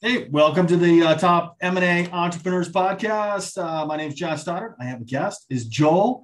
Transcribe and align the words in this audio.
Hey, 0.00 0.28
welcome 0.28 0.68
to 0.68 0.76
the 0.76 1.02
uh, 1.02 1.14
Top 1.16 1.56
M&A 1.60 2.08
Entrepreneurs 2.12 2.68
Podcast. 2.68 3.58
Uh, 3.60 3.84
my 3.84 3.96
name 3.96 4.10
is 4.10 4.14
John 4.14 4.38
Stoddard. 4.38 4.76
I 4.80 4.84
have 4.84 5.00
a 5.00 5.04
guest, 5.04 5.44
is 5.50 5.66
Joel 5.66 6.22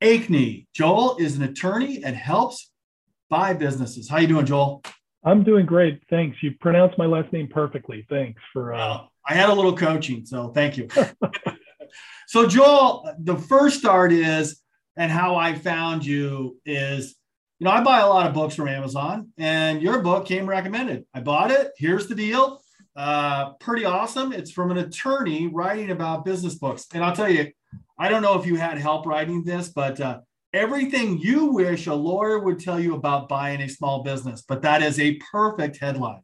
Ankney. 0.00 0.66
Joel 0.72 1.18
is 1.18 1.36
an 1.36 1.42
attorney 1.42 2.02
and 2.02 2.16
helps 2.16 2.70
buy 3.28 3.52
businesses. 3.52 4.08
How 4.08 4.16
you 4.16 4.28
doing, 4.28 4.46
Joel? 4.46 4.82
I'm 5.22 5.44
doing 5.44 5.66
great. 5.66 6.00
Thanks. 6.08 6.38
You 6.42 6.52
pronounced 6.58 6.96
my 6.96 7.04
last 7.04 7.30
name 7.34 7.48
perfectly. 7.48 8.06
Thanks 8.08 8.40
for. 8.50 8.72
Uh... 8.72 9.00
I 9.28 9.34
had 9.34 9.50
a 9.50 9.54
little 9.54 9.76
coaching, 9.76 10.24
so 10.24 10.48
thank 10.48 10.78
you. 10.78 10.88
so, 12.28 12.46
Joel, 12.46 13.14
the 13.18 13.36
first 13.36 13.78
start 13.78 14.10
is, 14.14 14.62
and 14.96 15.12
how 15.12 15.36
I 15.36 15.54
found 15.54 16.06
you 16.06 16.58
is, 16.64 17.14
you 17.58 17.66
know, 17.66 17.72
I 17.72 17.82
buy 17.82 18.00
a 18.00 18.08
lot 18.08 18.26
of 18.26 18.32
books 18.32 18.54
from 18.54 18.68
Amazon, 18.68 19.32
and 19.36 19.82
your 19.82 20.00
book 20.00 20.24
came 20.24 20.48
recommended. 20.48 21.04
I 21.12 21.20
bought 21.20 21.50
it. 21.50 21.72
Here's 21.76 22.06
the 22.06 22.14
deal. 22.14 22.61
Uh, 22.94 23.52
pretty 23.54 23.84
awesome. 23.84 24.32
It's 24.32 24.50
from 24.50 24.70
an 24.70 24.78
attorney 24.78 25.48
writing 25.48 25.90
about 25.90 26.24
business 26.24 26.56
books, 26.56 26.86
and 26.92 27.02
I'll 27.02 27.16
tell 27.16 27.30
you, 27.30 27.50
I 27.98 28.08
don't 28.08 28.22
know 28.22 28.38
if 28.38 28.46
you 28.46 28.56
had 28.56 28.78
help 28.78 29.06
writing 29.06 29.44
this, 29.44 29.68
but 29.68 30.00
uh, 30.00 30.20
everything 30.52 31.18
you 31.18 31.46
wish 31.46 31.86
a 31.86 31.94
lawyer 31.94 32.38
would 32.38 32.60
tell 32.60 32.78
you 32.78 32.94
about 32.94 33.28
buying 33.28 33.62
a 33.62 33.68
small 33.68 34.02
business, 34.02 34.42
but 34.46 34.62
that 34.62 34.82
is 34.82 35.00
a 35.00 35.18
perfect 35.30 35.78
headline. 35.78 36.22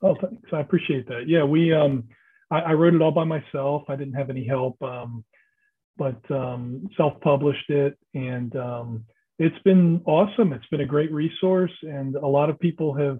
Oh, 0.00 0.14
thanks. 0.20 0.48
I 0.52 0.60
appreciate 0.60 1.08
that. 1.08 1.24
Yeah, 1.26 1.42
we 1.42 1.72
um, 1.72 2.04
I, 2.50 2.60
I 2.60 2.72
wrote 2.74 2.94
it 2.94 3.02
all 3.02 3.10
by 3.10 3.24
myself. 3.24 3.82
I 3.88 3.96
didn't 3.96 4.14
have 4.14 4.30
any 4.30 4.46
help, 4.46 4.80
um, 4.82 5.24
but 5.96 6.20
um, 6.30 6.88
self-published 6.96 7.68
it, 7.70 7.98
and 8.14 8.54
um, 8.54 9.04
it's 9.40 9.58
been 9.64 10.02
awesome. 10.04 10.52
It's 10.52 10.66
been 10.66 10.82
a 10.82 10.86
great 10.86 11.10
resource, 11.10 11.72
and 11.82 12.14
a 12.14 12.26
lot 12.26 12.48
of 12.48 12.60
people 12.60 12.94
have 12.94 13.18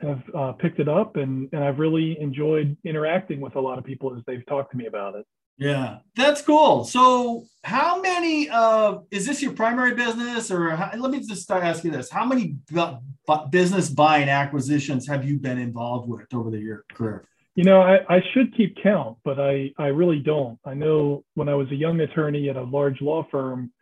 have 0.00 0.22
uh, 0.34 0.52
picked 0.52 0.78
it 0.78 0.88
up, 0.88 1.16
and 1.16 1.48
and 1.52 1.64
I've 1.64 1.78
really 1.78 2.18
enjoyed 2.20 2.76
interacting 2.84 3.40
with 3.40 3.56
a 3.56 3.60
lot 3.60 3.78
of 3.78 3.84
people 3.84 4.14
as 4.16 4.22
they've 4.26 4.44
talked 4.46 4.72
to 4.72 4.76
me 4.76 4.86
about 4.86 5.14
it. 5.14 5.26
Yeah, 5.58 5.98
that's 6.14 6.40
cool. 6.40 6.84
So, 6.84 7.44
how 7.64 8.00
many 8.00 8.48
uh, 8.48 8.98
is 9.10 9.26
this 9.26 9.42
your 9.42 9.52
primary 9.52 9.94
business, 9.94 10.52
or 10.52 10.70
how, 10.70 10.92
let 10.96 11.10
me 11.10 11.18
just 11.18 11.42
start 11.42 11.64
asking 11.64 11.92
this: 11.92 12.10
How 12.10 12.24
many 12.24 12.56
bu- 12.70 12.98
bu- 13.26 13.48
business 13.50 13.90
buying 13.90 14.28
acquisitions 14.28 15.08
have 15.08 15.24
you 15.24 15.38
been 15.38 15.58
involved 15.58 16.08
with 16.08 16.32
over 16.32 16.50
the 16.50 16.58
year 16.58 16.84
career? 16.92 17.24
You 17.56 17.64
know, 17.64 17.80
I, 17.82 17.98
I 18.08 18.22
should 18.32 18.56
keep 18.56 18.76
count, 18.80 19.18
but 19.24 19.40
I 19.40 19.72
I 19.78 19.88
really 19.88 20.20
don't. 20.20 20.60
I 20.64 20.74
know 20.74 21.24
when 21.34 21.48
I 21.48 21.54
was 21.54 21.68
a 21.72 21.76
young 21.76 21.98
attorney 22.00 22.48
at 22.48 22.56
a 22.56 22.62
large 22.62 23.00
law 23.00 23.26
firm, 23.28 23.72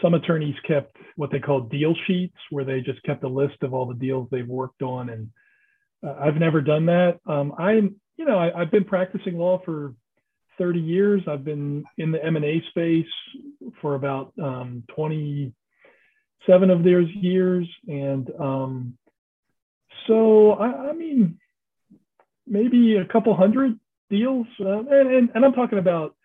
some 0.00 0.14
attorneys 0.14 0.54
kept 0.68 0.96
what 1.16 1.32
they 1.32 1.40
call 1.40 1.62
deal 1.62 1.96
sheets, 2.06 2.36
where 2.50 2.64
they 2.64 2.80
just 2.80 3.02
kept 3.02 3.24
a 3.24 3.28
list 3.28 3.56
of 3.62 3.74
all 3.74 3.86
the 3.86 3.94
deals 3.94 4.28
they've 4.30 4.46
worked 4.46 4.82
on, 4.82 5.08
and 5.08 5.28
uh, 6.06 6.14
I've 6.20 6.36
never 6.36 6.60
done 6.60 6.86
that. 6.86 7.18
Um, 7.26 7.54
I'm, 7.58 7.96
you 8.16 8.24
know, 8.24 8.38
I, 8.38 8.60
I've 8.60 8.70
been 8.70 8.84
practicing 8.84 9.36
law 9.36 9.60
for 9.64 9.94
30 10.58 10.80
years. 10.80 11.22
I've 11.28 11.44
been 11.44 11.84
in 11.96 12.12
the 12.12 12.24
M&A 12.24 12.62
space 12.70 13.06
for 13.80 13.94
about 13.94 14.32
um, 14.42 14.82
27 14.94 16.70
of 16.70 16.84
those 16.84 17.08
years. 17.10 17.68
And 17.86 18.30
um, 18.38 18.98
so, 20.06 20.52
I, 20.52 20.90
I, 20.90 20.92
mean, 20.92 21.38
maybe 22.46 22.96
a 22.96 23.04
couple 23.04 23.34
hundred 23.36 23.78
deals. 24.10 24.46
Uh, 24.60 24.80
and, 24.80 25.12
and, 25.12 25.30
and, 25.34 25.44
I'm 25.44 25.52
talking 25.52 25.78
about 25.78 26.16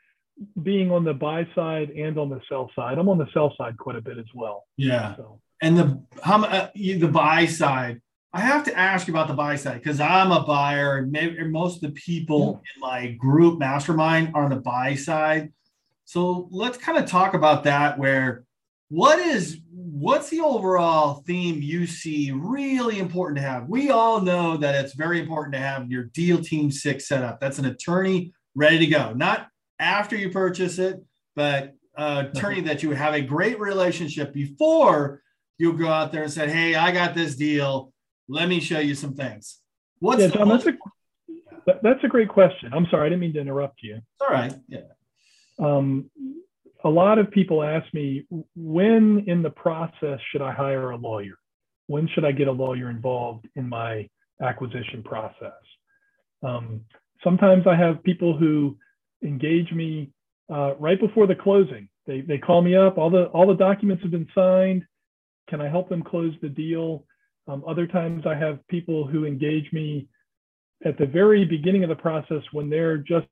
being 0.62 0.92
on 0.92 1.04
the 1.04 1.14
buy 1.14 1.48
side 1.54 1.92
and 1.92 2.18
on 2.18 2.30
the 2.30 2.42
sell 2.50 2.72
side. 2.76 2.98
I'm 2.98 3.10
on 3.10 3.18
the 3.18 3.28
sell 3.34 3.54
side 3.58 3.78
quite 3.78 3.96
a 3.96 4.02
bit 4.02 4.18
as 4.18 4.26
well. 4.34 4.66
Yeah. 4.78 5.16
So. 5.16 5.40
And 5.62 5.78
the 5.78 6.04
how 6.22 6.44
uh, 6.44 6.70
the 6.76 7.08
buy 7.08 7.46
side, 7.46 8.02
I 8.36 8.42
have 8.42 8.64
to 8.64 8.78
ask 8.78 9.08
you 9.08 9.14
about 9.14 9.28
the 9.28 9.36
buy 9.36 9.56
side 9.56 9.76
because 9.76 10.00
I'm 10.00 10.32
a 10.32 10.44
buyer, 10.44 10.98
and 10.98 11.12
maybe 11.12 11.44
most 11.44 11.76
of 11.76 11.82
the 11.82 11.92
people 11.92 12.64
in 12.76 12.82
my 12.82 13.12
group 13.12 13.60
mastermind 13.60 14.32
are 14.34 14.46
on 14.46 14.50
the 14.50 14.56
buy 14.56 14.96
side. 14.96 15.54
So 16.06 16.48
let's 16.50 16.78
kind 16.78 16.98
of 16.98 17.06
talk 17.06 17.36
about 17.36 17.64
that. 17.66 18.00
Where 18.00 18.44
what 18.90 19.20
is 19.20 19.60
what's 19.72 20.30
the 20.30 20.42
overall 20.42 21.24
theme 21.28 21.62
you 21.62 21.86
see 21.86 22.32
really 22.32 22.98
important 22.98 23.38
to 23.38 23.44
have? 23.44 23.70
We 23.70 23.92
all 23.92 24.20
know 24.20 24.58
that 24.58 24.84
it's 24.84 24.94
very 24.94 25.20
important 25.20 25.54
to 25.54 25.60
have 25.60 25.92
your 25.92 26.06
deal 26.06 26.40
team 26.40 26.72
six 26.72 27.08
set 27.08 27.24
up. 27.24 27.40
That's 27.40 27.60
an 27.60 27.66
attorney 27.66 28.34
ready 28.56 28.80
to 28.80 28.88
go, 28.88 29.14
not 29.14 29.48
after 29.80 30.16
you 30.16 30.32
purchase 30.32 30.80
it, 30.80 31.04
but 31.36 31.76
uh, 31.96 32.26
attorney 32.32 32.62
that 32.62 32.82
you 32.82 32.92
have 32.92 33.14
a 33.14 33.22
great 33.22 33.60
relationship 33.60 34.34
before 34.34 35.22
you 35.60 35.74
go 35.74 35.88
out 35.88 36.12
there 36.12 36.24
and 36.24 36.34
say, 36.34 36.50
"Hey, 36.50 36.74
I 36.74 36.92
got 36.92 37.14
this 37.14 37.36
deal." 37.36 37.93
Let 38.28 38.48
me 38.48 38.60
show 38.60 38.80
you 38.80 38.96
some 38.96 39.14
things. 39.14 39.60
What's 40.00 40.22
yeah, 40.22 40.28
that's 40.28 40.66
a 40.66 40.74
that's 41.82 42.04
a 42.04 42.08
great 42.08 42.30
question. 42.30 42.74
I'm 42.74 42.88
sorry, 42.90 43.08
I 43.08 43.10
didn't 43.10 43.22
mean 43.22 43.34
to 43.34 43.42
interrupt 43.42 43.82
you. 43.84 43.96
It's 43.96 44.22
all 44.22 44.30
right. 44.30 44.54
Yeah. 44.68 44.80
Um, 45.60 46.10
a 46.84 46.90
lot 46.90 47.18
of 47.18 47.32
people 47.32 47.64
ask 47.64 47.92
me 47.94 48.26
when 48.56 49.24
in 49.28 49.42
the 49.42 49.50
process 49.50 50.20
should 50.32 50.42
I 50.42 50.52
hire 50.52 50.92
a 50.92 50.98
lawyer? 50.98 51.36
When 51.88 52.08
should 52.10 52.26
I 52.26 52.32
get 52.32 52.48
a 52.48 52.52
lawyer 52.52 52.90
involved 52.90 53.48
in 53.56 53.70
my 53.70 54.10
acquisition 54.42 55.04
process? 55.04 55.52
Um, 56.42 56.82
sometimes 57.24 57.66
I 57.68 57.76
have 57.76 58.04
people 58.04 58.38
who 58.38 58.78
engage 59.24 59.72
me 59.72 60.12
uh, 60.54 60.76
right 60.76 61.00
before 61.00 61.28
the 61.28 61.36
closing. 61.36 61.88
They, 62.06 62.22
they 62.22 62.38
call 62.38 62.62
me 62.62 62.76
up. 62.76 62.98
All 62.98 63.10
the 63.10 63.26
all 63.26 63.48
the 63.48 63.54
documents 63.54 64.04
have 64.04 64.12
been 64.12 64.28
signed. 64.36 64.86
Can 65.50 65.62
I 65.62 65.70
help 65.70 65.88
them 65.90 66.04
close 66.04 66.34
the 66.42 66.50
deal? 66.50 67.06
Um, 67.48 67.64
other 67.68 67.88
times 67.88 68.26
I 68.26 68.36
have 68.36 68.66
people 68.68 69.06
who 69.06 69.26
engage 69.26 69.72
me 69.74 70.08
at 70.86 70.98
the 70.98 71.06
very 71.06 71.46
beginning 71.46 71.84
of 71.84 71.90
the 71.90 71.96
process 71.96 72.42
when 72.52 72.70
they're 72.70 72.98
just 72.98 73.28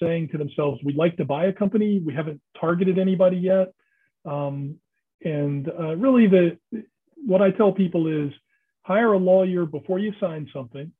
saying 0.00 0.28
to 0.32 0.38
themselves, 0.38 0.80
we'd 0.84 0.96
like 0.96 1.16
to 1.16 1.24
buy 1.24 1.46
a 1.46 1.52
company. 1.52 2.00
We 2.04 2.14
haven't 2.14 2.40
targeted 2.60 2.98
anybody 2.98 3.36
yet. 3.36 3.72
Um, 4.24 4.76
and 5.22 5.68
uh, 5.68 5.96
really 5.96 6.26
the, 6.26 6.58
what 7.26 7.42
I 7.42 7.50
tell 7.50 7.72
people 7.72 8.06
is 8.06 8.32
hire 8.82 9.12
a 9.12 9.18
lawyer 9.18 9.66
before 9.66 9.98
you 9.98 10.12
sign 10.20 10.48
something 10.52 10.90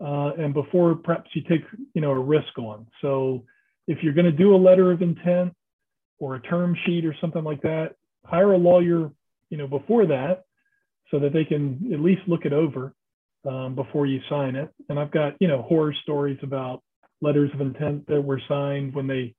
uh, 0.00 0.32
and 0.38 0.52
before 0.52 0.94
perhaps 0.96 1.30
you 1.34 1.42
take, 1.42 1.62
you 1.94 2.00
know, 2.00 2.10
a 2.10 2.18
risk 2.18 2.58
on. 2.58 2.86
So 3.00 3.44
if 3.86 4.02
you're 4.02 4.14
going 4.14 4.26
to 4.26 4.32
do 4.32 4.54
a 4.54 4.56
letter 4.56 4.90
of 4.92 5.02
intent 5.02 5.54
or 6.18 6.34
a 6.34 6.40
term 6.40 6.76
sheet 6.84 7.04
or 7.04 7.14
something 7.20 7.44
like 7.44 7.62
that, 7.62 7.94
hire 8.24 8.52
a 8.52 8.58
lawyer, 8.58 9.10
you 9.50 9.56
know, 9.56 9.66
before 9.66 10.06
that 10.06 10.44
so 11.10 11.18
that 11.18 11.32
they 11.32 11.44
can 11.44 11.90
at 11.92 12.00
least 12.00 12.22
look 12.26 12.44
it 12.44 12.52
over 12.52 12.94
um, 13.48 13.74
before 13.74 14.06
you 14.06 14.20
sign 14.28 14.56
it. 14.56 14.70
And 14.88 14.98
I've 14.98 15.10
got, 15.10 15.34
you 15.40 15.48
know, 15.48 15.62
horror 15.62 15.94
stories 16.02 16.38
about 16.42 16.82
letters 17.20 17.50
of 17.54 17.60
intent 17.60 18.06
that 18.08 18.20
were 18.20 18.40
signed 18.48 18.94
when 18.94 19.06
they 19.06 19.34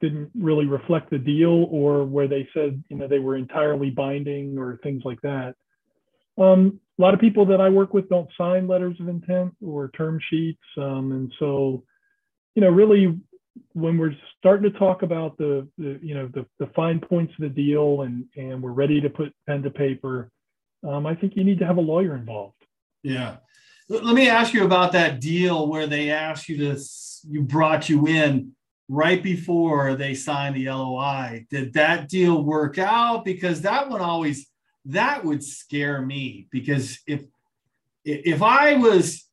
didn't 0.00 0.30
really 0.34 0.66
reflect 0.66 1.10
the 1.10 1.18
deal 1.18 1.66
or 1.70 2.04
where 2.04 2.28
they 2.28 2.48
said, 2.54 2.82
you 2.88 2.96
know, 2.96 3.08
they 3.08 3.18
were 3.18 3.36
entirely 3.36 3.90
binding 3.90 4.56
or 4.58 4.78
things 4.82 5.02
like 5.04 5.20
that. 5.22 5.54
Um, 6.38 6.80
a 6.98 7.02
lot 7.02 7.14
of 7.14 7.20
people 7.20 7.46
that 7.46 7.60
I 7.60 7.68
work 7.68 7.94
with 7.94 8.08
don't 8.08 8.30
sign 8.38 8.68
letters 8.68 8.96
of 9.00 9.08
intent 9.08 9.54
or 9.64 9.90
term 9.96 10.20
sheets. 10.30 10.62
Um, 10.76 11.12
and 11.12 11.32
so, 11.38 11.82
you 12.54 12.62
know, 12.62 12.70
really 12.70 13.18
when 13.72 13.98
we're 13.98 14.14
starting 14.38 14.70
to 14.70 14.78
talk 14.78 15.02
about 15.02 15.36
the, 15.38 15.66
the 15.78 15.98
you 16.02 16.14
know 16.14 16.28
the, 16.34 16.46
the 16.58 16.66
fine 16.74 17.00
points 17.00 17.32
of 17.34 17.42
the 17.42 17.48
deal 17.48 18.02
and 18.02 18.24
and 18.36 18.62
we're 18.62 18.72
ready 18.72 19.00
to 19.00 19.10
put 19.10 19.32
pen 19.46 19.62
to 19.62 19.70
paper 19.70 20.30
um, 20.86 21.06
i 21.06 21.14
think 21.14 21.36
you 21.36 21.44
need 21.44 21.58
to 21.58 21.66
have 21.66 21.76
a 21.76 21.80
lawyer 21.80 22.14
involved. 22.14 22.54
Yeah. 23.02 23.36
Let 23.88 24.14
me 24.14 24.28
ask 24.28 24.52
you 24.52 24.64
about 24.64 24.92
that 24.92 25.18
deal 25.20 25.66
where 25.66 25.86
they 25.86 26.10
asked 26.10 26.48
you 26.48 26.58
to 26.58 26.80
you 27.28 27.42
brought 27.42 27.88
you 27.88 28.06
in 28.06 28.52
right 28.88 29.22
before 29.22 29.94
they 29.94 30.14
signed 30.14 30.56
the 30.56 30.68
loi 30.70 31.46
did 31.50 31.72
that 31.74 32.08
deal 32.08 32.42
work 32.42 32.78
out? 32.78 33.24
Because 33.24 33.62
that 33.62 33.88
one 33.88 34.00
always 34.00 34.46
that 34.88 35.24
would 35.24 35.44
scare 35.44 36.00
me 36.02 36.48
because 36.50 36.98
if 37.06 37.22
if 38.04 38.42
i 38.42 38.74
was 38.74 39.28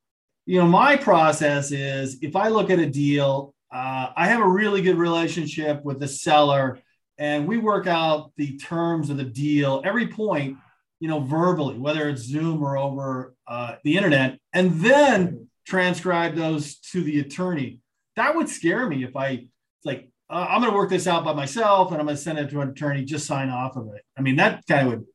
you 0.45 0.59
know 0.59 0.67
my 0.67 0.97
process 0.97 1.71
is 1.71 2.17
if 2.21 2.35
i 2.35 2.49
look 2.49 2.69
at 2.69 2.79
a 2.79 2.89
deal 2.89 3.54
uh, 3.75 4.13
I 4.15 4.27
have 4.27 4.39
a 4.39 4.47
really 4.47 4.81
good 4.81 4.97
relationship 4.97 5.83
with 5.83 5.99
the 5.99 6.07
seller, 6.07 6.79
and 7.17 7.45
we 7.45 7.57
work 7.57 7.87
out 7.87 8.31
the 8.37 8.55
terms 8.57 9.09
of 9.09 9.17
the 9.17 9.25
deal 9.25 9.81
every 9.83 10.07
point, 10.07 10.57
you 11.01 11.09
know, 11.09 11.19
verbally, 11.19 11.77
whether 11.77 12.07
it's 12.07 12.21
Zoom 12.21 12.63
or 12.63 12.77
over 12.77 13.35
uh, 13.45 13.75
the 13.83 13.97
internet, 13.97 14.39
and 14.53 14.79
then 14.79 15.49
transcribe 15.67 16.35
those 16.35 16.75
to 16.91 17.03
the 17.03 17.19
attorney. 17.19 17.81
That 18.15 18.33
would 18.33 18.47
scare 18.47 18.87
me 18.87 19.03
if 19.03 19.13
I 19.13 19.47
like. 19.83 20.09
Uh, 20.29 20.47
I'm 20.49 20.61
going 20.61 20.71
to 20.71 20.77
work 20.77 20.89
this 20.89 21.05
out 21.05 21.25
by 21.25 21.33
myself, 21.33 21.91
and 21.91 21.99
I'm 21.99 22.05
going 22.05 22.15
to 22.15 22.23
send 22.23 22.39
it 22.39 22.49
to 22.51 22.61
an 22.61 22.69
attorney. 22.69 23.03
Just 23.03 23.27
sign 23.27 23.49
off 23.49 23.75
of 23.75 23.89
it. 23.93 24.03
I 24.17 24.21
mean, 24.21 24.37
that 24.37 24.65
kind 24.69 24.87
of 24.87 24.93
would 24.93 25.05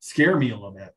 scare 0.00 0.36
me 0.36 0.50
a 0.50 0.56
little 0.56 0.72
bit. 0.72 0.92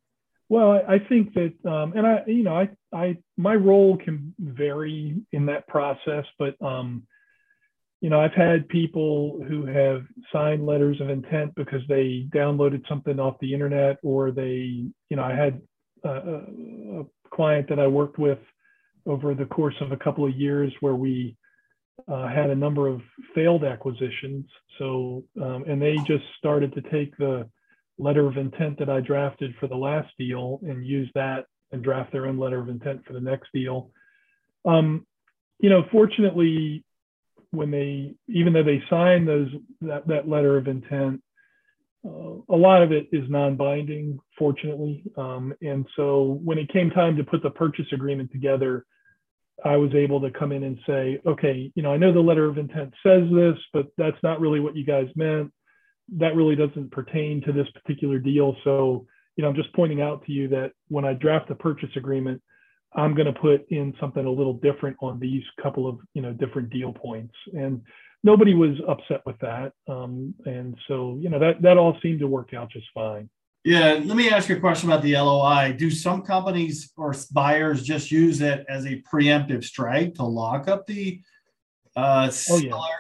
Well, 0.52 0.82
I 0.86 1.00
think 1.00 1.34
that, 1.36 1.54
um, 1.66 1.94
and 1.96 2.06
I, 2.06 2.24
you 2.28 2.44
know, 2.44 2.54
I, 2.54 2.68
I, 2.94 3.16
my 3.38 3.56
role 3.56 3.96
can 3.96 4.36
vary 4.38 5.16
in 5.32 5.46
that 5.46 5.66
process, 5.70 6.26
but, 6.38 6.62
um, 6.62 7.04
you 8.02 8.10
know, 8.10 8.20
I've 8.20 8.34
had 8.34 8.68
people 8.68 9.42
who 9.48 9.66
have 9.66 10.04
signed 10.34 10.66
letters 10.66 11.00
of 11.00 11.10
intent 11.10 11.56
because 11.56 11.80
they 11.88 12.28
downloaded 12.36 12.86
something 12.90 13.18
off 13.18 13.38
the 13.40 13.54
internet, 13.54 14.00
or 14.04 14.32
they, 14.32 14.90
you 15.10 15.16
know, 15.16 15.24
I 15.24 15.34
had 15.34 15.62
a, 16.04 16.10
a 16.10 17.06
client 17.34 17.70
that 17.70 17.80
I 17.80 17.88
worked 17.88 18.20
with 18.20 18.40
over 19.06 19.34
the 19.34 19.46
course 19.46 19.76
of 19.80 19.94
a 19.94 19.98
couple 20.04 20.28
of 20.28 20.36
years 20.36 20.74
where 20.82 20.96
we 20.96 21.38
uh, 22.10 22.28
had 22.28 22.50
a 22.50 22.56
number 22.56 22.90
of 22.90 23.00
failed 23.34 23.64
acquisitions. 23.64 24.48
So, 24.80 25.24
um, 25.42 25.64
and 25.66 25.82
they 25.82 25.96
just 26.06 26.26
started 26.40 26.74
to 26.74 26.82
take 26.82 27.16
the 27.16 27.50
letter 27.98 28.28
of 28.28 28.38
intent 28.38 28.80
that 28.80 28.90
I 28.90 29.00
drafted 29.00 29.54
for 29.60 29.68
the 29.68 29.76
last 29.76 30.10
deal 30.18 30.60
and 30.64 30.86
use 30.86 31.10
that 31.16 31.46
and 31.72 31.84
draft 31.84 32.12
their 32.12 32.26
own 32.26 32.38
letter 32.38 32.60
of 32.60 32.70
intent 32.70 33.06
for 33.06 33.14
the 33.14 33.20
next 33.20 33.50
deal. 33.54 33.92
Um, 34.66 35.06
you 35.60 35.70
know, 35.70 35.84
fortunately, 35.92 36.84
when 37.52 37.72
they, 37.72 38.16
even 38.28 38.54
though 38.54 38.64
they 38.64 38.82
signed 38.90 39.28
those 39.28 39.50
that, 39.82 40.08
that 40.08 40.28
letter 40.28 40.58
of 40.58 40.68
intent, 40.68 41.22
uh, 42.06 42.42
a 42.50 42.56
lot 42.56 42.82
of 42.82 42.92
it 42.92 43.08
is 43.12 43.30
non-binding, 43.30 44.20
fortunately. 44.38 45.04
Um, 45.18 45.54
and 45.62 45.86
so 45.96 46.40
when 46.44 46.58
it 46.58 46.74
came 46.74 46.90
time 46.90 47.16
to 47.18 47.24
put 47.24 47.44
the 47.44 47.52
purchase 47.52 47.86
agreement 47.94 48.32
together, 48.32 48.86
I 49.64 49.78
was 49.78 49.94
able 49.94 50.20
to 50.22 50.32
come 50.32 50.52
in 50.52 50.64
and 50.64 50.80
say, 50.88 51.22
okay, 51.26 51.72
you 51.76 51.84
know, 51.84 51.94
I 51.94 51.98
know 51.98 52.12
the 52.12 52.20
letter 52.20 52.46
of 52.46 52.58
intent 52.58 52.94
says 53.04 53.24
this, 53.32 53.56
but 53.74 53.88
that's 53.98 54.18
not 54.24 54.42
really 54.42 54.60
what 54.60 54.76
you 54.76 54.84
guys 54.84 55.08
meant. 55.16 55.54
That 56.18 56.36
really 56.36 56.56
doesn't 56.56 56.92
pertain 56.92 57.42
to 57.44 57.52
this 57.52 57.68
particular 57.72 58.20
deal. 58.20 58.56
So, 58.64 59.06
you 59.36 59.44
know, 59.44 59.50
I'm 59.50 59.56
just 59.56 59.74
pointing 59.74 60.02
out 60.02 60.26
to 60.26 60.32
you 60.32 60.48
that 60.50 60.72
when 60.90 61.06
I 61.06 61.14
draft 61.14 61.48
the 61.48 61.56
purchase 61.56 61.90
agreement, 61.96 62.42
I'm 62.94 63.16
going 63.16 63.34
to 63.34 63.40
put 63.40 63.70
in 63.70 63.94
something 64.00 64.26
a 64.26 64.30
little 64.30 64.56
different 64.56 64.98
on 65.02 65.20
these 65.20 65.44
couple 65.62 65.88
of, 65.88 66.00
you 66.14 66.22
know, 66.22 66.34
different 66.34 66.70
deal 66.70 66.92
points. 66.92 67.34
And 67.54 67.82
nobody 68.24 68.54
was 68.54 68.78
upset 68.88 69.22
with 69.26 69.40
that. 69.40 69.72
Um, 69.88 70.36
and 70.46 70.76
so, 70.88 71.18
you 71.20 71.30
know, 71.30 71.40
that, 71.40 71.62
that 71.62 71.78
all 71.78 71.98
seemed 72.04 72.20
to 72.20 72.28
work 72.28 72.54
out 72.54 72.70
just 72.70 72.88
fine. 72.94 73.30
Yeah, 73.64 74.02
let 74.04 74.18
me 74.18 74.30
ask 74.30 74.50
you 74.50 74.58
a 74.58 74.60
question 74.60 74.90
about 74.90 75.04
the 75.04 75.16
LOI. 75.16 75.76
Do 75.78 75.92
some 75.92 76.24
companies 76.24 76.92
or 76.98 77.14
buyers 77.32 77.84
just 77.84 78.10
use 78.12 78.42
it 78.42 78.66
as 78.68 78.86
a 78.86 79.04
preemptive 79.12 79.64
strike 79.64 80.16
to 80.16 80.24
lock 80.24 80.68
up 80.68 80.88
the 80.88 81.22
uh, 81.96 82.30
seller? 82.30 82.60
Oh, 82.60 82.88
yeah. 82.88 82.96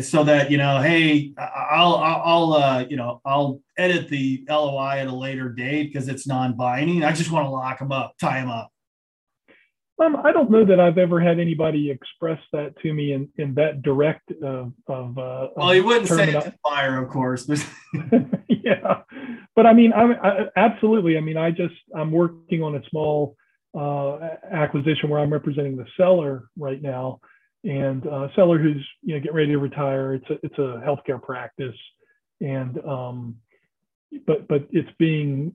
So 0.00 0.24
that 0.24 0.50
you 0.50 0.58
know, 0.58 0.80
hey, 0.80 1.32
I'll 1.38 1.94
I'll 1.96 2.52
uh, 2.54 2.84
you 2.88 2.96
know 2.96 3.20
I'll 3.24 3.60
edit 3.78 4.08
the 4.08 4.44
LOI 4.48 4.98
at 4.98 5.06
a 5.06 5.14
later 5.14 5.48
date 5.48 5.92
because 5.92 6.08
it's 6.08 6.26
non-binding. 6.26 7.04
I 7.04 7.12
just 7.12 7.30
want 7.30 7.46
to 7.46 7.50
lock 7.50 7.78
them 7.78 7.92
up, 7.92 8.14
tie 8.18 8.40
them 8.40 8.50
up. 8.50 8.72
Um, 9.98 10.16
I 10.16 10.32
don't 10.32 10.50
know 10.50 10.64
that 10.64 10.78
I've 10.78 10.98
ever 10.98 11.20
had 11.20 11.38
anybody 11.38 11.90
express 11.90 12.38
that 12.52 12.78
to 12.82 12.92
me 12.92 13.12
in, 13.12 13.30
in 13.38 13.54
that 13.54 13.80
direct 13.80 14.30
uh, 14.42 14.66
of. 14.88 15.18
Uh, 15.18 15.48
well, 15.56 15.74
you 15.74 15.84
wouldn't 15.84 16.08
say 16.08 16.30
it 16.30 16.42
to 16.42 16.54
fire, 16.62 17.02
of 17.02 17.08
course, 17.08 17.44
but 17.44 17.66
yeah, 18.48 19.02
but 19.54 19.66
I 19.66 19.72
mean, 19.72 19.94
I, 19.94 20.12
I, 20.12 20.46
absolutely. 20.56 21.16
I 21.16 21.20
mean, 21.20 21.38
I 21.38 21.50
just 21.50 21.74
I'm 21.94 22.12
working 22.12 22.62
on 22.62 22.74
a 22.74 22.82
small 22.90 23.36
uh, 23.76 24.18
acquisition 24.50 25.08
where 25.08 25.20
I'm 25.20 25.32
representing 25.32 25.76
the 25.76 25.86
seller 25.96 26.48
right 26.58 26.80
now, 26.82 27.20
and 27.68 28.06
uh, 28.06 28.28
seller 28.36 28.58
who's 28.58 28.86
you 29.02 29.14
know 29.14 29.20
getting 29.20 29.36
ready 29.36 29.52
to 29.52 29.58
retire. 29.58 30.14
It's 30.14 30.30
a 30.30 30.34
it's 30.42 30.58
a 30.58 30.82
healthcare 30.86 31.22
practice, 31.22 31.76
and 32.40 32.78
um, 32.86 33.36
but 34.26 34.48
but 34.48 34.66
it's 34.70 34.90
being 34.98 35.52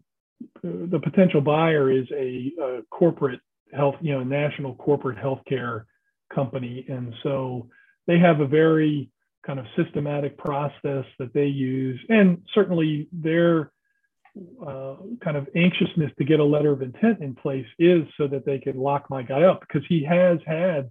the 0.64 1.00
potential 1.02 1.42
buyer 1.42 1.92
is 1.92 2.08
a, 2.12 2.52
a 2.62 2.82
corporate 2.90 3.40
health, 3.74 3.96
you 4.02 4.14
know, 4.14 4.24
national 4.24 4.76
corporate 4.76 5.18
healthcare 5.18 5.86
company. 6.34 6.86
And 6.90 7.14
so 7.24 7.70
they 8.08 8.20
have 8.20 8.40
a 8.40 8.48
very 8.48 9.10
kind 9.46 9.60
of 9.60 9.66
systematic 9.76 10.38
process 10.38 11.06
that 11.20 11.34
they 11.34 11.46
use. 11.46 12.00
And 12.10 12.42
certainly 12.54 13.08
their 13.12 13.72
uh, 14.66 14.96
kind 15.24 15.36
of 15.36 15.48
anxiousness 15.56 16.12
to 16.18 16.24
get 16.24 16.40
a 16.40 16.44
letter 16.44 16.72
of 16.72 16.82
intent 16.82 17.22
in 17.22 17.36
place 17.36 17.66
is 17.80 18.04
so 18.18 18.28
that 18.28 18.46
they 18.46 18.60
could 18.60 18.76
lock 18.76 19.10
my 19.10 19.24
guy 19.24 19.44
up 19.44 19.62
because 19.62 19.84
he 19.90 20.04
has 20.04 20.40
had 20.46 20.90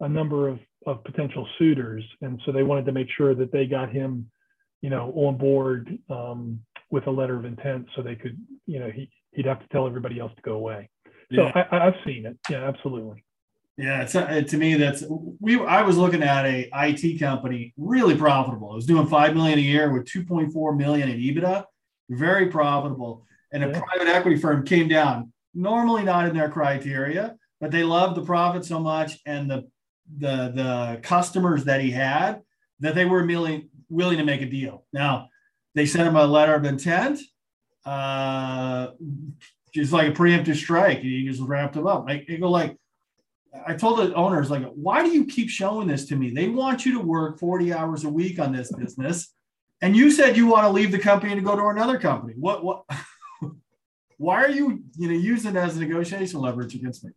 a 0.00 0.08
number 0.08 0.48
of, 0.48 0.58
of 0.86 1.04
potential 1.04 1.46
suitors. 1.58 2.04
And 2.22 2.40
so 2.44 2.52
they 2.52 2.62
wanted 2.62 2.86
to 2.86 2.92
make 2.92 3.08
sure 3.16 3.34
that 3.34 3.52
they 3.52 3.66
got 3.66 3.90
him, 3.90 4.30
you 4.80 4.90
know, 4.90 5.12
on 5.14 5.36
board 5.36 5.98
um, 6.08 6.60
with 6.90 7.06
a 7.06 7.10
letter 7.10 7.36
of 7.36 7.44
intent 7.44 7.86
so 7.94 8.02
they 8.02 8.16
could, 8.16 8.38
you 8.66 8.80
know, 8.80 8.90
he, 8.90 9.10
he'd 9.32 9.46
have 9.46 9.60
to 9.60 9.68
tell 9.68 9.86
everybody 9.86 10.18
else 10.18 10.32
to 10.36 10.42
go 10.42 10.54
away. 10.54 10.88
So 11.32 11.42
yeah. 11.42 11.66
I, 11.70 11.84
have 11.84 11.94
seen 12.04 12.26
it. 12.26 12.38
Yeah, 12.48 12.66
absolutely. 12.66 13.22
Yeah, 13.76 14.02
it's 14.02 14.14
uh, 14.14 14.42
to 14.46 14.56
me 14.58 14.74
that's 14.74 15.04
we. 15.38 15.58
I 15.64 15.82
was 15.82 15.96
looking 15.96 16.22
at 16.22 16.44
a 16.44 16.68
IT 16.74 17.18
company 17.18 17.72
really 17.78 18.14
profitable. 18.16 18.72
It 18.72 18.76
was 18.76 18.86
doing 18.86 19.06
five 19.06 19.34
million 19.34 19.58
a 19.58 19.62
year 19.62 19.90
with 19.92 20.06
two 20.06 20.24
point 20.24 20.52
four 20.52 20.74
million 20.74 21.08
in 21.08 21.18
EBITDA, 21.18 21.64
very 22.10 22.48
profitable. 22.48 23.24
And 23.52 23.64
a 23.64 23.68
yeah. 23.68 23.80
private 23.80 24.08
equity 24.08 24.36
firm 24.38 24.66
came 24.66 24.88
down. 24.88 25.32
Normally 25.54 26.02
not 26.02 26.28
in 26.28 26.36
their 26.36 26.50
criteria, 26.50 27.36
but 27.60 27.70
they 27.70 27.82
loved 27.82 28.16
the 28.16 28.22
profit 28.22 28.64
so 28.64 28.80
much 28.80 29.18
and 29.24 29.50
the 29.50 29.68
the 30.18 30.52
the 30.54 31.00
customers 31.02 31.64
that 31.64 31.80
he 31.80 31.90
had 31.90 32.40
that 32.80 32.94
they 32.94 33.04
were 33.04 33.24
willing 33.26 33.68
willing 33.88 34.18
to 34.18 34.24
make 34.24 34.42
a 34.42 34.46
deal. 34.46 34.84
Now 34.92 35.28
they 35.74 35.86
sent 35.86 36.08
him 36.08 36.16
a 36.16 36.26
letter 36.26 36.54
of 36.54 36.64
intent. 36.64 37.20
Uh, 37.84 38.88
just 39.72 39.92
like 39.92 40.08
a 40.08 40.12
preemptive 40.12 40.56
strike. 40.56 41.00
He 41.00 41.26
just 41.26 41.40
wrapped 41.40 41.74
them 41.74 41.86
up. 41.86 42.06
I 42.08 42.18
go 42.18 42.50
like, 42.50 42.76
I 43.66 43.74
told 43.74 43.98
the 43.98 44.14
owners 44.14 44.50
like, 44.50 44.64
why 44.74 45.02
do 45.02 45.10
you 45.10 45.24
keep 45.24 45.48
showing 45.48 45.88
this 45.88 46.06
to 46.06 46.16
me? 46.16 46.30
They 46.30 46.48
want 46.48 46.86
you 46.86 46.94
to 46.94 47.00
work 47.00 47.38
40 47.38 47.72
hours 47.72 48.04
a 48.04 48.08
week 48.08 48.38
on 48.38 48.52
this 48.52 48.72
business. 48.72 49.32
And 49.82 49.96
you 49.96 50.10
said 50.10 50.36
you 50.36 50.46
want 50.46 50.64
to 50.64 50.70
leave 50.70 50.92
the 50.92 50.98
company 50.98 51.34
to 51.34 51.40
go 51.40 51.56
to 51.56 51.66
another 51.66 51.98
company. 51.98 52.34
What, 52.36 52.62
what, 52.62 52.84
why 54.18 54.44
are 54.44 54.50
you, 54.50 54.82
you 54.96 55.08
know, 55.08 55.14
using 55.14 55.56
it 55.56 55.58
as 55.58 55.76
a 55.76 55.80
negotiation 55.80 56.40
leverage 56.40 56.74
against 56.74 57.04
me? 57.04 57.12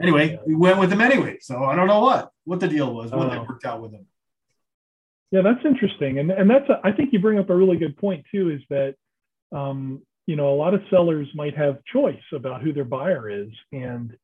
Anyway, 0.00 0.38
we 0.46 0.54
went 0.54 0.78
with 0.78 0.90
them 0.90 1.00
anyway. 1.00 1.38
So 1.40 1.64
I 1.64 1.74
don't 1.74 1.86
know 1.86 2.00
what, 2.00 2.30
what 2.44 2.60
the 2.60 2.68
deal 2.68 2.94
was, 2.94 3.10
when 3.10 3.28
they 3.28 3.36
oh. 3.36 3.46
worked 3.48 3.64
out 3.64 3.80
with 3.80 3.92
them. 3.92 4.06
Yeah, 5.30 5.42
that's 5.42 5.64
interesting. 5.64 6.18
And, 6.18 6.30
and 6.30 6.48
that's, 6.48 6.68
a, 6.68 6.80
I 6.84 6.92
think 6.92 7.12
you 7.12 7.18
bring 7.18 7.38
up 7.38 7.50
a 7.50 7.56
really 7.56 7.78
good 7.78 7.96
point 7.96 8.24
too, 8.30 8.50
is 8.50 8.60
that, 8.70 8.94
um, 9.52 10.02
you 10.26 10.34
know, 10.34 10.52
a 10.52 10.56
lot 10.56 10.74
of 10.74 10.82
sellers 10.90 11.28
might 11.34 11.56
have 11.56 11.78
choice 11.92 12.22
about 12.32 12.60
who 12.60 12.72
their 12.72 12.84
buyer 12.84 13.30
is, 13.30 13.48
and 13.70 14.16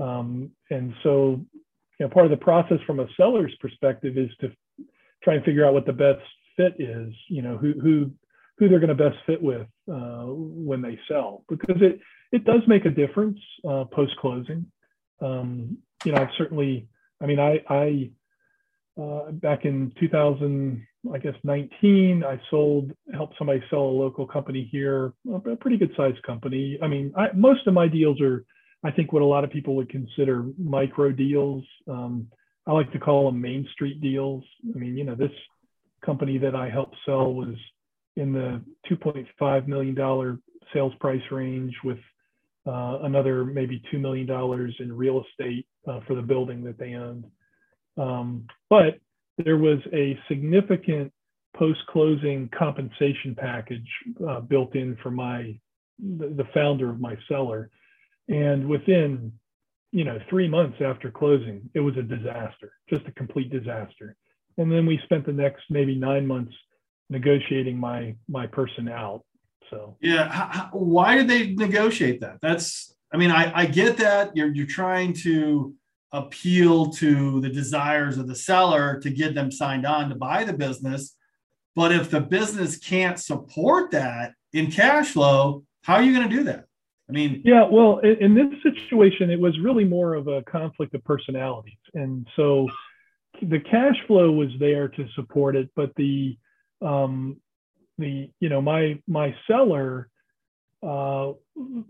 um, 0.00 0.52
and 0.70 0.94
so 1.02 1.44
you 1.98 2.06
know, 2.06 2.08
part 2.08 2.24
of 2.24 2.30
the 2.30 2.36
process 2.36 2.78
from 2.86 3.00
a 3.00 3.08
seller's 3.16 3.52
perspective 3.60 4.16
is 4.16 4.30
to 4.40 4.52
try 5.24 5.34
and 5.34 5.44
figure 5.44 5.66
out 5.66 5.74
what 5.74 5.86
the 5.86 5.92
best 5.92 6.22
fit 6.56 6.74
is. 6.78 7.12
You 7.28 7.42
know, 7.42 7.56
who 7.56 7.72
who 7.72 8.12
who 8.58 8.68
they're 8.68 8.78
going 8.78 8.96
to 8.96 9.10
best 9.10 9.16
fit 9.26 9.42
with 9.42 9.66
uh, 9.92 10.26
when 10.26 10.82
they 10.82 11.00
sell, 11.08 11.42
because 11.48 11.82
it 11.82 11.98
it 12.30 12.44
does 12.44 12.62
make 12.68 12.84
a 12.84 12.90
difference 12.90 13.40
uh, 13.68 13.86
post 13.86 14.16
closing. 14.20 14.70
Um, 15.20 15.78
you 16.04 16.12
know, 16.12 16.22
I've 16.22 16.34
certainly, 16.36 16.88
I 17.20 17.26
mean, 17.26 17.38
I 17.38 17.60
I 17.68 18.10
uh, 19.00 19.30
back 19.32 19.64
in 19.64 19.92
2000 20.00 20.86
I 21.12 21.18
guess 21.18 21.34
19, 21.44 22.24
I 22.24 22.38
sold, 22.50 22.92
helped 23.14 23.36
somebody 23.38 23.62
sell 23.70 23.80
a 23.80 23.98
local 23.98 24.26
company 24.26 24.68
here, 24.70 25.14
a 25.32 25.56
pretty 25.56 25.78
good 25.78 25.92
sized 25.96 26.22
company. 26.24 26.78
I 26.82 26.88
mean, 26.88 27.12
I, 27.16 27.28
most 27.34 27.66
of 27.66 27.72
my 27.74 27.88
deals 27.88 28.20
are, 28.20 28.44
I 28.84 28.90
think, 28.90 29.12
what 29.12 29.22
a 29.22 29.26
lot 29.26 29.44
of 29.44 29.50
people 29.50 29.76
would 29.76 29.88
consider 29.88 30.44
micro 30.58 31.10
deals. 31.10 31.64
Um, 31.88 32.28
I 32.66 32.72
like 32.72 32.92
to 32.92 32.98
call 32.98 33.26
them 33.26 33.40
Main 33.40 33.66
Street 33.72 34.00
deals. 34.02 34.44
I 34.74 34.78
mean, 34.78 34.96
you 34.96 35.04
know, 35.04 35.14
this 35.14 35.32
company 36.04 36.36
that 36.38 36.54
I 36.54 36.68
helped 36.68 36.96
sell 37.06 37.32
was 37.32 37.54
in 38.16 38.32
the 38.32 38.62
$2.5 38.90 39.66
million 39.66 40.40
sales 40.74 40.92
price 41.00 41.22
range 41.30 41.74
with 41.82 41.98
uh, 42.66 42.98
another 43.02 43.44
maybe 43.44 43.82
$2 43.92 44.00
million 44.00 44.28
in 44.78 44.96
real 44.96 45.24
estate 45.24 45.66
uh, 45.88 46.00
for 46.06 46.14
the 46.14 46.22
building 46.22 46.62
that 46.64 46.78
they 46.78 46.94
owned. 46.94 47.24
Um, 47.96 48.46
but 48.68 48.98
there 49.38 49.56
was 49.56 49.78
a 49.92 50.18
significant 50.28 51.12
post-closing 51.56 52.48
compensation 52.56 53.34
package 53.36 53.88
uh, 54.28 54.40
built 54.40 54.74
in 54.74 54.96
for 55.02 55.10
my 55.10 55.58
the, 55.98 56.28
the, 56.28 56.44
founder 56.54 56.88
of 56.88 57.00
my 57.00 57.16
seller. 57.28 57.70
And 58.28 58.68
within 58.68 59.32
you 59.92 60.04
know 60.04 60.18
three 60.28 60.48
months 60.48 60.78
after 60.80 61.10
closing 61.10 61.68
it 61.74 61.80
was 61.80 61.96
a 61.96 62.02
disaster 62.02 62.72
just 62.88 63.06
a 63.06 63.12
complete 63.12 63.50
disaster. 63.50 64.16
And 64.56 64.70
then 64.70 64.86
we 64.86 65.00
spent 65.04 65.26
the 65.26 65.32
next 65.32 65.62
maybe 65.68 65.96
nine 65.96 66.26
months 66.26 66.54
negotiating 67.08 67.76
my 67.76 68.14
my 68.28 68.46
person 68.46 68.88
out 68.88 69.24
so 69.70 69.96
yeah 70.00 70.28
how, 70.28 70.68
why 70.72 71.16
did 71.16 71.28
they 71.28 71.54
negotiate 71.54 72.20
that 72.20 72.36
that's 72.42 72.94
i 73.12 73.16
mean 73.16 73.30
i 73.30 73.50
i 73.54 73.64
get 73.64 73.96
that 73.96 74.36
you're 74.36 74.52
you're 74.52 74.66
trying 74.66 75.12
to 75.12 75.74
appeal 76.12 76.90
to 76.90 77.40
the 77.40 77.48
desires 77.48 78.18
of 78.18 78.26
the 78.26 78.34
seller 78.34 78.98
to 79.00 79.10
get 79.10 79.34
them 79.34 79.50
signed 79.50 79.86
on 79.86 80.08
to 80.08 80.14
buy 80.14 80.44
the 80.44 80.52
business. 80.52 81.16
But 81.76 81.92
if 81.92 82.10
the 82.10 82.20
business 82.20 82.78
can't 82.78 83.18
support 83.18 83.92
that 83.92 84.32
in 84.52 84.70
cash 84.70 85.12
flow, 85.12 85.64
how 85.82 85.94
are 85.94 86.02
you 86.02 86.14
going 86.14 86.28
to 86.28 86.36
do 86.36 86.44
that? 86.44 86.64
I 87.08 87.12
mean, 87.12 87.42
yeah, 87.44 87.66
well, 87.68 87.98
in, 87.98 88.16
in, 88.16 88.34
this 88.34 88.62
situation, 88.62 89.30
it 89.30 89.40
was 89.40 89.58
really 89.58 89.84
more 89.84 90.14
of 90.14 90.28
a 90.28 90.42
conflict 90.42 90.94
of 90.94 91.02
personalities. 91.04 91.78
And 91.94 92.26
so 92.36 92.68
the 93.42 93.58
cash 93.58 93.96
flow 94.06 94.30
was 94.30 94.50
there 94.60 94.88
to 94.88 95.08
support 95.14 95.56
it, 95.56 95.70
but 95.74 95.92
the, 95.96 96.36
um, 96.82 97.36
the, 98.00 98.30
you 98.40 98.48
know, 98.48 98.60
my, 98.60 98.98
my 99.06 99.34
seller, 99.46 100.08
uh, 100.82 101.32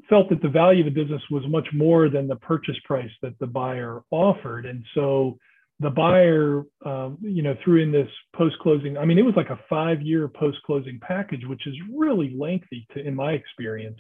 felt 0.09 0.29
that 0.31 0.43
the 0.43 0.49
value 0.49 0.85
of 0.85 0.93
the 0.93 1.01
business 1.01 1.23
was 1.31 1.45
much 1.47 1.69
more 1.73 2.09
than 2.09 2.27
the 2.27 2.37
purchase 2.37 2.77
price 2.85 3.11
that 3.23 3.39
the 3.39 3.47
buyer 3.47 4.03
offered. 4.11 4.67
And 4.67 4.85
so 4.95 5.39
the 5.79 5.91
buyer, 5.91 6.65
um, 6.85 7.19
you 7.23 7.43
know, 7.43 7.55
threw 7.65 7.83
in 7.83 7.93
this 7.93 8.09
post-closing. 8.37 8.99
I 8.99 9.05
mean, 9.05 9.19
it 9.19 9.25
was 9.25 9.35
like 9.37 9.51
a 9.51 9.61
five-year 9.69 10.29
post-closing 10.29 11.01
package, 11.01 11.47
which 11.47 11.67
is 11.67 11.75
really 11.95 12.35
lengthy 12.37 12.87
to, 12.93 13.07
in 13.07 13.15
my 13.15 13.33
experience. 13.33 13.99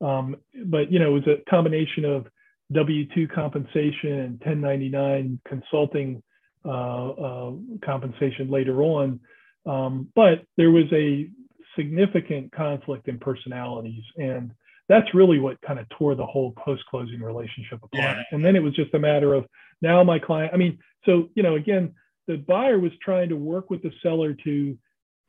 Um, 0.00 0.36
but 0.66 0.92
you 0.92 0.98
know, 0.98 1.16
it 1.16 1.24
was 1.26 1.26
a 1.26 1.50
combination 1.50 2.04
of 2.04 2.26
W-2 2.72 3.32
compensation 3.32 4.12
and 4.12 4.32
1099 4.40 5.40
consulting 5.48 6.22
uh, 6.64 7.08
uh, 7.08 7.52
compensation 7.84 8.50
later 8.50 8.82
on. 8.82 9.20
Um, 9.66 10.08
but 10.14 10.44
there 10.56 10.70
was 10.70 10.84
a 10.92 11.28
significant 11.76 12.52
conflict 12.52 13.08
in 13.08 13.18
personalities, 13.18 14.02
and 14.16 14.52
that's 14.88 15.14
really 15.14 15.38
what 15.38 15.60
kind 15.62 15.78
of 15.78 15.88
tore 15.90 16.14
the 16.14 16.26
whole 16.26 16.52
post-closing 16.52 17.20
relationship 17.20 17.78
apart. 17.82 17.90
Yeah. 17.92 18.22
And 18.32 18.44
then 18.44 18.56
it 18.56 18.62
was 18.62 18.74
just 18.74 18.94
a 18.94 18.98
matter 18.98 19.34
of 19.34 19.46
now 19.82 20.02
my 20.04 20.18
client. 20.18 20.52
I 20.54 20.56
mean, 20.56 20.78
so 21.04 21.28
you 21.34 21.42
know, 21.42 21.56
again, 21.56 21.94
the 22.26 22.36
buyer 22.36 22.78
was 22.78 22.92
trying 23.02 23.28
to 23.28 23.36
work 23.36 23.70
with 23.70 23.82
the 23.82 23.92
seller 24.02 24.34
to, 24.44 24.78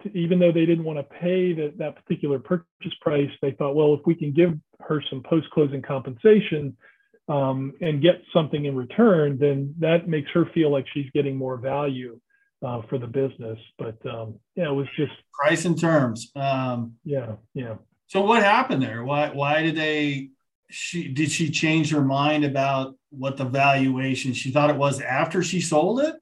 to 0.03 0.17
even 0.17 0.39
though 0.39 0.51
they 0.51 0.65
didn't 0.65 0.85
want 0.85 0.99
to 0.99 1.03
pay 1.03 1.53
that 1.53 1.77
that 1.77 1.95
particular 1.95 2.39
purchase 2.39 2.93
price, 3.01 3.29
they 3.41 3.51
thought, 3.51 3.75
well, 3.75 3.93
if 3.93 4.01
we 4.05 4.15
can 4.15 4.31
give 4.31 4.53
her 4.81 5.03
some 5.09 5.23
post-closing 5.23 5.81
compensation 5.81 6.75
um, 7.27 7.73
and 7.81 8.01
get 8.01 8.21
something 8.33 8.65
in 8.65 8.75
return, 8.75 9.37
then 9.39 9.75
that 9.79 10.07
makes 10.07 10.29
her 10.31 10.45
feel 10.53 10.71
like 10.71 10.85
she's 10.93 11.09
getting 11.13 11.35
more 11.35 11.57
value 11.57 12.19
uh, 12.65 12.81
for 12.89 12.97
the 12.97 13.07
business. 13.07 13.59
But 13.77 14.03
um, 14.05 14.39
yeah, 14.55 14.69
it 14.69 14.73
was 14.73 14.87
just 14.95 15.13
price 15.33 15.65
and 15.65 15.79
terms. 15.79 16.31
Um, 16.35 16.93
yeah, 17.03 17.33
yeah. 17.53 17.75
So 18.07 18.21
what 18.21 18.43
happened 18.43 18.81
there? 18.81 19.03
Why 19.03 19.29
why 19.29 19.61
did 19.61 19.75
they? 19.75 20.29
She 20.69 21.07
did 21.07 21.31
she 21.31 21.49
change 21.49 21.91
her 21.91 22.01
mind 22.01 22.43
about 22.43 22.95
what 23.09 23.37
the 23.37 23.45
valuation 23.45 24.33
she 24.33 24.51
thought 24.51 24.69
it 24.69 24.75
was 24.75 24.99
after 25.01 25.41
she 25.41 25.61
sold 25.61 26.01
it? 26.01 26.15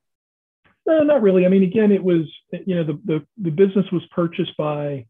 No, 0.86 1.00
not 1.02 1.22
really. 1.24 1.46
I 1.46 1.50
mean, 1.50 1.64
again, 1.64 1.92
it 1.92 2.04
was 2.04 2.26
you 2.52 2.76
know 2.76 2.84
the 2.84 3.00
the, 3.06 3.26
the 3.38 3.52
business 3.52 3.86
was 3.92 4.04
purchased 4.12 4.56
by 4.58 5.06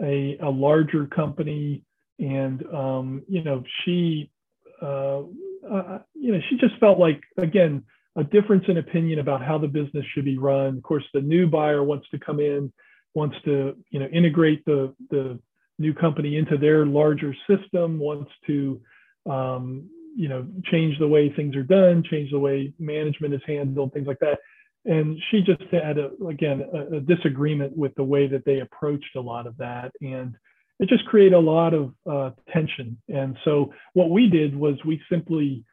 a, 0.00 0.38
a 0.40 0.48
larger 0.48 1.06
company, 1.06 1.82
and 2.18 2.64
um, 2.72 3.22
you 3.28 3.42
know 3.42 3.62
she 3.84 4.30
uh, 4.80 5.20
uh, 5.70 5.98
you 6.14 6.32
know 6.32 6.40
she 6.48 6.56
just 6.56 6.78
felt 6.78 6.98
like 6.98 7.22
again 7.36 7.84
a 8.18 8.24
difference 8.24 8.64
in 8.66 8.78
opinion 8.78 9.20
about 9.20 9.44
how 9.44 9.58
the 9.58 9.68
business 9.68 10.04
should 10.12 10.24
be 10.24 10.36
run. 10.36 10.76
Of 10.76 10.82
course, 10.82 11.04
the 11.14 11.20
new 11.20 11.46
buyer 11.46 11.84
wants 11.84 12.08
to 12.10 12.18
come 12.18 12.40
in, 12.40 12.72
wants 13.14 13.36
to 13.44 13.76
you 13.90 14.00
know 14.00 14.06
integrate 14.06 14.64
the 14.64 14.92
the 15.10 15.38
new 15.78 15.94
company 15.94 16.36
into 16.36 16.58
their 16.58 16.84
larger 16.84 17.32
system, 17.48 17.98
wants 17.98 18.30
to 18.48 18.80
um, 19.30 19.88
you 20.16 20.28
know 20.28 20.46
change 20.64 20.98
the 20.98 21.06
way 21.06 21.32
things 21.32 21.54
are 21.54 21.62
done, 21.62 22.02
change 22.02 22.32
the 22.32 22.38
way 22.38 22.72
management 22.78 23.34
is 23.34 23.40
handled, 23.46 23.92
things 23.92 24.08
like 24.08 24.18
that. 24.18 24.40
And 24.84 25.18
she 25.30 25.42
just 25.42 25.62
had 25.70 25.98
a, 25.98 26.10
again 26.28 26.64
a, 26.72 26.96
a 26.96 27.00
disagreement 27.00 27.76
with 27.76 27.94
the 27.94 28.04
way 28.04 28.26
that 28.26 28.44
they 28.44 28.60
approached 28.60 29.14
a 29.16 29.20
lot 29.20 29.46
of 29.46 29.56
that, 29.58 29.92
and 30.00 30.34
it 30.80 30.88
just 30.88 31.04
created 31.06 31.34
a 31.34 31.38
lot 31.38 31.72
of 31.72 31.94
uh, 32.10 32.30
tension. 32.52 32.98
And 33.08 33.36
so 33.44 33.72
what 33.94 34.10
we 34.10 34.28
did 34.28 34.56
was 34.56 34.74
we 34.84 35.00
simply 35.10 35.64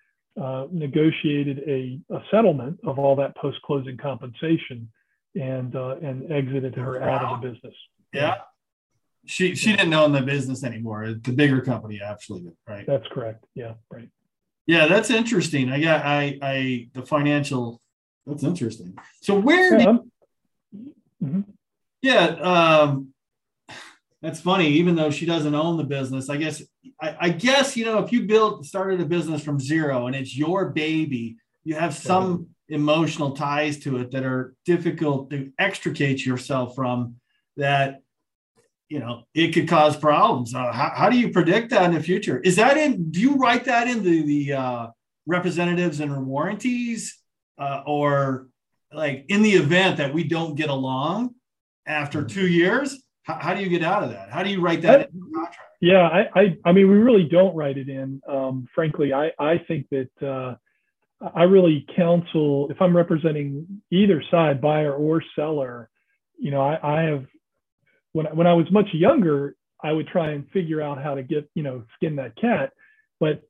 uh, 0.41 0.67
negotiated 0.71 1.59
a, 1.67 1.99
a, 2.13 2.21
settlement 2.29 2.79
of 2.83 2.99
all 2.99 3.15
that 3.15 3.35
post-closing 3.37 3.97
compensation 3.97 4.91
and 5.35 5.75
uh, 5.75 5.95
and 6.01 6.31
exited 6.31 6.75
her 6.75 6.99
wow. 6.99 7.09
out 7.09 7.23
of 7.23 7.41
the 7.41 7.49
business. 7.49 7.73
Yeah. 8.13 8.35
She 9.25 9.55
she 9.55 9.75
didn't 9.75 9.93
own 9.93 10.11
the 10.11 10.21
business 10.21 10.63
anymore. 10.63 11.07
The 11.07 11.31
bigger 11.31 11.61
company 11.61 11.99
actually, 12.03 12.45
right? 12.67 12.85
That's 12.85 13.07
correct. 13.11 13.45
Yeah, 13.55 13.73
right. 13.89 14.09
Yeah, 14.67 14.87
that's 14.87 15.09
interesting. 15.09 15.71
I 15.71 15.81
got 15.81 16.05
I 16.05 16.37
I 16.41 16.89
the 16.93 17.03
financial 17.03 17.81
that's 18.27 18.43
interesting. 18.43 18.95
So 19.21 19.39
where 19.39 19.79
yeah, 19.79 19.97
mm-hmm. 21.23 21.41
yeah 22.01 22.25
um 22.25 23.13
that's 24.25 24.41
funny. 24.41 24.67
Even 24.70 24.96
though 24.96 25.12
she 25.12 25.27
doesn't 25.27 25.53
own 25.53 25.77
the 25.77 25.84
business, 25.84 26.32
I 26.32 26.38
guess 26.38 26.63
I, 27.00 27.15
I, 27.20 27.29
guess 27.29 27.77
you 27.77 27.86
know 27.86 28.00
if 28.00 28.12
you 28.12 28.24
built 28.24 28.65
started 28.65 29.00
a 29.00 29.05
business 29.05 29.44
from 29.44 29.60
zero 29.60 30.08
and 30.08 30.15
it's 30.15 30.36
your 30.36 30.70
baby, 30.70 31.38
you 31.63 31.75
have 31.75 31.94
some 31.94 32.48
emotional 32.67 33.36
ties 33.36 33.77
to 33.82 33.98
it 33.98 34.10
that 34.12 34.24
are 34.24 34.55
difficult 34.65 35.29
to 35.29 35.51
extricate 35.60 36.25
yourself 36.25 36.74
from. 36.74 37.17
That 37.58 38.01
you 38.89 38.98
know 38.98 39.25
it 39.36 39.53
could 39.53 39.70
cause 39.70 39.96
problems. 39.96 40.55
Uh, 40.55 40.72
how, 40.72 40.91
how 40.96 41.10
do 41.12 41.20
you 41.20 41.29
predict 41.29 41.70
that 41.70 41.84
in 41.84 41.94
the 41.94 42.01
future? 42.01 42.39
Is 42.39 42.55
that 42.55 42.77
in? 42.77 43.12
Do 43.12 43.20
you 43.20 43.36
write 43.36 43.65
that 43.65 43.88
in 43.88 44.01
the 44.01 44.24
the 44.24 44.53
uh, 44.53 44.88
representatives 45.27 46.00
and 46.00 46.25
warranties, 46.25 47.15
uh, 47.60 47.84
or 47.86 48.48
like 48.91 49.25
in 49.29 49.44
the 49.44 49.53
event 49.53 49.98
that 49.98 50.15
we 50.15 50.24
don't 50.24 50.55
get 50.55 50.70
along 50.70 51.36
after 51.86 52.22
mm-hmm. 52.22 52.27
two 52.29 52.48
years? 52.48 53.04
How, 53.25 53.39
how 53.41 53.53
do 53.55 53.62
you 53.62 53.70
get 53.70 53.84
out 53.84 54.03
of 54.03 54.12
that? 54.12 54.29
How 54.29 54.44
do 54.44 54.50
you 54.50 54.62
write 54.62 54.84
that 54.84 55.00
I, 55.00 55.03
in 55.03 55.20
the 55.20 55.36
contract? 55.36 55.58
Yeah, 55.82 56.08
I, 56.08 56.39
I, 56.39 56.58
I, 56.63 56.72
mean, 56.72 56.89
we 56.89 56.96
really 56.96 57.27
don't 57.29 57.55
write 57.55 57.77
it 57.77 57.89
in. 57.89 58.22
Um, 58.27 58.67
frankly, 58.74 59.13
I, 59.13 59.32
I 59.39 59.58
think 59.67 59.88
that 59.89 60.10
uh, 60.25 60.55
I 61.36 61.44
really 61.44 61.86
counsel 61.96 62.67
if 62.70 62.82
I'm 62.82 62.96
representing 62.96 63.82
either 63.91 64.24
side, 64.29 64.62
buyer 64.62 64.94
or 64.94 65.24
seller. 65.36 65.89
You 66.38 66.51
know, 66.51 66.62
I, 66.62 66.79
I 66.82 67.01
have 67.03 67.25
when 68.13 68.27
when 68.27 68.48
I 68.48 68.53
was 68.53 68.70
much 68.72 68.88
younger, 68.94 69.55
I 69.84 69.91
would 69.91 70.08
try 70.08 70.32
and 70.32 70.48
figure 70.51 70.82
out 70.82 71.01
how 71.01 71.15
to 71.15 71.24
get 71.24 71.50
you 71.55 71.63
know 71.63 71.84
skin 71.96 72.15
that 72.17 72.36
cat. 72.36 72.74
But 73.20 73.41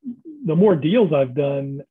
the 0.46 0.55
more 0.55 0.75
deals 0.75 1.12
I've 1.12 1.36
done, 1.36 1.82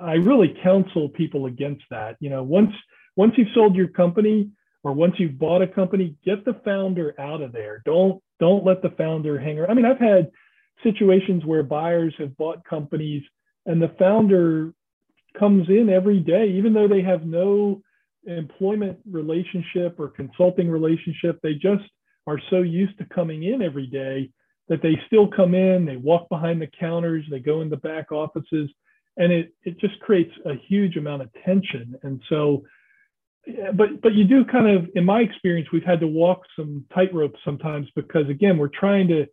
I 0.00 0.14
really 0.14 0.56
counsel 0.62 1.08
people 1.10 1.46
against 1.46 1.84
that. 1.90 2.16
You 2.20 2.30
know, 2.30 2.42
once 2.42 2.72
once 3.14 3.34
you've 3.36 3.48
sold 3.54 3.74
your 3.74 3.88
company, 3.88 4.50
or 4.86 4.92
once 4.92 5.14
you've 5.18 5.36
bought 5.36 5.62
a 5.62 5.66
company, 5.66 6.14
get 6.24 6.44
the 6.44 6.60
founder 6.64 7.12
out 7.18 7.42
of 7.42 7.50
there. 7.50 7.82
Don't 7.84 8.22
don't 8.38 8.64
let 8.64 8.82
the 8.82 8.90
founder 8.90 9.36
hang 9.36 9.58
around. 9.58 9.68
I 9.68 9.74
mean, 9.74 9.84
I've 9.84 9.98
had 9.98 10.30
situations 10.84 11.44
where 11.44 11.64
buyers 11.64 12.14
have 12.18 12.36
bought 12.36 12.64
companies 12.64 13.24
and 13.64 13.82
the 13.82 13.92
founder 13.98 14.72
comes 15.36 15.68
in 15.68 15.90
every 15.90 16.20
day, 16.20 16.50
even 16.50 16.72
though 16.72 16.86
they 16.86 17.02
have 17.02 17.26
no 17.26 17.82
employment 18.28 18.96
relationship 19.10 19.98
or 19.98 20.06
consulting 20.06 20.70
relationship. 20.70 21.40
They 21.42 21.54
just 21.54 21.82
are 22.28 22.38
so 22.48 22.58
used 22.58 22.96
to 22.98 23.06
coming 23.06 23.42
in 23.42 23.62
every 23.62 23.88
day 23.88 24.30
that 24.68 24.82
they 24.82 24.94
still 25.08 25.26
come 25.26 25.56
in, 25.56 25.84
they 25.84 25.96
walk 25.96 26.28
behind 26.28 26.62
the 26.62 26.70
counters, 26.78 27.24
they 27.28 27.40
go 27.40 27.60
in 27.60 27.70
the 27.70 27.76
back 27.76 28.12
offices, 28.12 28.70
and 29.16 29.32
it, 29.32 29.52
it 29.64 29.80
just 29.80 29.98
creates 29.98 30.32
a 30.44 30.54
huge 30.68 30.96
amount 30.96 31.22
of 31.22 31.30
tension. 31.44 31.96
And 32.04 32.20
so 32.28 32.62
but 33.74 34.00
but 34.02 34.14
you 34.14 34.24
do 34.24 34.44
kind 34.44 34.68
of, 34.68 34.88
in 34.94 35.04
my 35.04 35.20
experience, 35.20 35.68
we've 35.72 35.84
had 35.84 36.00
to 36.00 36.06
walk 36.06 36.42
some 36.56 36.84
tightrope 36.94 37.34
sometimes 37.44 37.86
because 37.94 38.28
again, 38.28 38.58
we're 38.58 38.68
trying 38.68 39.08
to 39.08 39.26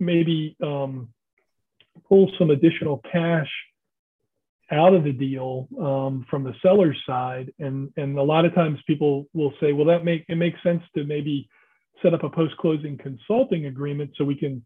maybe 0.00 0.56
um, 0.62 1.08
pull 2.08 2.30
some 2.38 2.50
additional 2.50 3.02
cash 3.10 3.50
out 4.72 4.94
of 4.94 5.04
the 5.04 5.12
deal 5.12 5.68
um, 5.80 6.26
from 6.28 6.42
the 6.42 6.54
seller's 6.60 7.00
side, 7.06 7.52
and 7.58 7.92
and 7.96 8.18
a 8.18 8.22
lot 8.22 8.44
of 8.44 8.54
times 8.54 8.78
people 8.86 9.26
will 9.32 9.52
say, 9.60 9.72
well, 9.72 9.86
that 9.86 10.04
make 10.04 10.24
it 10.28 10.36
makes 10.36 10.60
sense 10.62 10.82
to 10.96 11.04
maybe 11.04 11.48
set 12.02 12.14
up 12.14 12.24
a 12.24 12.30
post-closing 12.30 12.98
consulting 12.98 13.66
agreement 13.66 14.10
so 14.16 14.24
we 14.24 14.34
can 14.34 14.64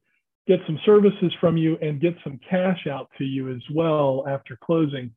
get 0.49 0.59
some 0.67 0.81
services 0.85 1.33
from 1.41 1.57
you 1.57 1.77
and 1.81 2.01
get 2.01 2.17
some 2.25 2.41
cash 2.49 2.87
out 2.91 3.09
to 3.17 3.25
you 3.25 3.55
as 3.55 3.63
well 3.73 4.25
after 4.27 4.59
closing 4.65 5.13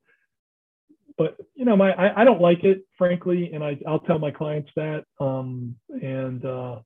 but 1.17 1.37
you 1.55 1.65
know, 1.65 1.75
my 1.75 1.91
I, 1.93 2.21
I, 2.21 2.23
don't 2.23 2.41
like 2.41 2.63
it, 2.63 2.85
frankly, 2.97 3.51
and 3.53 3.63
I 3.63 3.77
I'll 3.87 3.99
tell 3.99 4.19
my 4.19 4.31
clients 4.31 4.71
that. 4.75 5.05
Um, 5.19 5.75
and 5.89 6.43
uh, 6.45 6.79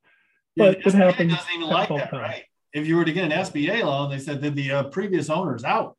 but 0.55 0.79
yeah, 0.79 0.87
it 0.87 0.93
happens. 0.93 1.33
Doesn't 1.33 1.55
even 1.55 1.67
like 1.67 1.89
that, 1.89 2.11
right? 2.13 2.43
If 2.73 2.87
you 2.87 2.97
were 2.97 3.05
to 3.05 3.13
get 3.13 3.25
an 3.25 3.31
SBA 3.31 3.83
loan, 3.83 4.09
they 4.09 4.19
said 4.19 4.41
that 4.41 4.55
the 4.55 4.71
uh, 4.71 4.83
previous 4.85 5.29
owner's 5.29 5.63
out. 5.63 5.97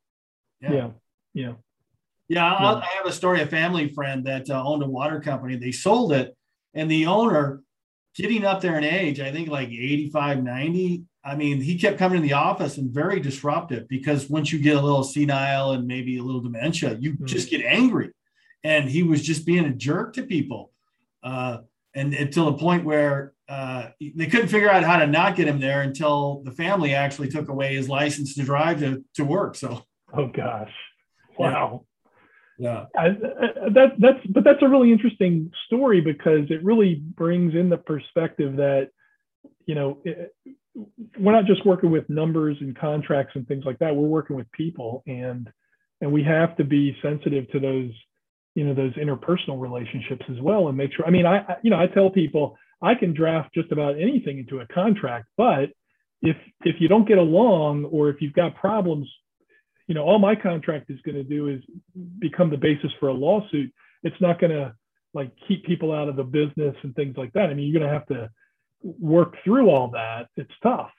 Yeah, 0.60 0.72
yeah, 0.72 0.90
yeah. 1.34 1.52
yeah 2.28 2.54
I 2.54 2.86
have 2.96 3.06
a 3.06 3.12
story. 3.12 3.40
Of 3.40 3.48
a 3.48 3.50
family 3.50 3.88
friend 3.88 4.26
that 4.26 4.50
uh, 4.50 4.62
owned 4.62 4.82
a 4.82 4.88
water 4.88 5.20
company. 5.20 5.56
They 5.56 5.72
sold 5.72 6.12
it, 6.12 6.36
and 6.74 6.90
the 6.90 7.06
owner, 7.06 7.62
getting 8.14 8.44
up 8.44 8.60
there 8.60 8.76
in 8.76 8.84
age, 8.84 9.20
I 9.20 9.32
think 9.32 9.48
like 9.48 9.68
85, 9.68 10.42
90. 10.42 11.04
I 11.24 11.36
mean, 11.36 11.60
he 11.60 11.78
kept 11.78 11.98
coming 11.98 12.22
to 12.22 12.26
the 12.26 12.34
office 12.34 12.78
and 12.78 12.90
very 12.90 13.20
disruptive 13.20 13.86
because 13.88 14.30
once 14.30 14.52
you 14.52 14.58
get 14.58 14.76
a 14.76 14.80
little 14.80 15.04
senile 15.04 15.72
and 15.72 15.86
maybe 15.86 16.16
a 16.18 16.22
little 16.22 16.40
dementia, 16.40 16.96
you 16.98 17.12
mm-hmm. 17.12 17.26
just 17.26 17.50
get 17.50 17.62
angry 17.64 18.12
and 18.64 18.88
he 18.88 19.02
was 19.02 19.22
just 19.22 19.46
being 19.46 19.64
a 19.64 19.74
jerk 19.74 20.14
to 20.14 20.22
people. 20.22 20.72
Uh, 21.22 21.58
and 21.94 22.14
until 22.14 22.46
the 22.46 22.58
point 22.58 22.84
where 22.84 23.32
uh, 23.48 23.88
they 24.00 24.26
couldn't 24.26 24.48
figure 24.48 24.70
out 24.70 24.84
how 24.84 24.98
to 24.98 25.06
not 25.06 25.36
get 25.36 25.48
him 25.48 25.58
there 25.58 25.80
until 25.80 26.42
the 26.44 26.52
family 26.52 26.94
actually 26.94 27.28
took 27.28 27.48
away 27.48 27.74
his 27.74 27.88
license 27.88 28.34
to 28.34 28.42
drive 28.42 28.80
to, 28.80 29.04
to 29.14 29.24
work. 29.24 29.56
So, 29.56 29.82
oh 30.12 30.28
gosh, 30.28 30.72
wow. 31.38 31.84
Yeah, 32.58 32.86
I, 32.96 33.10
that 33.10 33.92
that's 33.98 34.26
but 34.28 34.42
that's 34.42 34.62
a 34.62 34.68
really 34.68 34.90
interesting 34.90 35.52
story 35.66 36.00
because 36.00 36.50
it 36.50 36.62
really 36.64 36.96
brings 36.96 37.54
in 37.54 37.68
the 37.68 37.76
perspective 37.76 38.56
that 38.56 38.90
you 39.64 39.76
know 39.76 40.02
we're 41.18 41.32
not 41.32 41.46
just 41.46 41.64
working 41.64 41.92
with 41.92 42.10
numbers 42.10 42.56
and 42.60 42.76
contracts 42.76 43.32
and 43.36 43.46
things 43.46 43.64
like 43.64 43.78
that. 43.78 43.94
We're 43.94 44.08
working 44.08 44.34
with 44.34 44.50
people, 44.50 45.04
and 45.06 45.48
and 46.00 46.12
we 46.12 46.24
have 46.24 46.56
to 46.56 46.64
be 46.64 46.96
sensitive 47.00 47.48
to 47.52 47.60
those 47.60 47.92
you 48.58 48.64
know 48.64 48.74
those 48.74 48.92
interpersonal 48.94 49.60
relationships 49.60 50.24
as 50.30 50.40
well 50.40 50.68
and 50.68 50.76
make 50.76 50.92
sure 50.92 51.06
i 51.06 51.10
mean 51.10 51.26
i 51.26 51.56
you 51.62 51.70
know 51.70 51.78
i 51.78 51.86
tell 51.86 52.10
people 52.10 52.56
i 52.82 52.94
can 52.94 53.14
draft 53.14 53.54
just 53.54 53.70
about 53.72 53.98
anything 53.98 54.38
into 54.38 54.60
a 54.60 54.66
contract 54.66 55.26
but 55.36 55.70
if 56.22 56.36
if 56.64 56.76
you 56.80 56.88
don't 56.88 57.06
get 57.06 57.18
along 57.18 57.84
or 57.86 58.08
if 58.08 58.20
you've 58.20 58.32
got 58.32 58.54
problems 58.56 59.08
you 59.88 59.94
know 59.94 60.04
all 60.04 60.18
my 60.18 60.36
contract 60.36 60.90
is 60.90 61.00
going 61.00 61.16
to 61.16 61.24
do 61.24 61.48
is 61.48 61.62
become 62.18 62.50
the 62.50 62.56
basis 62.56 62.92
for 63.00 63.08
a 63.08 63.12
lawsuit. 63.12 63.72
It's 64.04 64.20
not 64.20 64.38
going 64.38 64.52
to 64.52 64.74
like 65.14 65.32
keep 65.48 65.64
people 65.64 65.92
out 65.92 66.08
of 66.08 66.16
the 66.16 66.22
business 66.22 66.76
and 66.82 66.94
things 66.94 67.16
like 67.16 67.32
that. 67.32 67.50
I 67.50 67.54
mean 67.54 67.66
you're 67.66 67.80
going 67.80 67.90
to 67.90 67.98
have 67.98 68.06
to 68.08 68.30
work 68.82 69.36
through 69.42 69.70
all 69.70 69.88
that. 69.92 70.28
It's 70.36 70.52
tough. 70.62 70.90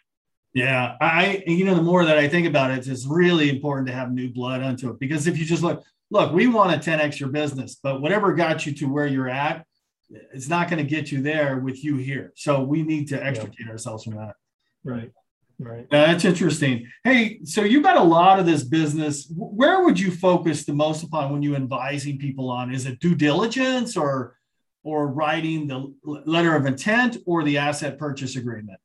Yeah 0.56 0.96
i 1.00 1.44
you 1.46 1.64
know 1.64 1.76
the 1.76 1.84
more 1.84 2.04
that 2.04 2.18
i 2.18 2.28
think 2.28 2.48
about 2.48 2.72
it 2.72 2.88
it's 2.88 3.06
really 3.06 3.52
important 3.52 3.88
to 3.88 3.94
have 3.94 4.12
new 4.12 4.34
blood 4.34 4.64
onto 4.64 4.90
it 4.90 5.00
because 5.00 5.28
if 5.28 5.38
you 5.38 5.46
just 5.46 5.62
look 5.62 5.84
look 6.12 6.34
we 6.34 6.48
want 6.48 6.72
to 6.72 6.90
10x 6.90 7.20
your 7.20 7.30
business 7.30 7.80
but 7.82 8.02
whatever 8.02 8.34
got 8.34 8.66
you 8.66 8.74
to 8.74 8.86
where 8.86 9.08
you're 9.08 9.30
at 9.30 9.66
it's 10.34 10.50
not 10.50 10.70
going 10.70 10.84
to 10.84 10.90
get 10.90 11.12
you 11.12 11.22
there 11.22 11.60
with 11.60 11.84
you 11.84 11.98
here 11.98 12.32
so 12.36 12.64
we 12.64 12.82
need 12.84 13.08
to 13.08 13.24
extricate 13.24 13.66
yeah. 13.66 13.72
ourselves 13.72 14.04
from 14.04 14.16
that 14.16 14.36
Right. 14.84 15.12
Right. 15.62 15.90
that's 15.92 16.24
interesting. 16.24 16.88
Hey, 17.04 17.42
so 17.44 17.64
you 17.64 17.82
got 17.82 17.98
a 17.98 18.04
lot 18.04 18.40
of 18.40 18.46
this 18.46 18.64
business. 18.64 19.30
Where 19.36 19.84
would 19.84 20.00
you 20.00 20.10
focus 20.10 20.64
the 20.64 20.72
most 20.72 21.04
upon 21.04 21.34
when 21.34 21.42
you 21.42 21.54
advising 21.54 22.18
people 22.18 22.50
on? 22.50 22.74
Is 22.74 22.86
it 22.86 23.02
due 23.02 23.14
diligence 23.14 23.98
or 23.98 24.38
or 24.84 25.08
writing 25.08 25.68
the 25.68 25.94
letter 26.06 26.56
of 26.56 26.66
intent 26.66 27.18
or 27.26 27.44
the 27.44 27.58
asset 27.58 27.98
purchase 27.98 28.38
agreement? 28.38 28.80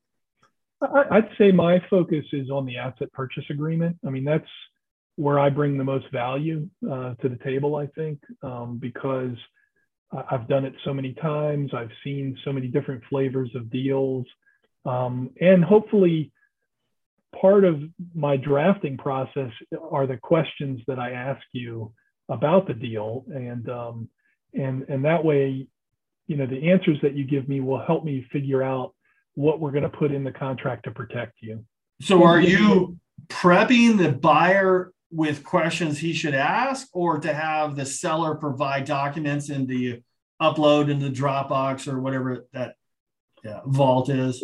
I'd 0.82 1.30
say 1.38 1.52
my 1.52 1.80
focus 1.88 2.24
is 2.32 2.50
on 2.50 2.66
the 2.66 2.76
asset 2.76 3.12
purchase 3.12 3.44
agreement. 3.50 3.96
I 4.04 4.10
mean, 4.10 4.24
that's 4.24 4.48
where 5.16 5.38
I 5.38 5.48
bring 5.50 5.78
the 5.78 5.84
most 5.84 6.10
value 6.12 6.68
uh, 6.84 7.14
to 7.14 7.28
the 7.28 7.38
table, 7.44 7.76
I 7.76 7.86
think, 7.88 8.20
um, 8.42 8.78
because 8.78 9.36
I've 10.30 10.48
done 10.48 10.64
it 10.64 10.74
so 10.84 10.94
many 10.94 11.12
times. 11.14 11.72
I've 11.74 11.90
seen 12.02 12.36
so 12.44 12.52
many 12.52 12.68
different 12.68 13.02
flavors 13.08 13.50
of 13.54 13.70
deals. 13.70 14.26
Um, 14.84 15.30
and 15.40 15.64
hopefully, 15.64 16.32
part 17.40 17.64
of 17.64 17.80
my 18.14 18.36
drafting 18.36 18.96
process 18.96 19.50
are 19.90 20.06
the 20.06 20.16
questions 20.16 20.80
that 20.86 20.98
I 20.98 21.12
ask 21.12 21.42
you 21.52 21.92
about 22.28 22.66
the 22.66 22.74
deal, 22.74 23.24
and 23.28 23.68
um, 23.68 24.08
and 24.52 24.84
and 24.88 25.04
that 25.04 25.24
way, 25.24 25.66
you 26.26 26.36
know, 26.36 26.46
the 26.46 26.70
answers 26.70 26.98
that 27.02 27.14
you 27.14 27.24
give 27.24 27.48
me 27.48 27.60
will 27.60 27.84
help 27.84 28.04
me 28.04 28.26
figure 28.32 28.62
out 28.62 28.94
what 29.34 29.58
we're 29.58 29.72
going 29.72 29.82
to 29.82 29.88
put 29.88 30.12
in 30.12 30.22
the 30.22 30.32
contract 30.32 30.84
to 30.84 30.90
protect 30.90 31.34
you. 31.40 31.64
So, 32.00 32.22
are 32.24 32.40
you 32.40 32.98
prepping 33.28 33.98
the 33.98 34.12
buyer 34.12 34.92
with 35.14 35.44
questions 35.44 35.98
he 35.98 36.12
should 36.12 36.34
ask, 36.34 36.88
or 36.92 37.18
to 37.20 37.32
have 37.32 37.76
the 37.76 37.86
seller 37.86 38.34
provide 38.34 38.84
documents 38.84 39.48
in 39.48 39.66
the 39.66 40.02
upload 40.42 40.90
into 40.90 41.08
Dropbox 41.08 41.86
or 41.86 42.00
whatever 42.00 42.46
that 42.52 42.74
yeah, 43.44 43.60
vault 43.64 44.08
is? 44.08 44.42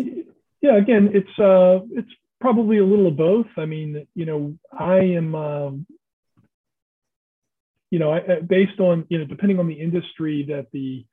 Yeah, 0.61 0.77
again, 0.77 1.11
it's 1.13 1.39
uh, 1.39 1.81
it's 1.91 2.11
probably 2.41 2.79
a 2.79 2.85
little 2.85 3.09
of 3.09 3.17
both. 3.17 3.47
I 3.57 3.67
mean, 3.67 4.07
you 4.15 4.27
know, 4.27 4.57
I 4.73 4.99
am, 4.99 5.35
um, 5.35 5.87
you 7.91 7.99
know, 7.99 8.13
I, 8.13 8.41
based 8.41 8.79
on 8.79 9.07
you 9.09 9.19
know, 9.19 9.25
depending 9.25 9.59
on 9.59 9.67
the 9.67 9.81
industry 9.81 10.45
that 10.49 10.67
the 10.73 11.05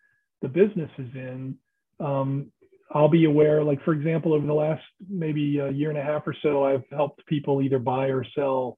the 0.41 0.49
business 0.49 0.91
is 0.99 1.09
in, 1.15 1.55
um, 1.99 2.51
I'll 2.91 3.09
be 3.09 3.25
aware. 3.25 3.63
Like 3.63 3.83
for 3.83 3.93
example, 3.93 4.33
over 4.33 4.45
the 4.45 4.53
last 4.53 4.83
maybe 5.09 5.57
a 5.57 5.71
year 5.71 5.89
and 5.89 5.97
a 5.97 6.03
half 6.03 6.27
or 6.27 6.35
so, 6.43 6.63
I've 6.63 6.83
helped 6.91 7.25
people 7.25 7.61
either 7.61 7.79
buy 7.79 8.07
or 8.07 8.25
sell 8.35 8.77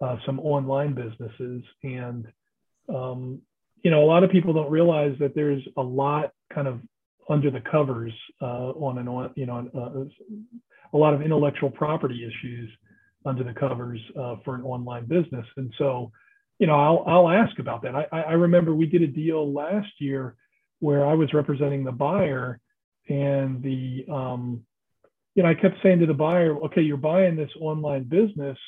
uh, 0.00 0.16
some 0.26 0.40
online 0.40 0.94
businesses, 0.94 1.62
and 1.82 2.26
um, 2.88 3.40
you 3.82 3.90
know, 3.90 4.02
a 4.02 4.06
lot 4.06 4.24
of 4.24 4.30
people 4.30 4.52
don't 4.52 4.70
realize 4.70 5.14
that 5.20 5.34
there's 5.34 5.62
a 5.76 5.82
lot 5.82 6.32
kind 6.52 6.66
of 6.66 6.80
under 7.28 7.50
the 7.50 7.60
covers 7.60 8.12
uh, 8.42 8.70
on 8.70 8.98
an 8.98 9.08
on 9.08 9.30
you 9.36 9.46
know 9.46 9.68
uh, 9.74 10.96
a 10.96 10.98
lot 10.98 11.14
of 11.14 11.22
intellectual 11.22 11.70
property 11.70 12.24
issues 12.24 12.70
under 13.24 13.44
the 13.44 13.54
covers 13.54 14.00
uh, 14.18 14.36
for 14.44 14.54
an 14.54 14.62
online 14.62 15.06
business. 15.06 15.46
And 15.56 15.72
so 15.78 16.10
you 16.58 16.66
know 16.66 16.74
I'll 16.74 17.04
I'll 17.06 17.28
ask 17.28 17.58
about 17.58 17.82
that. 17.82 17.94
I 17.94 18.06
I 18.10 18.32
remember 18.32 18.74
we 18.74 18.86
did 18.86 19.02
a 19.02 19.06
deal 19.06 19.52
last 19.52 19.88
year 19.98 20.34
where 20.80 21.06
I 21.06 21.14
was 21.14 21.32
representing 21.32 21.84
the 21.84 21.92
buyer 21.92 22.60
and 23.08 23.62
the 23.62 24.04
um, 24.10 24.62
you 25.34 25.42
know 25.42 25.48
I 25.48 25.54
kept 25.54 25.82
saying 25.82 26.00
to 26.00 26.06
the 26.06 26.14
buyer 26.14 26.56
okay 26.66 26.82
you're 26.82 26.96
buying 26.96 27.36
this 27.36 27.50
online 27.60 28.04
business 28.04 28.58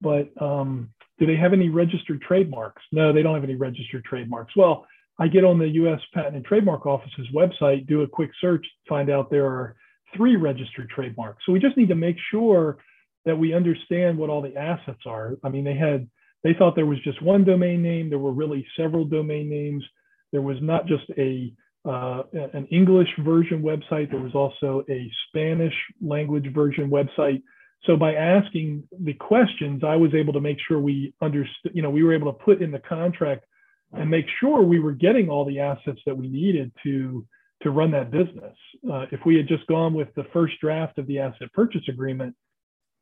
but 0.00 0.30
um, 0.40 0.90
do 1.18 1.26
they 1.26 1.36
have 1.36 1.52
any 1.52 1.68
registered 1.68 2.20
trademarks 2.22 2.82
no 2.92 3.12
they 3.12 3.22
don't 3.22 3.34
have 3.34 3.44
any 3.44 3.56
registered 3.56 4.04
trademarks 4.04 4.54
well 4.56 4.86
I 5.18 5.28
get 5.28 5.44
on 5.44 5.58
the 5.58 5.68
US 5.68 6.00
Patent 6.12 6.36
and 6.36 6.44
Trademark 6.44 6.86
Office's 6.86 7.26
website, 7.34 7.86
do 7.86 8.02
a 8.02 8.08
quick 8.08 8.30
search, 8.40 8.66
find 8.88 9.10
out 9.10 9.30
there 9.30 9.46
are 9.46 9.76
three 10.16 10.36
registered 10.36 10.90
trademarks. 10.90 11.42
So 11.46 11.52
we 11.52 11.58
just 11.58 11.76
need 11.76 11.88
to 11.88 11.94
make 11.94 12.16
sure 12.30 12.78
that 13.24 13.36
we 13.36 13.54
understand 13.54 14.18
what 14.18 14.30
all 14.30 14.42
the 14.42 14.56
assets 14.56 15.00
are. 15.06 15.36
I 15.42 15.48
mean, 15.48 15.64
they 15.64 15.74
had, 15.74 16.08
they 16.44 16.54
thought 16.54 16.76
there 16.76 16.86
was 16.86 17.02
just 17.02 17.20
one 17.22 17.44
domain 17.44 17.82
name. 17.82 18.08
There 18.08 18.18
were 18.18 18.32
really 18.32 18.66
several 18.76 19.04
domain 19.04 19.48
names. 19.48 19.84
There 20.32 20.42
was 20.42 20.58
not 20.60 20.86
just 20.86 21.04
a, 21.18 21.52
uh, 21.84 22.22
an 22.32 22.66
English 22.70 23.08
version 23.20 23.62
website. 23.62 24.10
There 24.10 24.20
was 24.20 24.34
also 24.34 24.84
a 24.90 25.10
Spanish 25.28 25.74
language 26.00 26.52
version 26.54 26.90
website. 26.90 27.42
So 27.84 27.96
by 27.96 28.14
asking 28.14 28.84
the 28.98 29.14
questions, 29.14 29.84
I 29.84 29.96
was 29.96 30.14
able 30.14 30.32
to 30.32 30.40
make 30.40 30.58
sure 30.66 30.80
we 30.80 31.14
understood, 31.22 31.72
you 31.74 31.82
know, 31.82 31.90
we 31.90 32.02
were 32.02 32.14
able 32.14 32.32
to 32.32 32.38
put 32.38 32.60
in 32.60 32.72
the 32.72 32.80
contract 32.80 33.44
and 33.92 34.10
make 34.10 34.26
sure 34.40 34.62
we 34.62 34.80
were 34.80 34.92
getting 34.92 35.28
all 35.28 35.44
the 35.44 35.60
assets 35.60 36.00
that 36.06 36.16
we 36.16 36.28
needed 36.28 36.72
to 36.82 37.26
to 37.62 37.70
run 37.70 37.90
that 37.90 38.10
business. 38.10 38.54
Uh, 38.90 39.06
if 39.10 39.20
we 39.24 39.36
had 39.36 39.48
just 39.48 39.66
gone 39.66 39.94
with 39.94 40.14
the 40.14 40.24
first 40.32 40.54
draft 40.60 40.98
of 40.98 41.06
the 41.06 41.18
asset 41.18 41.50
purchase 41.54 41.82
agreement, 41.88 42.34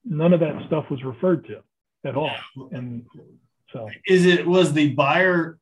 none 0.04 0.32
of 0.32 0.40
that 0.40 0.64
stuff 0.66 0.84
was 0.90 1.02
referred 1.02 1.44
to 1.46 1.60
at 2.04 2.16
all. 2.16 2.30
And 2.70 3.04
so, 3.72 3.88
is 4.06 4.26
it 4.26 4.46
was 4.46 4.72
the 4.72 4.92
buyer 4.92 5.58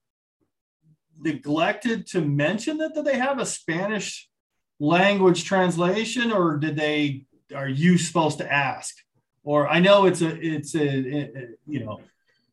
neglected 1.19 2.07
to 2.09 2.21
mention 2.21 2.79
that 2.79 2.95
that 2.95 3.05
they 3.05 3.17
have 3.17 3.39
a 3.39 3.47
Spanish 3.47 4.29
language 4.79 5.45
translation, 5.45 6.33
or 6.33 6.59
did 6.59 6.77
they? 6.77 7.25
Are 7.55 7.69
you 7.69 7.99
supposed 7.99 8.39
to 8.39 8.53
ask? 8.53 8.97
Or 9.45 9.69
I 9.69 9.81
know 9.81 10.07
it's 10.07 10.23
a 10.23 10.39
it's 10.41 10.75
a, 10.75 10.89
a 10.89 11.47
you 11.67 11.85
know 11.85 12.01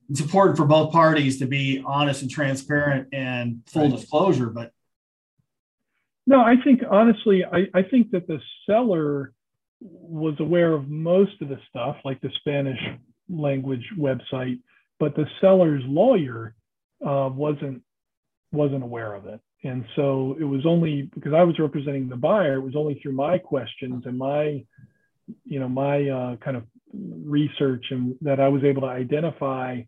it's 0.10 0.20
important 0.20 0.58
for 0.58 0.66
both 0.66 0.92
parties 0.92 1.40
to 1.40 1.46
be 1.46 1.84
honest 1.86 2.22
and 2.22 2.32
transparent 2.32 3.08
and 3.14 3.62
full 3.68 3.90
disclosure 3.90 4.48
but 4.48 4.72
no 6.26 6.42
i 6.42 6.56
think 6.64 6.82
honestly 6.90 7.46
I, 7.46 7.68
I 7.74 7.84
think 7.84 8.12
that 8.12 8.28
the 8.28 8.40
seller 8.66 9.34
was 9.82 10.36
aware 10.40 10.74
of 10.74 10.90
most 10.90 11.42
of 11.42 11.50
the 11.50 11.60
stuff 11.70 11.98
like 12.04 12.20
the 12.22 12.32
spanish 12.40 12.80
language 13.30 13.86
website 13.98 14.60
but 15.00 15.16
the 15.16 15.26
seller's 15.40 15.84
lawyer 15.86 16.56
uh, 17.06 17.30
wasn't 17.32 17.84
wasn't 18.52 18.84
aware 18.84 19.14
of 19.14 19.28
it 19.28 19.40
and 19.64 19.86
so 19.96 20.36
it 20.40 20.44
was 20.44 20.66
only 20.66 21.04
because 21.14 21.34
i 21.34 21.44
was 21.44 21.60
representing 21.60 22.10
the 22.10 22.16
buyer 22.16 22.56
it 22.56 22.62
was 22.62 22.76
only 22.76 22.96
through 22.96 23.14
my 23.14 23.38
questions 23.38 24.04
and 24.06 24.18
my 24.18 24.64
you 25.46 25.60
know 25.60 25.70
my 25.70 26.08
uh, 26.10 26.36
kind 26.38 26.58
of 26.58 26.64
research 26.94 27.86
and 27.92 28.16
that 28.22 28.40
i 28.40 28.48
was 28.48 28.64
able 28.64 28.82
to 28.82 28.88
identify 28.88 29.80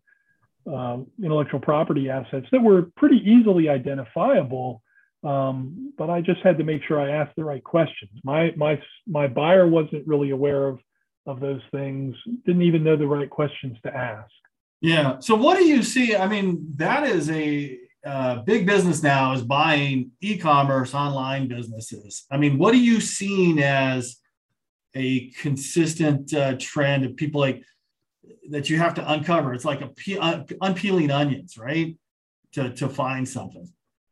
um, 0.66 1.06
intellectual 1.22 1.60
property 1.60 2.08
assets 2.08 2.46
that 2.52 2.62
were 2.62 2.90
pretty 2.96 3.16
easily 3.16 3.68
identifiable. 3.68 4.82
Um, 5.24 5.92
but 5.96 6.10
I 6.10 6.20
just 6.20 6.40
had 6.40 6.58
to 6.58 6.64
make 6.64 6.82
sure 6.86 7.00
I 7.00 7.10
asked 7.10 7.36
the 7.36 7.44
right 7.44 7.62
questions. 7.62 8.10
My 8.24 8.52
my 8.56 8.80
my 9.06 9.28
buyer 9.28 9.66
wasn't 9.66 10.06
really 10.06 10.30
aware 10.30 10.66
of 10.66 10.80
of 11.26 11.40
those 11.40 11.60
things. 11.70 12.16
Didn't 12.44 12.62
even 12.62 12.82
know 12.82 12.96
the 12.96 13.06
right 13.06 13.30
questions 13.30 13.76
to 13.84 13.96
ask. 13.96 14.30
Yeah. 14.80 15.20
So 15.20 15.36
what 15.36 15.58
do 15.58 15.64
you 15.64 15.82
see? 15.84 16.16
I 16.16 16.26
mean, 16.26 16.66
that 16.76 17.04
is 17.04 17.30
a 17.30 17.78
uh, 18.04 18.42
big 18.42 18.66
business 18.66 19.00
now 19.00 19.32
is 19.32 19.42
buying 19.42 20.10
e-commerce 20.20 20.92
online 20.92 21.46
businesses. 21.46 22.24
I 22.32 22.36
mean, 22.36 22.58
what 22.58 22.74
are 22.74 22.78
you 22.78 23.00
seeing 23.00 23.62
as 23.62 24.16
a 24.94 25.30
consistent 25.30 26.32
uh, 26.34 26.56
trend 26.58 27.04
of 27.04 27.16
people 27.16 27.40
like 27.40 27.62
that 28.50 28.68
you 28.70 28.78
have 28.78 28.94
to 28.94 29.12
uncover. 29.12 29.54
It's 29.54 29.64
like 29.64 29.80
a 29.80 29.88
pe- 29.88 30.18
uh, 30.18 30.44
unpeeling 30.60 31.10
onions, 31.10 31.56
right? 31.58 31.96
To 32.52 32.70
to 32.74 32.88
find 32.88 33.28
something. 33.28 33.68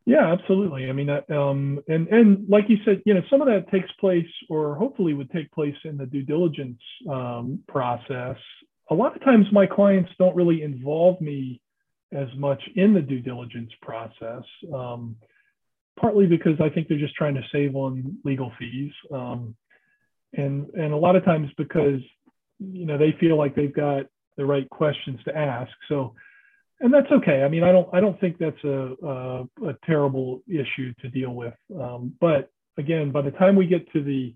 Yeah, 0.06 0.32
absolutely. 0.32 0.88
I 0.88 0.92
mean, 0.92 1.10
uh, 1.10 1.20
um, 1.28 1.80
and 1.88 2.08
and 2.08 2.48
like 2.48 2.64
you 2.68 2.78
said, 2.84 3.02
you 3.04 3.14
know, 3.14 3.22
some 3.30 3.42
of 3.42 3.48
that 3.48 3.70
takes 3.70 3.90
place, 4.00 4.26
or 4.48 4.74
hopefully 4.74 5.14
would 5.14 5.30
take 5.30 5.50
place 5.52 5.76
in 5.84 5.96
the 5.96 6.06
due 6.06 6.22
diligence 6.22 6.80
um, 7.08 7.62
process. 7.68 8.36
A 8.90 8.94
lot 8.94 9.14
of 9.14 9.22
times, 9.22 9.46
my 9.52 9.66
clients 9.66 10.10
don't 10.18 10.34
really 10.34 10.62
involve 10.62 11.20
me 11.20 11.60
as 12.12 12.28
much 12.36 12.60
in 12.74 12.92
the 12.92 13.00
due 13.00 13.20
diligence 13.20 13.70
process. 13.82 14.42
Um, 14.74 15.16
partly 16.00 16.26
because 16.26 16.60
I 16.60 16.70
think 16.70 16.88
they're 16.88 16.98
just 16.98 17.14
trying 17.14 17.34
to 17.34 17.42
save 17.52 17.76
on 17.76 18.18
legal 18.24 18.52
fees. 18.58 18.92
Um, 19.12 19.54
and 20.34 20.68
and 20.70 20.92
a 20.92 20.96
lot 20.96 21.16
of 21.16 21.24
times 21.24 21.50
because 21.56 22.00
you 22.58 22.86
know 22.86 22.98
they 22.98 23.14
feel 23.18 23.36
like 23.36 23.54
they've 23.54 23.74
got 23.74 24.06
the 24.36 24.44
right 24.46 24.68
questions 24.70 25.20
to 25.24 25.36
ask. 25.36 25.72
So, 25.88 26.14
and 26.80 26.92
that's 26.92 27.10
okay. 27.10 27.42
I 27.42 27.48
mean, 27.48 27.62
I 27.62 27.72
don't 27.72 27.88
I 27.92 28.00
don't 28.00 28.18
think 28.20 28.38
that's 28.38 28.62
a 28.64 28.94
a, 29.02 29.42
a 29.68 29.76
terrible 29.84 30.42
issue 30.48 30.92
to 31.00 31.08
deal 31.08 31.34
with. 31.34 31.54
Um, 31.78 32.14
but 32.20 32.50
again, 32.78 33.12
by 33.12 33.22
the 33.22 33.32
time 33.32 33.56
we 33.56 33.66
get 33.66 33.90
to 33.92 34.02
the 34.02 34.34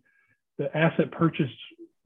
the 0.58 0.76
asset 0.76 1.10
purchase 1.12 1.50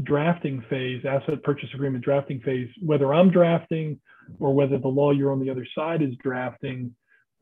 drafting 0.02 0.64
phase, 0.70 1.04
asset 1.04 1.42
purchase 1.42 1.68
agreement 1.74 2.04
drafting 2.04 2.40
phase, 2.40 2.68
whether 2.80 3.12
I'm 3.12 3.30
drafting 3.30 4.00
or 4.38 4.54
whether 4.54 4.78
the 4.78 4.88
lawyer 4.88 5.32
on 5.32 5.40
the 5.40 5.50
other 5.50 5.66
side 5.74 6.02
is 6.02 6.14
drafting, 6.22 6.94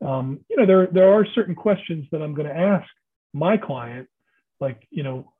um, 0.05 0.39
you 0.49 0.57
know, 0.57 0.65
there 0.65 0.87
there 0.87 1.13
are 1.13 1.25
certain 1.35 1.55
questions 1.55 2.05
that 2.11 2.21
I'm 2.21 2.33
going 2.33 2.47
to 2.47 2.57
ask 2.57 2.87
my 3.33 3.57
client, 3.57 4.07
like 4.59 4.81
you 4.89 5.03
know, 5.03 5.31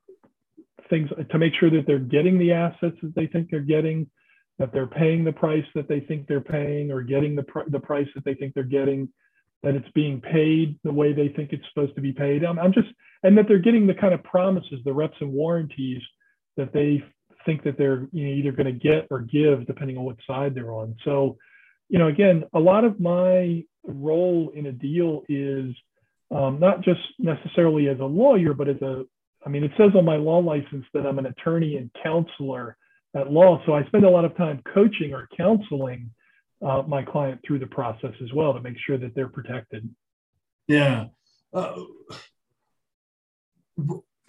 things 0.90 1.10
to 1.30 1.38
make 1.38 1.54
sure 1.60 1.70
that 1.70 1.86
they're 1.88 2.00
getting 2.00 2.38
the 2.38 2.52
assets 2.52 2.96
that 3.02 3.16
they 3.16 3.28
think 3.28 3.50
they're 3.50 3.60
getting, 3.62 4.08
that 4.60 4.74
they're 4.74 4.88
paying 4.88 5.24
the 5.24 5.32
price 5.32 5.66
that 5.76 5.88
they 5.88 6.00
think 6.00 6.28
they're 6.28 6.42
paying, 6.42 6.92
or 6.92 7.02
getting 7.02 7.36
the 7.36 7.44
pr- 7.44 7.70
the 7.70 7.80
price 7.80 8.08
that 8.16 8.26
they 8.26 8.34
think 8.34 8.54
they're 8.54 8.64
getting, 8.64 9.10
that 9.64 9.76
it's 9.76 9.90
being 9.94 10.22
paid 10.22 10.80
the 10.84 10.92
way 10.92 11.14
they 11.14 11.30
think 11.30 11.54
it's 11.54 11.66
supposed 11.74 11.96
to 11.96 12.02
be 12.02 12.12
paid. 12.12 12.44
I'm, 12.44 12.60
I'm 12.60 12.74
just 12.74 12.88
and 13.24 13.38
that 13.38 13.48
they're 13.48 13.60
getting 13.60 13.88
the 13.88 13.94
kind 13.94 14.14
of 14.14 14.24
promises, 14.24 14.80
the 14.86 14.94
reps 14.94 15.18
and 15.20 15.32
warranties 15.32 16.02
that 16.56 16.74
they 16.74 17.04
think 17.46 17.64
that 17.64 17.78
they're 17.78 18.08
you 18.12 18.28
know, 18.28 18.34
either 18.34 18.52
going 18.52 18.66
to 18.66 18.72
get 18.72 19.08
or 19.10 19.22
give, 19.22 19.66
depending 19.66 19.98
on 19.98 20.04
what 20.04 20.18
side 20.28 20.54
they're 20.54 20.72
on. 20.72 20.96
So, 21.04 21.38
you 21.90 21.98
know, 21.98 22.08
again, 22.08 22.44
a 22.54 22.60
lot 22.60 22.84
of 22.84 23.00
my 23.00 23.64
role 23.86 24.52
in 24.54 24.66
a 24.66 24.72
deal 24.72 25.24
is 25.30 25.74
um, 26.30 26.60
not 26.60 26.84
just 26.84 27.00
necessarily 27.18 27.88
as 27.88 28.00
a 28.00 28.06
lawyer, 28.06 28.54
but 28.54 28.68
as 28.68 28.82
a, 28.82 29.04
I 29.48 29.50
mean, 29.50 29.64
it 29.64 29.72
says 29.78 29.92
on 29.96 30.04
my 30.04 30.18
law 30.18 30.40
license 30.40 30.86
that 30.94 31.08
I'm 31.08 31.20
an 31.20 31.28
attorney 31.28 31.78
and 31.78 31.90
counselor 32.04 32.76
at 33.16 33.32
law. 33.32 33.62
So 33.66 33.74
I 33.74 33.86
spend 33.86 34.04
a 34.04 34.10
lot 34.10 34.26
of 34.26 34.36
time 34.36 34.62
coaching 34.74 35.14
or 35.14 35.30
counseling 35.38 36.12
uh, 36.62 36.84
my 36.86 37.02
client 37.02 37.40
through 37.48 37.60
the 37.60 37.68
process 37.68 38.12
as 38.22 38.34
well 38.34 38.54
to 38.54 38.60
make 38.60 38.76
sure 38.86 38.98
that 38.98 39.16
they're 39.16 39.30
protected. 39.30 39.90
Yeah. 40.68 41.06
Uh, 41.54 41.80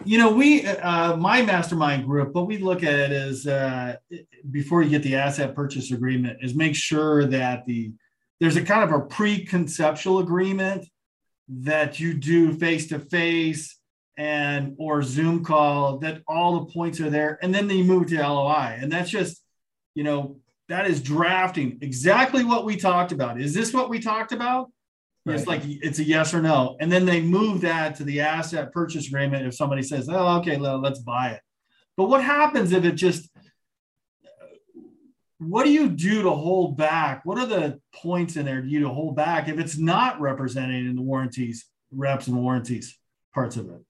you 0.05 0.17
know, 0.17 0.31
we, 0.31 0.65
uh, 0.65 1.17
my 1.17 1.41
mastermind 1.41 2.05
group, 2.05 2.33
what 2.33 2.47
we 2.47 2.57
look 2.57 2.81
at 2.83 2.97
it 2.97 3.11
is 3.11 3.45
uh, 3.45 3.97
before 4.49 4.83
you 4.83 4.89
get 4.89 5.03
the 5.03 5.17
asset 5.17 5.53
purchase 5.53 5.91
agreement, 5.91 6.37
is 6.41 6.55
make 6.55 6.75
sure 6.75 7.25
that 7.25 7.65
the 7.65 7.91
there's 8.39 8.55
a 8.55 8.63
kind 8.63 8.89
of 8.89 8.97
a 8.97 9.03
pre-conceptual 9.05 10.19
agreement 10.19 10.87
that 11.49 11.99
you 11.99 12.13
do 12.13 12.53
face 12.53 12.87
to 12.87 12.99
face 12.99 13.78
and 14.19 14.75
or 14.77 15.01
Zoom 15.01 15.45
call 15.45 15.99
that 15.99 16.21
all 16.27 16.59
the 16.59 16.73
points 16.73 16.99
are 16.99 17.09
there, 17.09 17.39
and 17.41 17.55
then 17.55 17.67
they 17.67 17.81
move 17.81 18.07
to 18.07 18.21
LOI, 18.21 18.77
and 18.79 18.91
that's 18.91 19.09
just, 19.09 19.41
you 19.95 20.03
know, 20.03 20.35
that 20.67 20.87
is 20.87 21.01
drafting 21.01 21.79
exactly 21.81 22.43
what 22.43 22.65
we 22.65 22.75
talked 22.75 23.13
about. 23.13 23.39
Is 23.39 23.53
this 23.53 23.73
what 23.73 23.89
we 23.89 23.99
talked 23.99 24.33
about? 24.33 24.71
Right. 25.25 25.37
It's 25.37 25.47
like 25.47 25.61
it's 25.63 25.99
a 25.99 26.03
yes 26.03 26.33
or 26.33 26.41
no, 26.41 26.75
and 26.81 26.91
then 26.91 27.05
they 27.05 27.21
move 27.21 27.61
that 27.61 27.95
to 27.95 28.03
the 28.03 28.19
asset 28.19 28.73
purchase 28.73 29.07
agreement. 29.07 29.47
If 29.47 29.55
somebody 29.55 29.83
says, 29.83 30.09
"Oh, 30.11 30.39
okay, 30.39 30.57
let's 30.57 30.99
buy 30.99 31.29
it," 31.29 31.41
but 31.95 32.09
what 32.09 32.21
happens 32.21 32.73
if 32.73 32.83
it 32.83 32.95
just 32.95 33.29
what 35.37 35.63
do 35.63 35.71
you 35.71 35.87
do 35.87 36.23
to 36.23 36.31
hold 36.31 36.75
back? 36.75 37.25
What 37.25 37.37
are 37.37 37.45
the 37.45 37.79
points 37.95 38.35
in 38.35 38.45
there 38.45 38.61
do 38.61 38.67
you 38.67 38.81
to 38.81 38.89
hold 38.89 39.15
back 39.15 39.47
if 39.47 39.57
it's 39.57 39.77
not 39.77 40.19
represented 40.19 40.85
in 40.85 40.97
the 40.97 41.01
warranties, 41.01 41.65
reps 41.93 42.27
and 42.27 42.35
warranties 42.35 42.97
parts 43.33 43.55
of 43.55 43.69
it? 43.69 43.81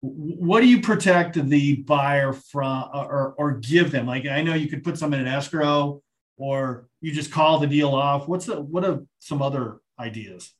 What 0.00 0.60
do 0.60 0.66
you 0.66 0.80
protect 0.80 1.34
the 1.34 1.76
buyer 1.76 2.32
from 2.32 2.90
or, 2.92 3.34
or 3.38 3.52
give 3.52 3.90
them? 3.90 4.06
Like 4.06 4.26
I 4.26 4.42
know 4.42 4.54
you 4.54 4.68
could 4.68 4.84
put 4.84 4.98
some 4.98 5.14
in 5.14 5.20
an 5.20 5.26
escrow 5.26 6.02
or 6.36 6.88
you 7.00 7.12
just 7.12 7.32
call 7.32 7.58
the 7.58 7.66
deal 7.66 7.94
off. 7.94 8.28
What's 8.28 8.46
the 8.46 8.60
what 8.60 8.84
are 8.84 9.02
some 9.18 9.42
other 9.42 9.80
ideas? 9.98 10.52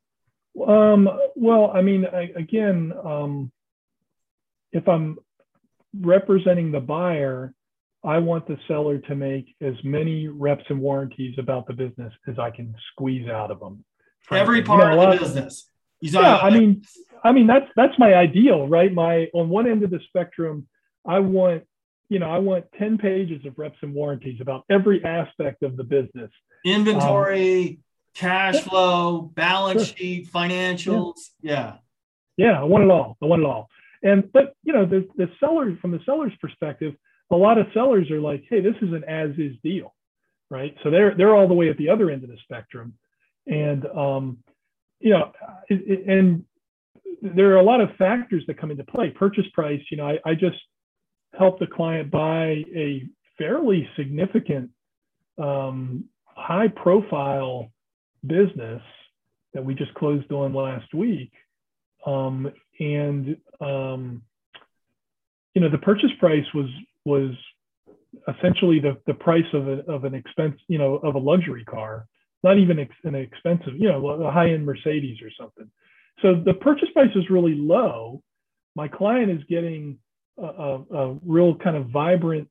Um, 0.66 1.08
well, 1.34 1.70
I 1.74 1.82
mean, 1.82 2.06
I, 2.06 2.32
again, 2.34 2.92
um, 3.04 3.52
if 4.72 4.88
I'm 4.88 5.18
representing 6.00 6.72
the 6.72 6.80
buyer, 6.80 7.52
I 8.02 8.18
want 8.18 8.46
the 8.46 8.56
seller 8.68 8.98
to 8.98 9.14
make 9.14 9.54
as 9.60 9.74
many 9.84 10.28
reps 10.28 10.64
and 10.68 10.80
warranties 10.80 11.34
about 11.38 11.66
the 11.66 11.72
business 11.72 12.12
as 12.28 12.38
I 12.38 12.50
can 12.50 12.74
squeeze 12.92 13.28
out 13.28 13.50
of 13.50 13.60
them. 13.60 13.84
Every 14.30 14.62
part 14.62 14.90
you 14.90 14.96
know, 14.96 15.10
of 15.10 15.18
the 15.18 15.24
business. 15.24 15.68
Yeah, 16.00 16.36
I 16.36 16.50
mean, 16.50 16.82
I 17.24 17.32
mean 17.32 17.46
that's 17.46 17.66
that's 17.76 17.98
my 17.98 18.14
ideal, 18.14 18.68
right? 18.68 18.92
My 18.92 19.28
on 19.32 19.48
one 19.48 19.68
end 19.68 19.82
of 19.82 19.90
the 19.90 20.00
spectrum, 20.08 20.66
I 21.06 21.20
want 21.20 21.64
you 22.08 22.18
know 22.18 22.30
I 22.30 22.38
want 22.38 22.66
ten 22.78 22.98
pages 22.98 23.44
of 23.46 23.58
reps 23.58 23.78
and 23.82 23.94
warranties 23.94 24.40
about 24.40 24.64
every 24.70 25.04
aspect 25.04 25.62
of 25.62 25.76
the 25.76 25.84
business. 25.84 26.30
Inventory, 26.64 27.68
um, 27.68 27.78
cash 28.14 28.60
flow, 28.62 29.22
balance 29.34 29.86
sure. 29.86 29.96
sheet, 29.96 30.30
financials. 30.30 31.14
Yeah. 31.40 31.52
yeah. 31.52 31.76
Yeah, 32.38 32.60
I 32.60 32.64
want 32.64 32.84
it 32.84 32.90
all. 32.90 33.16
I 33.22 33.26
want 33.26 33.42
it 33.42 33.46
all. 33.46 33.70
And 34.02 34.30
but 34.32 34.54
you 34.62 34.72
know 34.72 34.84
the 34.84 35.08
the 35.16 35.30
seller 35.40 35.76
from 35.80 35.90
the 35.92 36.00
seller's 36.04 36.34
perspective 36.40 36.94
a 37.30 37.36
lot 37.36 37.58
of 37.58 37.66
sellers 37.74 38.10
are 38.10 38.20
like, 38.20 38.44
hey, 38.48 38.60
this 38.60 38.76
is 38.82 38.92
an 38.92 39.04
as 39.04 39.30
is 39.38 39.56
deal, 39.62 39.94
right? 40.50 40.76
So 40.82 40.90
they're 40.90 41.14
they're 41.16 41.34
all 41.34 41.48
the 41.48 41.54
way 41.54 41.68
at 41.68 41.76
the 41.76 41.90
other 41.90 42.10
end 42.10 42.22
of 42.22 42.30
the 42.30 42.38
spectrum, 42.42 42.94
and 43.46 43.84
um, 43.86 44.38
you 45.00 45.10
know, 45.10 45.32
it, 45.68 46.06
and 46.06 46.44
there 47.22 47.52
are 47.52 47.56
a 47.56 47.62
lot 47.62 47.80
of 47.80 47.90
factors 47.96 48.44
that 48.46 48.58
come 48.58 48.70
into 48.70 48.84
play. 48.84 49.10
Purchase 49.10 49.46
price, 49.54 49.80
you 49.90 49.96
know, 49.96 50.06
I, 50.06 50.18
I 50.24 50.34
just 50.34 50.58
helped 51.38 51.62
a 51.62 51.66
client 51.66 52.10
buy 52.10 52.62
a 52.74 53.04
fairly 53.38 53.88
significant, 53.96 54.70
um, 55.38 56.04
high 56.24 56.68
profile 56.68 57.70
business 58.26 58.82
that 59.54 59.64
we 59.64 59.74
just 59.74 59.92
closed 59.94 60.30
on 60.32 60.54
last 60.54 60.92
week, 60.94 61.32
um, 62.06 62.50
and 62.78 63.36
um, 63.60 64.22
you 65.54 65.62
know, 65.62 65.70
the 65.70 65.78
purchase 65.78 66.10
price 66.18 66.44
was 66.54 66.68
was 67.04 67.32
essentially 68.28 68.80
the, 68.80 68.98
the 69.06 69.14
price 69.14 69.44
of, 69.52 69.68
a, 69.68 69.80
of 69.90 70.04
an 70.04 70.14
expense, 70.14 70.56
you 70.68 70.78
know, 70.78 70.96
of 70.96 71.14
a 71.14 71.18
luxury 71.18 71.64
car, 71.64 72.06
not 72.46 72.58
even 72.58 72.78
ex, 72.78 72.94
an 73.04 73.14
expensive, 73.14 73.74
you 73.76 73.88
know, 73.88 74.06
a 74.08 74.30
high 74.30 74.50
end 74.50 74.64
Mercedes 74.64 75.18
or 75.22 75.30
something. 75.38 75.68
So 76.22 76.40
the 76.44 76.54
purchase 76.54 76.88
price 76.94 77.10
is 77.14 77.28
really 77.28 77.54
low. 77.54 78.22
My 78.74 78.88
client 78.88 79.30
is 79.30 79.40
getting 79.48 79.98
a, 80.38 80.44
a, 80.44 80.82
a 80.94 81.18
real 81.24 81.56
kind 81.56 81.76
of 81.76 81.88
vibrant 81.90 82.48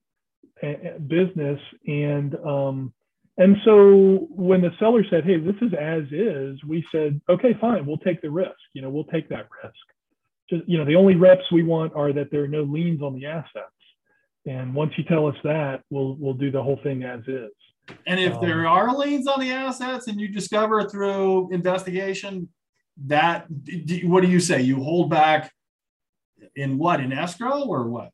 business. 1.07 1.59
And, 1.87 2.35
um, 2.45 2.93
and 3.37 3.57
so 3.65 4.27
when 4.29 4.61
the 4.61 4.71
seller 4.79 5.03
said, 5.09 5.23
Hey, 5.23 5.39
this 5.39 5.55
is 5.61 5.71
as 5.73 6.03
is, 6.11 6.63
we 6.67 6.85
said, 6.91 7.21
okay, 7.29 7.55
fine, 7.59 7.85
we'll 7.85 7.97
take 7.97 8.21
the 8.21 8.29
risk. 8.29 8.51
You 8.73 8.81
know, 8.81 8.89
we'll 8.89 9.05
take 9.05 9.29
that 9.29 9.47
risk. 9.63 9.75
Just, 10.49 10.63
you 10.67 10.77
know, 10.77 10.85
the 10.85 10.95
only 10.95 11.15
reps 11.15 11.51
we 11.51 11.63
want 11.63 11.93
are 11.95 12.13
that 12.13 12.29
there 12.31 12.43
are 12.43 12.47
no 12.47 12.63
liens 12.63 13.01
on 13.01 13.15
the 13.15 13.25
assets. 13.25 13.71
And 14.45 14.75
once 14.75 14.91
you 14.97 15.03
tell 15.05 15.25
us 15.25 15.35
that, 15.43 15.81
we'll 15.89 16.15
we'll 16.19 16.35
do 16.35 16.51
the 16.51 16.61
whole 16.61 16.79
thing 16.83 17.03
as 17.03 17.21
is. 17.27 17.51
And 18.07 18.19
if 18.19 18.33
um, 18.33 18.41
there 18.41 18.67
are 18.67 18.95
liens 18.95 19.27
on 19.27 19.39
the 19.39 19.51
assets 19.51 20.07
and 20.07 20.19
you 20.19 20.27
discover 20.27 20.87
through 20.87 21.51
investigation 21.51 22.49
that 23.05 23.45
what 24.03 24.21
do 24.21 24.29
you 24.29 24.39
say? 24.39 24.61
You 24.61 24.81
hold 24.81 25.09
back 25.09 25.51
in 26.55 26.77
what 26.77 26.99
in 26.99 27.11
escrow 27.11 27.63
or 27.63 27.87
what? 27.87 28.11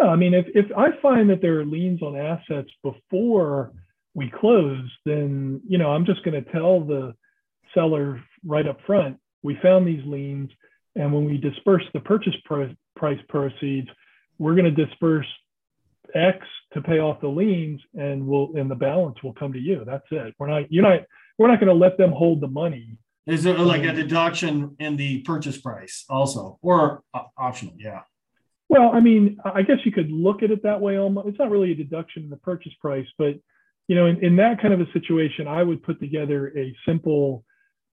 No, 0.00 0.08
I 0.08 0.16
mean 0.16 0.34
if 0.34 0.46
if 0.54 0.66
I 0.76 0.92
find 1.00 1.30
that 1.30 1.42
there 1.42 1.60
are 1.60 1.64
liens 1.64 2.02
on 2.02 2.16
assets 2.16 2.70
before 2.82 3.72
we 4.14 4.30
close, 4.30 4.88
then 5.04 5.60
you 5.68 5.78
know 5.78 5.90
I'm 5.90 6.06
just 6.06 6.24
going 6.24 6.42
to 6.42 6.52
tell 6.52 6.80
the 6.80 7.14
seller 7.74 8.22
right 8.44 8.66
up 8.66 8.78
front 8.86 9.18
we 9.42 9.58
found 9.62 9.86
these 9.86 10.04
liens, 10.04 10.50
and 10.96 11.12
when 11.12 11.24
we 11.24 11.38
disperse 11.38 11.84
the 11.92 12.00
purchase 12.00 12.34
price 12.96 13.20
proceeds, 13.28 13.88
we're 14.38 14.54
going 14.54 14.74
to 14.74 14.86
disperse 14.86 15.26
X 16.14 16.38
to 16.74 16.80
pay 16.80 16.98
off 16.98 17.20
the 17.20 17.28
liens 17.28 17.80
and 17.94 18.26
we'll 18.26 18.50
and 18.56 18.70
the 18.70 18.74
balance 18.74 19.22
will 19.22 19.34
come 19.34 19.52
to 19.52 19.58
you. 19.58 19.84
That's 19.86 20.06
it. 20.10 20.34
We're 20.38 20.48
not 20.48 20.70
you're 20.70 20.82
not 20.82 21.00
we're 21.38 21.48
not 21.48 21.60
going 21.60 21.68
to 21.68 21.74
let 21.74 21.96
them 21.98 22.10
hold 22.10 22.40
the 22.40 22.48
money. 22.48 22.98
Is 23.26 23.44
it 23.44 23.58
like 23.58 23.84
a 23.84 23.92
deduction 23.92 24.74
in 24.78 24.96
the 24.96 25.20
purchase 25.20 25.58
price 25.58 26.04
also 26.08 26.58
or 26.62 27.02
uh, 27.12 27.24
optional? 27.36 27.74
Yeah. 27.78 28.00
Well, 28.70 28.90
I 28.92 29.00
mean, 29.00 29.38
I 29.44 29.62
guess 29.62 29.78
you 29.84 29.92
could 29.92 30.10
look 30.10 30.42
at 30.42 30.50
it 30.50 30.62
that 30.62 30.80
way. 30.80 30.98
Almost, 30.98 31.28
it's 31.28 31.38
not 31.38 31.50
really 31.50 31.72
a 31.72 31.74
deduction 31.74 32.24
in 32.24 32.30
the 32.30 32.36
purchase 32.36 32.72
price, 32.80 33.06
but 33.18 33.34
you 33.86 33.96
know, 33.96 34.06
in, 34.06 34.22
in 34.22 34.36
that 34.36 34.60
kind 34.60 34.74
of 34.74 34.80
a 34.80 34.90
situation, 34.92 35.48
I 35.48 35.62
would 35.62 35.82
put 35.82 35.98
together 36.00 36.52
a 36.56 36.74
simple, 36.86 37.44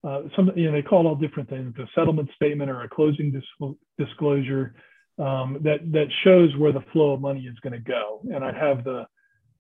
uh, 0.03 0.23
some 0.35 0.51
you 0.57 0.67
know, 0.67 0.73
they 0.73 0.83
call 0.83 1.05
it 1.05 1.09
all 1.09 1.15
different 1.15 1.49
things, 1.49 1.75
a 1.79 1.87
settlement 1.95 2.31
statement 2.35 2.71
or 2.71 2.83
a 2.83 2.89
closing 2.89 3.31
dis- 3.31 3.75
disclosure 3.99 4.75
um, 5.19 5.59
that 5.63 5.81
that 5.93 6.09
shows 6.23 6.55
where 6.57 6.73
the 6.73 6.85
flow 6.93 7.13
of 7.13 7.21
money 7.21 7.47
is 7.47 7.59
going 7.61 7.73
to 7.73 7.79
go, 7.79 8.21
and 8.33 8.45
I'd 8.45 8.57
have 8.57 8.85
the 8.85 9.07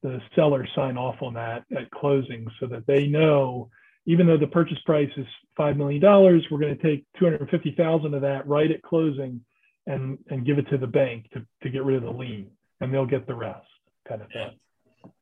the 0.03 0.21
seller 0.35 0.67
sign 0.75 0.97
off 0.97 1.23
on 1.23 1.35
that 1.35 1.65
at 1.77 1.91
closing 1.91 2.47
so 2.61 2.67
that 2.67 2.87
they 2.87 3.07
know, 3.07 3.71
even 4.07 4.27
though 4.27 4.37
the 4.37 4.47
purchase 4.47 4.79
price 4.85 5.11
is 5.17 5.27
five 5.57 5.77
million 5.77 6.01
dollars, 6.01 6.45
we're 6.51 6.59
going 6.59 6.77
to 6.77 6.83
take 6.83 7.07
two 7.19 7.25
hundred 7.25 7.49
fifty 7.51 7.75
thousand 7.77 8.15
of 8.15 8.23
that 8.23 8.47
right 8.47 8.71
at 8.71 8.83
closing, 8.83 9.41
and 9.87 10.19
and 10.29 10.47
give 10.47 10.59
it 10.59 10.69
to 10.71 10.79
the 10.79 10.87
bank 10.87 11.31
to, 11.33 11.47
to 11.63 11.71
get 11.71 11.85
rid 11.85 11.97
of 11.97 12.03
the 12.03 12.11
lien 12.11 12.51
and 12.81 12.93
they'll 12.93 13.07
get 13.07 13.27
the 13.27 13.35
rest 13.35 13.67
kind 14.07 14.21
of 14.21 14.29
thing 14.29 14.51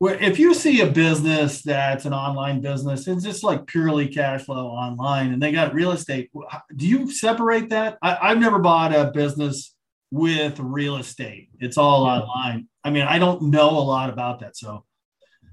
well, 0.01 0.17
if 0.21 0.39
you 0.39 0.55
see 0.55 0.81
a 0.81 0.87
business 0.87 1.63
that's 1.63 2.05
an 2.05 2.13
online 2.13 2.61
business, 2.61 3.07
it's 3.07 3.25
just 3.25 3.45
like 3.45 3.67
purely 3.67 4.09
cash 4.09 4.43
flow 4.45 4.69
online, 4.69 5.33
and 5.33 5.43
they 5.43 5.53
got 5.53 5.75
real 5.75 5.93
estate. 5.93 6.31
Do 6.75 6.87
you 6.87 7.11
separate 7.11 7.71
that? 7.71 7.99
I, 8.03 8.29
have 8.29 8.39
never 8.39 8.59
bought 8.59 8.95
a 8.95 9.11
business 9.13 9.75
with 10.13 10.61
real 10.61 10.99
estate. 10.99 11.49
It's 11.59 11.79
all 11.79 12.05
online. 12.05 12.69
I 12.85 12.91
mean, 12.91 13.05
I 13.05 13.19
don't 13.19 13.45
know 13.45 13.71
a 13.71 13.81
lot 13.81 14.11
about 14.11 14.41
that. 14.41 14.57
So, 14.57 14.85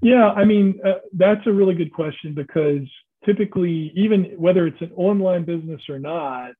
yeah, 0.02 0.28
I 0.28 0.44
mean, 0.44 0.78
uh, 0.84 0.98
that's 1.14 1.44
a 1.46 1.52
really 1.52 1.74
good 1.74 1.92
question 1.92 2.34
because 2.34 2.86
typically, 3.24 3.90
even 3.96 4.34
whether 4.36 4.66
it's 4.66 4.80
an 4.82 4.92
online 4.96 5.44
business 5.44 5.80
or 5.88 5.98
not, 5.98 6.52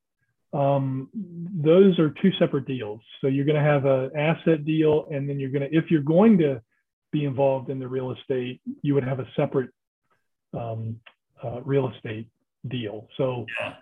um, 0.55 1.11
those 1.15 1.99
are 1.99 2.11
two 2.23 2.33
separate 2.39 2.67
deals. 2.67 3.01
So 3.21 3.27
you're 3.27 3.45
going 3.45 3.63
to 3.63 3.71
have 3.71 3.85
an 3.85 4.11
asset 4.17 4.65
deal, 4.65 5.07
and 5.13 5.29
then 5.29 5.39
you're 5.39 5.51
going 5.51 5.71
to, 5.71 5.77
if 5.77 5.91
you're 5.91 6.01
going 6.01 6.39
to 6.39 6.63
be 7.13 7.27
involved 7.27 7.69
in 7.69 7.79
the 7.79 7.87
real 7.87 8.13
estate, 8.13 8.63
you 8.81 8.95
would 8.95 9.05
have 9.05 9.21
a 9.21 9.29
separate 9.37 9.71
um, 10.59 10.99
uh, 11.45 11.61
real 11.63 11.93
estate 11.95 12.29
deal. 12.67 13.09
So, 13.19 13.45
yeah. 13.61 13.75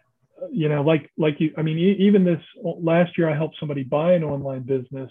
You 0.51 0.69
know, 0.69 0.83
like 0.83 1.11
like 1.17 1.41
you, 1.41 1.53
I 1.57 1.63
mean, 1.63 1.79
even 1.79 2.25
this 2.25 2.41
last 2.63 3.17
year, 3.19 3.29
I 3.29 3.37
helped 3.37 3.57
somebody 3.59 3.83
buy 3.83 4.13
an 4.13 4.25
online 4.25 4.63
business, 4.63 5.11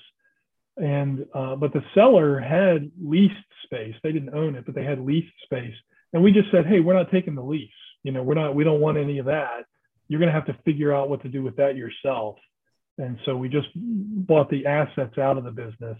and 0.77 1.25
uh, 1.33 1.55
but 1.55 1.73
the 1.73 1.83
seller 1.93 2.39
had 2.39 2.91
leased 3.01 3.35
space. 3.63 3.95
They 4.03 4.11
didn't 4.11 4.33
own 4.33 4.55
it, 4.55 4.65
but 4.65 4.75
they 4.75 4.83
had 4.83 4.99
leased 4.99 5.33
space, 5.43 5.75
and 6.13 6.23
we 6.23 6.31
just 6.31 6.51
said, 6.51 6.65
hey, 6.65 6.79
we're 6.79 6.93
not 6.93 7.11
taking 7.11 7.35
the 7.35 7.43
lease. 7.43 7.69
You 8.03 8.11
know, 8.11 8.23
we're 8.23 8.35
not. 8.35 8.55
We 8.55 8.63
don't 8.63 8.81
want 8.81 8.97
any 8.97 9.19
of 9.19 9.25
that. 9.25 9.65
You're 10.07 10.19
going 10.19 10.31
to 10.31 10.39
have 10.39 10.45
to 10.47 10.57
figure 10.63 10.93
out 10.93 11.09
what 11.09 11.21
to 11.23 11.29
do 11.29 11.43
with 11.43 11.57
that 11.57 11.75
yourself. 11.75 12.37
And 12.97 13.19
so 13.25 13.35
we 13.35 13.49
just 13.49 13.67
bought 13.75 14.49
the 14.49 14.65
assets 14.65 15.17
out 15.17 15.37
of 15.37 15.43
the 15.43 15.51
business 15.51 15.97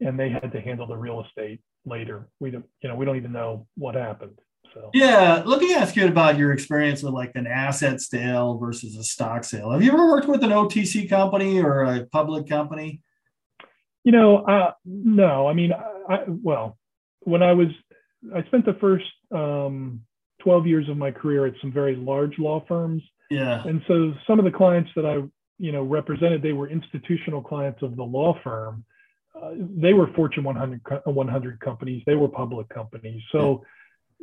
and 0.00 0.18
they 0.18 0.30
had 0.30 0.52
to 0.52 0.60
handle 0.60 0.86
the 0.86 0.96
real 0.96 1.24
estate 1.24 1.60
later. 1.84 2.28
We 2.40 2.50
don't, 2.50 2.64
you 2.82 2.88
know, 2.88 2.94
we 2.94 3.04
don't 3.04 3.16
even 3.16 3.32
know 3.32 3.66
what 3.76 3.94
happened. 3.94 4.38
So 4.72 4.90
yeah, 4.94 5.42
let 5.44 5.60
me 5.60 5.74
ask 5.74 5.96
you 5.96 6.06
about 6.06 6.38
your 6.38 6.52
experience 6.52 7.02
with 7.02 7.12
like 7.12 7.32
an 7.34 7.46
asset 7.46 8.00
sale 8.00 8.58
versus 8.58 8.96
a 8.96 9.04
stock 9.04 9.44
sale. 9.44 9.70
Have 9.70 9.82
you 9.82 9.92
ever 9.92 10.08
worked 10.08 10.28
with 10.28 10.42
an 10.42 10.50
OTC 10.50 11.08
company 11.08 11.60
or 11.60 11.84
a 11.84 12.06
public 12.06 12.48
company? 12.48 13.00
You 14.04 14.12
know, 14.12 14.38
uh, 14.38 14.72
no. 14.84 15.46
I 15.46 15.52
mean, 15.52 15.72
I, 15.72 16.14
I, 16.14 16.24
well, 16.26 16.78
when 17.20 17.42
I 17.42 17.52
was, 17.52 17.68
I 18.34 18.42
spent 18.44 18.64
the 18.64 18.74
first 18.74 19.04
um, 19.30 20.00
12 20.42 20.66
years 20.66 20.88
of 20.88 20.96
my 20.96 21.10
career 21.10 21.46
at 21.46 21.54
some 21.60 21.72
very 21.72 21.94
large 21.94 22.38
law 22.38 22.64
firms. 22.66 23.02
Yeah. 23.30 23.62
And 23.64 23.82
so 23.86 24.14
some 24.26 24.38
of 24.38 24.44
the 24.44 24.50
clients 24.50 24.90
that 24.96 25.06
I, 25.06 25.22
you 25.58 25.72
know, 25.72 25.82
represented, 25.82 26.42
they 26.42 26.52
were 26.52 26.68
institutional 26.68 27.42
clients 27.42 27.82
of 27.82 27.96
the 27.96 28.02
law 28.02 28.38
firm 28.42 28.84
uh, 29.40 29.52
they 29.58 29.92
were 29.92 30.08
Fortune 30.14 30.44
100 30.44 30.80
100 31.04 31.60
companies. 31.60 32.02
They 32.06 32.14
were 32.14 32.28
public 32.28 32.68
companies. 32.68 33.22
So, 33.32 33.64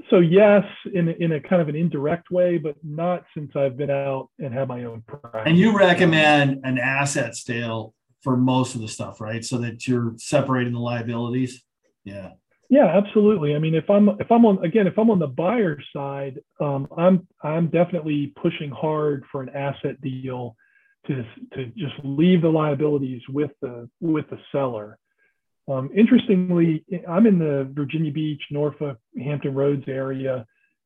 so 0.09 0.19
yes, 0.19 0.63
in 0.93 1.09
in 1.09 1.33
a 1.33 1.39
kind 1.39 1.61
of 1.61 1.69
an 1.69 1.75
indirect 1.75 2.31
way, 2.31 2.57
but 2.57 2.75
not 2.83 3.25
since 3.33 3.55
I've 3.55 3.77
been 3.77 3.89
out 3.89 4.29
and 4.39 4.53
have 4.53 4.67
my 4.67 4.85
own 4.85 5.03
practice. 5.07 5.43
And 5.45 5.57
you 5.57 5.77
recommend 5.77 6.61
an 6.63 6.77
asset 6.77 7.35
sale 7.35 7.93
for 8.21 8.35
most 8.35 8.75
of 8.75 8.81
the 8.81 8.87
stuff, 8.87 9.21
right? 9.21 9.43
So 9.43 9.57
that 9.59 9.87
you're 9.87 10.13
separating 10.17 10.73
the 10.73 10.79
liabilities. 10.79 11.63
Yeah. 12.03 12.31
Yeah, 12.69 12.85
absolutely. 12.85 13.55
I 13.55 13.59
mean, 13.59 13.73
if 13.73 13.89
I'm 13.89 14.09
if 14.19 14.31
I'm 14.31 14.45
on 14.45 14.63
again, 14.63 14.85
if 14.85 14.97
I'm 14.97 15.09
on 15.09 15.19
the 15.19 15.27
buyer 15.27 15.79
side, 15.95 16.39
um, 16.59 16.87
I'm 16.95 17.27
I'm 17.43 17.67
definitely 17.67 18.33
pushing 18.39 18.69
hard 18.69 19.25
for 19.31 19.41
an 19.41 19.49
asset 19.49 19.99
deal 20.01 20.55
to, 21.07 21.23
to 21.55 21.65
just 21.77 21.95
leave 22.03 22.43
the 22.43 22.49
liabilities 22.49 23.21
with 23.27 23.51
the 23.61 23.89
with 23.99 24.29
the 24.29 24.37
seller. 24.51 24.99
Um, 25.69 25.89
interestingly, 25.95 26.83
I'm 27.07 27.27
in 27.27 27.37
the 27.37 27.69
Virginia 27.73 28.11
Beach, 28.11 28.41
Norfolk, 28.49 28.97
Hampton 29.21 29.53
Roads 29.53 29.83
area. 29.87 30.45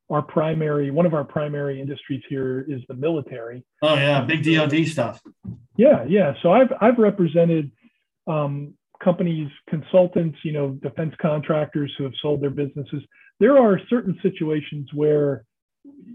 Our 0.10 0.22
primary, 0.22 0.91
one 0.91 1.06
of 1.06 1.13
our 1.13 1.24
primary 1.24 1.80
industries 1.80 2.22
here 2.28 2.65
is 2.67 2.82
the 2.88 2.93
military. 2.93 3.63
Oh 3.82 3.96
yeah, 3.96 4.22
big 4.22 4.43
DoD 4.43 4.86
stuff. 4.88 5.22
Yeah, 5.78 6.04
yeah. 6.08 6.34
So 6.41 6.52
I've 6.52 6.72
I've 6.82 6.98
represented 6.98 7.72
um, 8.28 8.74
companies, 9.02 9.50
consultants, 9.69 10.38
you 10.43 10.52
know, 10.52 10.72
defense 10.82 11.13
contractors 11.22 11.93
who 11.98 12.04
have 12.04 12.13
sold 12.22 12.41
their 12.41 12.50
businesses. 12.50 13.02
There 13.39 13.58
are 13.58 13.80
certain 13.89 14.19
situations 14.22 14.89
where 14.93 15.46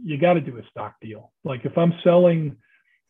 you 0.05 0.19
got 0.19 0.35
to 0.35 0.41
do 0.41 0.59
a 0.59 0.63
stock 0.71 0.95
deal. 1.01 1.33
Like 1.45 1.65
if 1.65 1.77
I'm 1.77 1.95
selling 2.05 2.57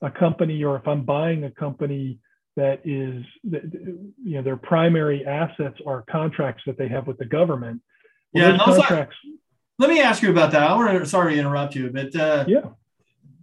a 0.01 0.11
company 0.11 0.63
or 0.63 0.77
if 0.77 0.87
I'm 0.87 1.05
buying 1.05 1.45
a 1.45 1.51
company 1.51 2.19
that 2.59 2.81
is, 2.85 3.25
you 3.45 4.13
know, 4.35 4.43
their 4.43 4.57
primary 4.57 5.25
assets 5.25 5.79
are 5.87 6.05
contracts 6.11 6.63
that 6.67 6.77
they 6.77 6.89
have 6.89 7.07
with 7.07 7.17
the 7.19 7.25
government. 7.25 7.81
Well, 8.35 8.53
yeah, 8.53 8.59
contracts. 8.59 9.17
Are, 9.25 9.31
let 9.79 9.91
me 9.91 10.01
ask 10.01 10.23
you 10.23 10.31
about 10.31 10.51
that. 10.53 10.63
I 10.63 10.75
want 10.75 10.99
to, 10.99 11.07
sorry 11.07 11.35
to 11.35 11.41
interrupt 11.41 11.75
you, 11.77 11.91
but 11.91 12.15
uh, 12.17 12.45
yeah, 12.49 12.71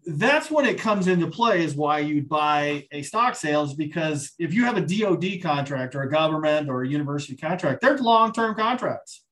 that's 0.05 0.51
when 0.51 0.65
it 0.65 0.77
comes 0.77 1.07
into 1.07 1.27
play 1.27 1.63
is 1.63 1.75
why 1.75 1.99
you'd 1.99 2.27
buy 2.27 2.87
a 2.91 3.01
stock 3.01 3.35
sales 3.35 3.73
because 3.73 4.33
if 4.37 4.53
you 4.53 4.65
have 4.65 4.77
a 4.77 4.81
DoD 4.81 5.41
contract 5.41 5.95
or 5.95 6.03
a 6.03 6.11
government 6.11 6.69
or 6.69 6.83
a 6.83 6.87
university 6.87 7.37
contract, 7.37 7.81
they're 7.81 7.97
long-term 7.97 8.55
contracts. 8.55 9.23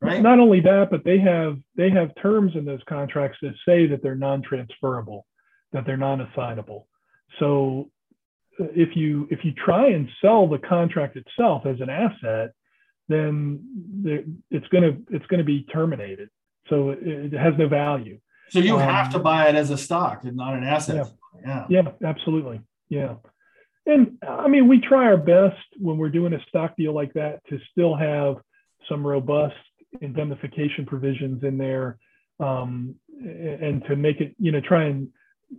Right? 0.00 0.20
Not 0.20 0.38
only 0.38 0.60
that, 0.60 0.90
but 0.90 1.02
they 1.04 1.18
have 1.18 1.56
they 1.76 1.88
have 1.88 2.14
terms 2.20 2.52
in 2.56 2.66
those 2.66 2.82
contracts 2.86 3.38
that 3.40 3.54
say 3.66 3.86
that 3.86 4.02
they're 4.02 4.14
non-transferable 4.14 5.24
that 5.72 5.86
they're 5.86 5.96
non-assignable. 5.96 6.86
So 7.38 7.90
uh, 7.90 7.93
if 8.58 8.96
you 8.96 9.26
if 9.30 9.44
you 9.44 9.52
try 9.52 9.88
and 9.88 10.08
sell 10.20 10.48
the 10.48 10.58
contract 10.58 11.16
itself 11.16 11.66
as 11.66 11.80
an 11.80 11.90
asset, 11.90 12.52
then 13.08 14.40
it's 14.50 14.66
going 14.68 14.82
to 14.84 15.14
it's 15.14 15.26
going 15.26 15.38
to 15.38 15.44
be 15.44 15.64
terminated. 15.64 16.30
So 16.68 16.90
it, 16.90 16.98
it, 17.02 17.32
has 17.32 17.54
no 17.58 17.68
value. 17.68 18.18
So 18.48 18.58
you 18.58 18.76
um, 18.76 18.80
have 18.80 19.12
to 19.12 19.18
buy 19.18 19.48
it 19.48 19.54
as 19.54 19.70
a 19.70 19.76
stock 19.76 20.24
and 20.24 20.36
not 20.36 20.54
an 20.54 20.64
asset. 20.64 21.10
Yeah. 21.44 21.64
yeah. 21.68 21.82
Yeah. 21.82 22.08
Absolutely. 22.08 22.60
Yeah. 22.88 23.16
And 23.86 24.18
I 24.26 24.48
mean, 24.48 24.66
we 24.66 24.80
try 24.80 25.04
our 25.04 25.18
best 25.18 25.62
when 25.78 25.98
we're 25.98 26.08
doing 26.08 26.32
a 26.32 26.42
stock 26.48 26.74
deal 26.76 26.94
like 26.94 27.12
that 27.14 27.40
to 27.50 27.58
still 27.70 27.94
have 27.94 28.36
some 28.88 29.06
robust 29.06 29.54
indemnification 30.00 30.86
provisions 30.86 31.44
in 31.44 31.58
there, 31.58 31.98
um, 32.40 32.94
and 33.20 33.84
to 33.86 33.94
make 33.94 34.20
it, 34.20 34.34
you 34.38 34.52
know, 34.52 34.60
try 34.60 34.84
and 34.84 35.08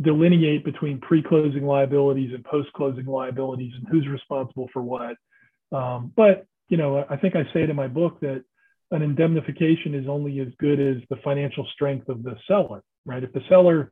delineate 0.02 0.66
between 0.66 1.00
pre-closing 1.00 1.66
liabilities 1.66 2.32
and 2.34 2.44
post-closing 2.44 3.06
liabilities 3.06 3.74
and 3.78 3.88
who's 3.90 4.08
responsible 4.08 4.70
for 4.74 4.82
what. 4.82 5.16
Um, 5.72 6.12
but 6.16 6.46
you 6.70 6.78
know, 6.78 7.06
I 7.10 7.18
think 7.18 7.36
I 7.36 7.44
say 7.54 7.64
it 7.64 7.70
in 7.70 7.76
my 7.76 7.88
book 7.88 8.20
that 8.22 8.44
an 8.92 9.02
indemnification 9.02 9.94
is 9.94 10.08
only 10.08 10.40
as 10.40 10.48
good 10.60 10.80
as 10.80 10.98
the 11.10 11.18
financial 11.24 11.68
strength 11.74 12.10
of 12.10 12.24
the 12.24 12.36
seller, 12.48 12.84
right? 13.06 13.24
If 13.24 13.34
the 13.34 13.42
seller 13.50 13.92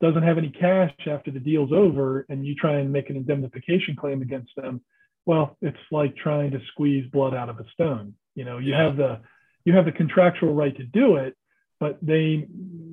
doesn't 0.00 0.22
have 0.22 0.38
any 0.38 0.50
cash 0.50 0.92
after 1.06 1.30
the 1.30 1.38
deal's 1.38 1.72
over 1.72 2.26
and 2.28 2.44
you 2.44 2.54
try 2.54 2.78
and 2.78 2.92
make 2.92 3.08
an 3.08 3.16
indemnification 3.16 3.96
claim 3.96 4.20
against 4.20 4.50
them, 4.56 4.82
well, 5.26 5.56
it's 5.62 5.76
like 5.90 6.16
trying 6.16 6.50
to 6.50 6.60
squeeze 6.72 7.08
blood 7.10 7.34
out 7.34 7.48
of 7.48 7.60
a 7.60 7.64
stone. 7.72 8.14
You 8.34 8.44
know, 8.44 8.58
you 8.58 8.74
have 8.74 8.96
the 8.96 9.20
you 9.64 9.74
have 9.74 9.84
the 9.84 9.92
contractual 9.92 10.54
right 10.54 10.76
to 10.76 10.84
do 10.84 11.16
it, 11.16 11.36
but 11.82 11.98
they 12.00 12.46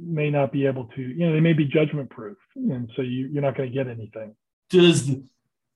may 0.04 0.32
not 0.32 0.52
be 0.52 0.66
able 0.66 0.86
to, 0.86 1.00
you 1.00 1.28
know, 1.28 1.32
they 1.32 1.40
may 1.40 1.54
be 1.54 1.64
judgment 1.64 2.10
proof. 2.10 2.40
And 2.56 2.90
so 2.96 3.04
you, 3.04 3.28
you're 3.32 3.44
not 3.44 3.56
going 3.56 3.70
to 3.70 3.74
get 3.74 3.88
anything. 3.88 4.36
Does, 4.72 5.12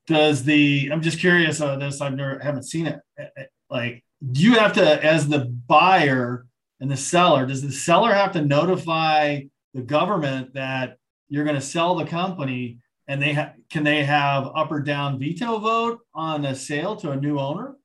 does 0.07 0.43
the, 0.43 0.89
I'm 0.91 1.03
just 1.03 1.19
curious 1.19 1.61
on 1.61 1.77
this. 1.77 2.01
I've 2.01 2.15
never, 2.15 2.39
haven't 2.39 2.63
seen 2.63 2.87
it. 2.87 2.99
Eh, 3.19 3.25
eh, 3.37 3.43
like, 3.69 4.03
do 4.31 4.41
you 4.41 4.55
have 4.55 4.73
to, 4.73 5.05
as 5.05 5.27
the 5.27 5.45
buyer 5.45 6.47
and 6.79 6.89
the 6.89 6.97
seller, 6.97 7.45
does 7.45 7.61
the 7.61 7.71
seller 7.71 8.11
have 8.11 8.31
to 8.31 8.41
notify 8.41 9.41
the 9.75 9.81
government 9.81 10.55
that 10.55 10.97
you're 11.29 11.43
going 11.43 11.55
to 11.55 11.61
sell 11.61 11.93
the 11.93 12.05
company 12.05 12.79
and 13.07 13.21
they 13.21 13.33
ha- 13.33 13.53
can 13.69 13.83
they 13.83 14.03
have 14.03 14.49
up 14.55 14.71
or 14.71 14.79
down 14.79 15.19
veto 15.19 15.59
vote 15.59 15.99
on 16.15 16.45
a 16.45 16.55
sale 16.55 16.95
to 16.95 17.11
a 17.11 17.15
new 17.15 17.37
owner? 17.37 17.75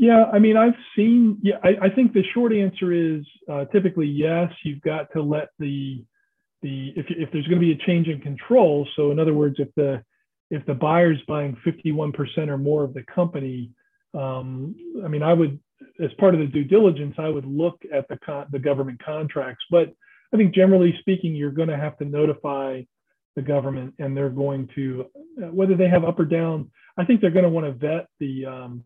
Yeah, 0.00 0.24
I 0.32 0.38
mean, 0.38 0.56
I've 0.56 0.76
seen. 0.96 1.38
Yeah, 1.42 1.56
I, 1.62 1.76
I 1.82 1.90
think 1.90 2.14
the 2.14 2.24
short 2.32 2.54
answer 2.54 2.90
is 2.90 3.22
uh, 3.52 3.66
typically 3.66 4.06
yes. 4.06 4.50
You've 4.64 4.80
got 4.80 5.12
to 5.12 5.20
let 5.22 5.48
the 5.58 6.02
the 6.62 6.94
if 6.96 7.04
if 7.10 7.30
there's 7.32 7.46
going 7.48 7.60
to 7.60 7.66
be 7.66 7.72
a 7.72 7.86
change 7.86 8.08
in 8.08 8.18
control. 8.18 8.88
So 8.96 9.10
in 9.10 9.18
other 9.20 9.34
words, 9.34 9.56
if 9.58 9.68
the 9.76 10.02
if 10.50 10.64
the 10.64 10.72
buyer's 10.72 11.20
buying 11.28 11.54
51% 11.66 12.14
or 12.48 12.56
more 12.56 12.82
of 12.82 12.94
the 12.94 13.02
company, 13.14 13.72
um, 14.14 14.74
I 15.04 15.08
mean, 15.08 15.22
I 15.22 15.34
would 15.34 15.60
as 16.02 16.10
part 16.18 16.32
of 16.32 16.40
the 16.40 16.46
due 16.46 16.64
diligence, 16.64 17.16
I 17.18 17.28
would 17.28 17.44
look 17.44 17.82
at 17.92 18.08
the 18.08 18.16
con- 18.24 18.46
the 18.52 18.58
government 18.58 19.04
contracts. 19.04 19.66
But 19.70 19.92
I 20.32 20.38
think 20.38 20.54
generally 20.54 20.96
speaking, 21.00 21.34
you're 21.34 21.50
going 21.50 21.68
to 21.68 21.76
have 21.76 21.98
to 21.98 22.06
notify 22.06 22.84
the 23.36 23.42
government, 23.42 23.96
and 23.98 24.16
they're 24.16 24.30
going 24.30 24.66
to 24.76 25.08
whether 25.36 25.76
they 25.76 25.90
have 25.90 26.04
up 26.04 26.18
or 26.18 26.24
down. 26.24 26.70
I 26.96 27.04
think 27.04 27.20
they're 27.20 27.30
going 27.30 27.44
to 27.44 27.50
want 27.50 27.66
to 27.66 27.72
vet 27.72 28.06
the 28.18 28.46
um, 28.46 28.84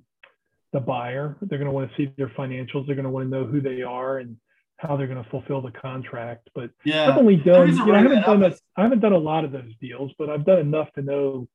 the 0.75 0.81
buyer. 0.81 1.37
They're 1.41 1.59
going 1.59 1.71
to 1.71 1.75
want 1.75 1.89
to 1.89 1.97
see 1.97 2.13
their 2.19 2.29
financials. 2.31 2.87
They're 2.87 2.97
going 2.97 3.05
to 3.05 3.11
want 3.11 3.25
to 3.25 3.31
know 3.31 3.47
who 3.47 3.63
they 3.63 3.81
are 3.83 4.19
and 4.19 4.37
how 4.77 4.97
they're 4.97 5.07
going 5.07 5.23
to 5.23 5.31
fulfill 5.31 5.63
the 5.63 5.71
contract. 5.71 6.51
But 6.55 6.71
yeah, 6.85 7.09
I've 7.09 7.17
only 7.17 7.37
done, 7.37 7.69
you 7.69 7.87
know, 7.87 7.95
I 7.95 8.03
haven't 8.03 8.23
done 8.23 8.43
a, 8.43 8.55
I 8.77 8.83
haven't 8.83 9.01
done 9.01 9.13
a 9.13 9.19
lot 9.19 9.45
of 9.45 9.53
those 9.53 9.73
deals, 9.81 10.13
but 10.19 10.29
I've 10.29 10.45
done 10.45 10.59
enough 10.59 10.93
to 10.97 11.03
know 11.03 11.49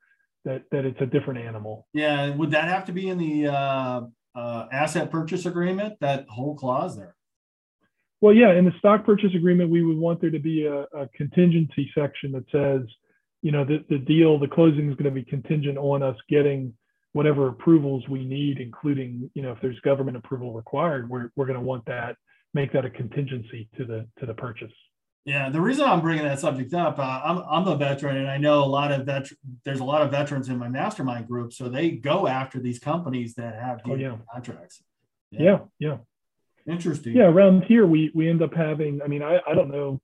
that 0.46 0.64
that 0.72 0.86
it's 0.86 1.02
a 1.02 1.06
different 1.06 1.42
animal. 1.42 1.86
Yeah, 1.94 2.34
would 2.34 2.52
that 2.52 2.70
have 2.70 2.86
to 2.86 2.94
be 2.94 3.10
in 3.10 3.18
the 3.18 3.48
uh, 3.48 4.02
uh, 4.34 4.66
asset 4.72 5.12
purchase 5.12 5.46
agreement? 5.46 5.98
That 6.00 6.26
whole 6.30 6.56
clause 6.56 6.98
there. 6.98 7.16
Well, 8.22 8.34
yeah, 8.34 8.54
in 8.54 8.66
the 8.66 8.74
stock 8.80 9.06
purchase 9.06 9.32
agreement, 9.36 9.70
we 9.70 9.84
would 9.84 9.98
want 9.98 10.22
there 10.22 10.32
to 10.32 10.40
be 10.40 10.66
a, 10.66 10.82
a 10.98 11.08
contingency 11.16 11.92
section 11.94 12.32
that 12.34 12.46
says, 12.52 12.82
you 13.42 13.52
know, 13.52 13.64
the, 13.64 13.84
the 13.90 13.98
deal, 13.98 14.38
the 14.40 14.48
closing 14.48 14.90
is 14.90 14.96
going 14.96 15.06
to 15.06 15.12
be 15.12 15.24
contingent 15.24 15.78
on 15.78 16.04
us 16.04 16.18
getting 16.30 16.74
whatever 17.14 17.48
approvals 17.48 18.08
we 18.08 18.26
need, 18.26 18.60
including, 18.60 19.30
you 19.34 19.42
know, 19.42 19.52
if 19.52 19.62
there's 19.62 19.80
government 19.82 20.18
approval 20.18 20.54
required, 20.54 21.10
we're, 21.10 21.32
we're 21.36 21.46
going 21.46 21.60
to 21.60 21.66
want 21.66 21.86
that, 21.86 22.16
make 22.54 22.72
that 22.74 22.86
a 22.86 22.90
contingency 22.90 23.70
to 23.78 23.86
the 23.86 24.08
to 24.20 24.26
the 24.26 24.34
purchase. 24.34 24.72
Yeah, 25.26 25.50
the 25.50 25.62
reason 25.62 25.86
I'm 25.86 26.02
bringing 26.02 26.24
that 26.24 26.40
subject 26.40 26.74
up, 26.74 26.98
uh, 26.98 27.22
I'm 27.24 27.38
I'm 27.40 27.68
a 27.68 27.76
veteran, 27.76 28.18
and 28.18 28.30
I 28.30 28.38
know 28.38 28.64
a 28.64 28.66
lot 28.66 28.92
of 28.92 29.06
vet. 29.06 29.30
There's 29.66 29.80
a 29.80 29.84
lot 29.84 30.02
of 30.02 30.12
veterans 30.12 30.50
in 30.50 30.58
my 30.58 30.70
mastermind 30.70 31.28
group, 31.28 31.54
so 31.54 31.68
they 31.68 31.92
go 31.92 32.26
after 32.26 32.60
these 32.60 32.80
companies 32.80 33.36
that 33.36 33.54
have 33.56 33.82
oh, 33.86 33.96
yeah. 33.96 34.16
contracts. 34.34 34.82
Yeah. 35.32 35.42
yeah, 35.42 35.60
yeah. 35.78 35.98
Interesting. 36.74 37.16
Yeah, 37.16 37.26
around 37.26 37.66
here 37.66 37.86
we 37.86 38.12
we 38.16 38.30
end 38.30 38.42
up 38.42 38.54
having. 38.54 39.02
I 39.04 39.08
mean, 39.08 39.22
I 39.22 39.40
I 39.48 39.54
don't 39.54 39.70
know. 39.70 40.02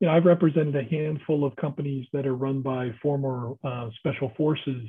You 0.00 0.06
know, 0.06 0.12
I've 0.12 0.26
represented 0.26 0.76
a 0.76 0.84
handful 0.84 1.44
of 1.44 1.56
companies 1.56 2.06
that 2.12 2.26
are 2.26 2.36
run 2.36 2.62
by 2.62 2.92
former 3.02 3.54
uh, 3.64 3.88
special 3.98 4.32
forces 4.36 4.86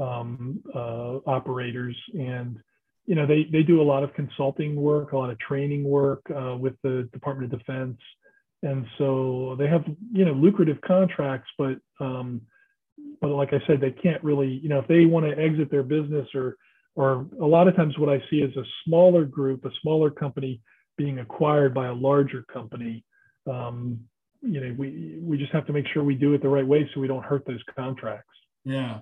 um, 0.00 0.60
uh, 0.74 1.18
operators, 1.26 1.96
and 2.14 2.58
you 3.06 3.14
know 3.14 3.26
they 3.26 3.46
they 3.50 3.62
do 3.62 3.80
a 3.80 3.84
lot 3.84 4.02
of 4.02 4.14
consulting 4.14 4.76
work, 4.76 5.12
a 5.12 5.18
lot 5.18 5.30
of 5.30 5.38
training 5.38 5.84
work 5.84 6.22
uh, 6.34 6.56
with 6.56 6.74
the 6.82 7.08
Department 7.12 7.52
of 7.52 7.58
Defense, 7.58 7.98
and 8.62 8.86
so 8.98 9.56
they 9.58 9.66
have 9.66 9.84
you 10.12 10.24
know 10.24 10.32
lucrative 10.32 10.80
contracts, 10.80 11.50
but 11.58 11.78
um, 12.00 12.40
but 13.20 13.28
like 13.28 13.52
I 13.52 13.60
said, 13.66 13.80
they 13.80 13.92
can't 13.92 14.22
really 14.24 14.60
you 14.62 14.68
know 14.68 14.80
if 14.80 14.88
they 14.88 15.04
want 15.06 15.26
to 15.26 15.38
exit 15.42 15.70
their 15.70 15.82
business 15.82 16.28
or 16.34 16.56
or 16.96 17.26
a 17.40 17.46
lot 17.46 17.68
of 17.68 17.76
times 17.76 17.96
what 17.98 18.08
I 18.08 18.22
see 18.30 18.38
is 18.38 18.56
a 18.56 18.64
smaller 18.84 19.24
group, 19.24 19.64
a 19.64 19.70
smaller 19.82 20.10
company 20.10 20.60
being 20.96 21.18
acquired 21.20 21.72
by 21.72 21.86
a 21.86 21.94
larger 21.94 22.44
company. 22.52 23.04
Um, 23.50 24.00
you 24.42 24.60
know, 24.60 24.74
we 24.76 25.18
we 25.20 25.38
just 25.38 25.52
have 25.52 25.66
to 25.66 25.72
make 25.72 25.86
sure 25.92 26.02
we 26.02 26.14
do 26.14 26.34
it 26.34 26.42
the 26.42 26.48
right 26.48 26.66
way 26.66 26.88
so 26.92 27.00
we 27.00 27.08
don't 27.08 27.24
hurt 27.24 27.46
those 27.46 27.62
contracts. 27.76 28.26
Yeah. 28.64 29.00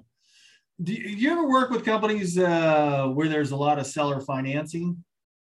Do 0.82 0.92
you 0.92 1.32
ever 1.32 1.48
work 1.48 1.70
with 1.70 1.84
companies 1.84 2.38
uh, 2.38 3.08
where 3.08 3.28
there's 3.28 3.50
a 3.50 3.56
lot 3.56 3.78
of 3.78 3.86
seller 3.86 4.20
financing? 4.20 5.04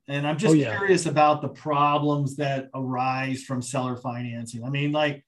And 0.07 0.27
I'm 0.27 0.37
just 0.37 0.51
oh, 0.51 0.55
yeah. 0.55 0.75
curious 0.75 1.05
about 1.05 1.41
the 1.41 1.47
problems 1.49 2.35
that 2.35 2.69
arise 2.73 3.43
from 3.43 3.61
seller 3.61 3.95
financing. 3.95 4.63
I 4.63 4.69
mean, 4.69 4.91
like 4.91 5.23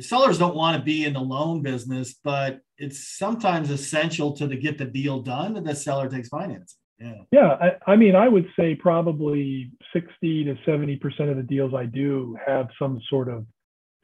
sellers 0.00 0.38
don't 0.38 0.54
want 0.54 0.76
to 0.76 0.82
be 0.82 1.04
in 1.04 1.14
the 1.14 1.20
loan 1.20 1.62
business, 1.62 2.14
but 2.22 2.60
it's 2.78 3.16
sometimes 3.16 3.70
essential 3.70 4.32
to 4.36 4.46
the, 4.46 4.56
get 4.56 4.78
the 4.78 4.84
deal 4.84 5.20
done 5.20 5.54
that 5.54 5.64
the 5.64 5.74
seller 5.74 6.08
takes 6.08 6.28
financing. 6.28 6.78
Yeah. 6.98 7.22
Yeah. 7.30 7.56
I, 7.60 7.92
I, 7.92 7.96
mean, 7.96 8.14
I 8.14 8.28
would 8.28 8.48
say 8.58 8.74
probably 8.74 9.70
60 9.92 10.44
to 10.44 10.54
70% 10.66 11.30
of 11.30 11.36
the 11.36 11.42
deals 11.42 11.74
I 11.74 11.86
do 11.86 12.36
have 12.46 12.68
some 12.78 13.00
sort 13.08 13.28
of 13.28 13.44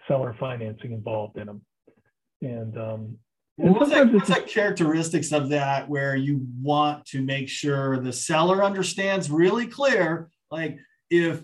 seller 0.09 0.37
financing 0.39 0.93
involved 0.93 1.39
in 1.39 1.47
them. 1.47 1.63
And, 2.41 2.77
um, 2.77 3.19
what's, 3.57 3.91
that, 3.91 4.13
what's 4.13 4.29
that 4.29 4.47
characteristics 4.47 5.33
of 5.33 5.51
that 5.51 5.89
where 5.89 6.17
you 6.17 6.47
want 6.61 7.05
to 7.07 7.23
make 7.23 7.49
sure 7.49 7.99
the 7.99 8.13
seller 8.13 8.65
understands 8.65 9.31
really 9.31 9.67
clear, 9.67 10.31
like 10.51 10.79
if 11.11 11.43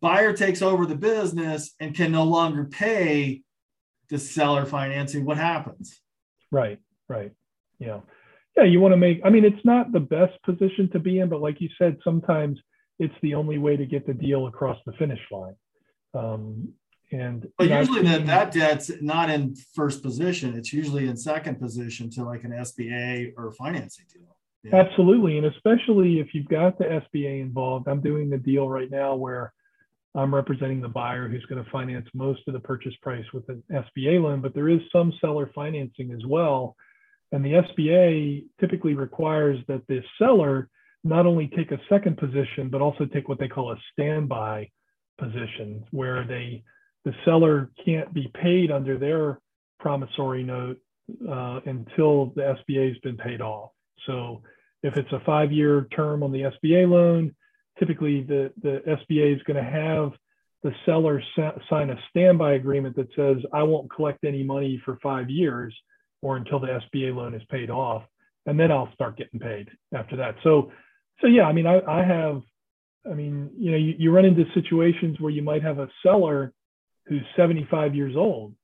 buyer 0.00 0.32
takes 0.32 0.62
over 0.62 0.86
the 0.86 0.96
business 0.96 1.74
and 1.80 1.94
can 1.94 2.12
no 2.12 2.24
longer 2.24 2.64
pay 2.64 3.42
the 4.08 4.18
seller 4.18 4.64
financing, 4.64 5.24
what 5.24 5.36
happens? 5.36 6.00
Right, 6.50 6.78
right. 7.08 7.32
Yeah. 7.78 8.00
Yeah, 8.56 8.64
you 8.64 8.80
want 8.80 8.92
to 8.92 8.96
make, 8.96 9.20
I 9.24 9.30
mean, 9.30 9.44
it's 9.44 9.64
not 9.64 9.92
the 9.92 10.00
best 10.00 10.40
position 10.42 10.88
to 10.92 10.98
be 10.98 11.18
in, 11.18 11.28
but 11.28 11.42
like 11.42 11.60
you 11.60 11.68
said, 11.76 11.98
sometimes 12.02 12.58
it's 12.98 13.14
the 13.20 13.34
only 13.34 13.58
way 13.58 13.76
to 13.76 13.84
get 13.84 14.06
the 14.06 14.14
deal 14.14 14.46
across 14.46 14.78
the 14.86 14.92
finish 14.92 15.20
line. 15.30 15.54
Um, 16.14 16.72
and 17.12 17.46
but 17.56 17.68
usually 17.68 18.02
that, 18.02 18.26
that 18.26 18.52
debt's 18.52 18.90
not 19.00 19.30
in 19.30 19.54
first 19.74 20.02
position. 20.02 20.56
It's 20.56 20.72
usually 20.72 21.06
in 21.06 21.16
second 21.16 21.60
position 21.60 22.10
to 22.10 22.24
like 22.24 22.44
an 22.44 22.50
SBA 22.50 23.34
or 23.36 23.52
financing 23.52 24.06
deal. 24.12 24.36
Yeah. 24.64 24.76
Absolutely. 24.76 25.38
And 25.38 25.46
especially 25.46 26.18
if 26.18 26.34
you've 26.34 26.48
got 26.48 26.78
the 26.78 26.84
SBA 26.84 27.40
involved, 27.40 27.86
I'm 27.86 28.00
doing 28.00 28.28
the 28.28 28.38
deal 28.38 28.68
right 28.68 28.90
now 28.90 29.14
where 29.14 29.52
I'm 30.16 30.34
representing 30.34 30.80
the 30.80 30.88
buyer 30.88 31.28
who's 31.28 31.44
going 31.44 31.62
to 31.62 31.70
finance 31.70 32.08
most 32.14 32.40
of 32.48 32.54
the 32.54 32.60
purchase 32.60 32.94
price 33.02 33.24
with 33.32 33.48
an 33.48 33.62
SBA 33.70 34.20
loan, 34.20 34.40
but 34.40 34.54
there 34.54 34.68
is 34.68 34.80
some 34.90 35.12
seller 35.20 35.50
financing 35.54 36.12
as 36.12 36.24
well. 36.26 36.74
And 37.32 37.44
the 37.44 37.52
SBA 37.52 38.46
typically 38.58 38.94
requires 38.94 39.58
that 39.68 39.86
the 39.88 40.02
seller 40.18 40.68
not 41.04 41.26
only 41.26 41.48
take 41.48 41.70
a 41.70 41.80
second 41.88 42.16
position, 42.16 42.68
but 42.70 42.80
also 42.80 43.04
take 43.04 43.28
what 43.28 43.38
they 43.38 43.48
call 43.48 43.72
a 43.72 43.76
standby 43.92 44.70
position, 45.18 45.84
where 45.90 46.26
they 46.26 46.64
the 47.06 47.14
seller 47.24 47.70
can't 47.84 48.12
be 48.12 48.30
paid 48.34 48.72
under 48.72 48.98
their 48.98 49.38
promissory 49.78 50.42
note 50.42 50.76
uh, 51.26 51.60
until 51.64 52.32
the 52.34 52.56
SBA 52.68 52.88
has 52.88 52.98
been 52.98 53.16
paid 53.16 53.40
off. 53.40 53.70
So 54.06 54.42
if 54.82 54.96
it's 54.96 55.12
a 55.12 55.22
five-year 55.24 55.86
term 55.94 56.24
on 56.24 56.32
the 56.32 56.50
SBA 56.64 56.90
loan, 56.90 57.32
typically 57.78 58.24
the, 58.24 58.52
the 58.60 58.82
SBA 58.86 59.36
is 59.36 59.42
going 59.44 59.62
to 59.64 59.70
have 59.70 60.12
the 60.64 60.72
seller 60.84 61.22
sign 61.70 61.90
a 61.90 61.96
standby 62.10 62.54
agreement 62.54 62.96
that 62.96 63.06
says, 63.14 63.36
I 63.54 63.62
won't 63.62 63.88
collect 63.88 64.24
any 64.24 64.42
money 64.42 64.82
for 64.84 64.98
five 65.00 65.30
years 65.30 65.72
or 66.22 66.36
until 66.36 66.58
the 66.58 66.80
SBA 66.92 67.14
loan 67.14 67.34
is 67.34 67.42
paid 67.48 67.70
off. 67.70 68.02
And 68.46 68.58
then 68.58 68.72
I'll 68.72 68.92
start 68.94 69.16
getting 69.16 69.38
paid 69.38 69.68
after 69.94 70.16
that. 70.16 70.34
So, 70.42 70.72
so 71.20 71.28
yeah, 71.28 71.44
I 71.44 71.52
mean, 71.52 71.68
I, 71.68 71.80
I 71.86 72.04
have, 72.04 72.42
I 73.08 73.14
mean, 73.14 73.50
you 73.56 73.70
know, 73.70 73.76
you, 73.76 73.94
you 73.96 74.10
run 74.10 74.24
into 74.24 74.44
situations 74.54 75.20
where 75.20 75.30
you 75.30 75.42
might 75.42 75.62
have 75.62 75.78
a 75.78 75.88
seller 76.02 76.52
who's 77.06 77.22
75 77.36 77.94
years 77.94 78.16
old. 78.16 78.54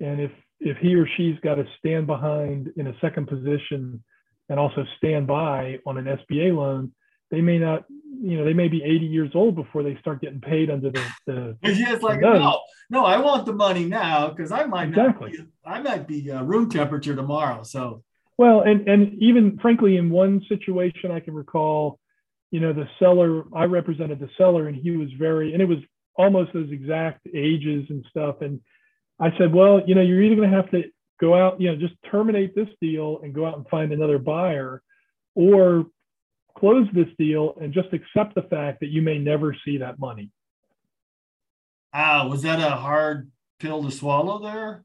And 0.00 0.20
if, 0.20 0.30
if 0.60 0.76
he 0.78 0.94
or 0.94 1.06
she's 1.16 1.38
got 1.40 1.56
to 1.56 1.64
stand 1.78 2.06
behind 2.06 2.72
in 2.76 2.86
a 2.86 2.94
second 3.00 3.28
position 3.28 4.02
and 4.48 4.58
also 4.58 4.84
stand 4.98 5.26
by 5.26 5.78
on 5.86 5.98
an 5.98 6.04
SBA 6.04 6.54
loan, 6.56 6.92
they 7.30 7.40
may 7.40 7.58
not, 7.58 7.84
you 8.20 8.38
know, 8.38 8.44
they 8.44 8.52
may 8.52 8.68
be 8.68 8.82
80 8.82 9.06
years 9.06 9.30
old 9.34 9.56
before 9.56 9.82
they 9.82 9.96
start 10.00 10.20
getting 10.20 10.40
paid 10.40 10.70
under 10.70 10.90
the. 10.90 11.02
the 11.26 11.56
it's 11.62 12.02
like 12.02 12.20
no, 12.20 12.60
no, 12.90 13.04
I 13.04 13.18
want 13.18 13.46
the 13.46 13.52
money 13.52 13.84
now 13.86 14.28
because 14.28 14.52
I 14.52 14.64
might 14.64 14.88
exactly. 14.88 15.32
Be, 15.32 15.46
I 15.64 15.80
might 15.80 16.06
be 16.06 16.30
uh, 16.30 16.42
room 16.42 16.68
temperature 16.70 17.16
tomorrow. 17.16 17.62
So. 17.62 18.02
Well, 18.36 18.60
and 18.60 18.88
and 18.88 19.14
even 19.22 19.58
frankly, 19.58 19.96
in 19.96 20.10
one 20.10 20.42
situation 20.48 21.10
I 21.10 21.20
can 21.20 21.34
recall, 21.34 21.98
you 22.50 22.60
know, 22.60 22.72
the 22.72 22.88
seller 22.98 23.44
I 23.54 23.64
represented 23.64 24.20
the 24.20 24.28
seller, 24.36 24.68
and 24.68 24.76
he 24.76 24.92
was 24.92 25.08
very, 25.18 25.52
and 25.52 25.62
it 25.62 25.66
was 25.66 25.78
almost 26.16 26.52
those 26.52 26.70
exact 26.70 27.26
ages 27.34 27.86
and 27.90 28.04
stuff, 28.10 28.40
and 28.40 28.60
I 29.20 29.36
said, 29.38 29.52
well, 29.52 29.82
you 29.86 29.94
know, 29.94 30.00
you're 30.00 30.22
either 30.22 30.36
going 30.36 30.50
to 30.50 30.56
have 30.56 30.70
to 30.72 30.84
go 31.20 31.34
out, 31.34 31.60
you 31.60 31.70
know, 31.70 31.76
just 31.76 31.94
terminate 32.10 32.54
this 32.54 32.68
deal 32.80 33.20
and 33.22 33.32
go 33.34 33.46
out 33.46 33.56
and 33.56 33.66
find 33.68 33.92
another 33.92 34.18
buyer, 34.18 34.82
or 35.34 35.86
close 36.56 36.86
this 36.92 37.08
deal 37.18 37.56
and 37.60 37.72
just 37.72 37.88
accept 37.92 38.34
the 38.34 38.42
fact 38.42 38.80
that 38.80 38.88
you 38.88 39.02
may 39.02 39.18
never 39.18 39.56
see 39.64 39.78
that 39.78 39.98
money. 39.98 40.30
Ah, 41.92 42.26
was 42.28 42.42
that 42.42 42.60
a 42.60 42.76
hard 42.76 43.30
pill 43.60 43.82
to 43.84 43.90
swallow 43.90 44.40
there? 44.40 44.84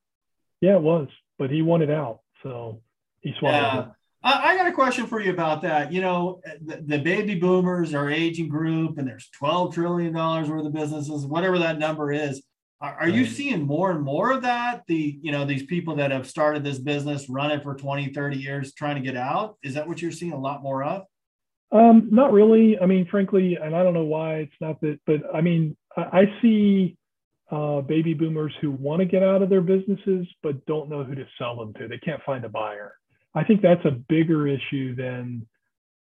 Yeah, 0.62 0.76
it 0.76 0.82
was, 0.82 1.08
but 1.38 1.50
he 1.50 1.62
wanted 1.62 1.90
out. 1.90 2.20
So 2.44 2.82
he 3.22 3.34
swallowed 3.40 3.62
yeah. 3.62 3.82
it. 3.82 3.88
I 4.22 4.58
got 4.58 4.68
a 4.68 4.74
question 4.74 5.08
for 5.08 5.22
you 5.22 5.32
about 5.32 5.62
that. 5.62 5.94
You 5.94 6.02
know, 6.02 6.42
the, 6.62 6.84
the, 6.86 6.98
baby 7.00 7.36
boomers 7.36 7.94
are 7.94 8.10
aging 8.10 8.50
group, 8.50 8.98
and 8.98 9.08
there's 9.08 9.30
12 9.38 9.74
trillion 9.74 10.14
dollars 10.14 10.50
worth 10.50 10.66
of 10.66 10.74
businesses, 10.74 11.26
whatever 11.26 11.58
that 11.60 11.80
number 11.80 12.12
is. 12.12 12.42
Are, 12.82 12.96
are, 13.02 13.10
you 13.10 13.26
seeing 13.26 13.64
more 13.64 13.92
and 13.92 14.02
more 14.02 14.32
of 14.32 14.42
that? 14.42 14.84
The 14.88 15.18
you 15.22 15.32
know 15.32 15.46
these 15.46 15.64
people 15.64 15.96
that 15.98 16.12
have 16.12 16.28
started 16.28 16.64
this 16.64 16.80
business, 16.80 17.30
run 17.30 17.52
it 17.52 17.64
for 17.64 17.76
20, 17.76 18.14
30 18.14 18.38
years, 18.38 18.74
trying 18.74 18.96
to 18.96 19.02
get 19.02 19.16
out. 19.16 19.58
Is 19.64 19.76
that 19.76 19.88
what 19.88 20.02
you're 20.02 20.12
seeing 20.12 20.34
a 20.34 20.40
lot 20.40 20.64
more 20.64 20.84
of? 20.84 21.04
Um, 21.72 22.10
not 22.12 22.34
really. 22.34 22.78
I 22.80 22.88
mean, 22.88 23.08
frankly, 23.10 23.58
and 23.62 23.76
I 23.76 23.84
don't 23.84 23.94
know 23.94 24.04
why 24.04 24.36
it's 24.38 24.56
not 24.60 24.82
that, 24.82 25.00
but 25.06 25.22
I 25.34 25.40
mean, 25.40 25.78
I, 25.96 26.02
I 26.02 26.42
see 26.42 26.98
uh, 27.52 27.82
baby 27.82 28.14
boomers 28.14 28.54
who 28.62 28.72
want 28.72 29.00
to 29.00 29.06
get 29.06 29.24
out 29.24 29.42
of 29.42 29.50
their 29.50 29.62
businesses 29.62 30.28
but 30.44 30.66
don't 30.66 30.90
know 30.90 31.04
who 31.04 31.16
to 31.16 31.26
sell 31.38 31.56
them 31.56 31.74
to. 31.76 31.88
They 31.88 31.98
can't 31.98 32.22
find 32.26 32.44
a 32.44 32.50
buyer. 32.50 32.94
I 33.36 33.44
think 33.44 33.62
that's 33.62 33.86
a 33.86 33.92
bigger 33.92 34.48
issue 34.48 34.96
than, 34.96 35.48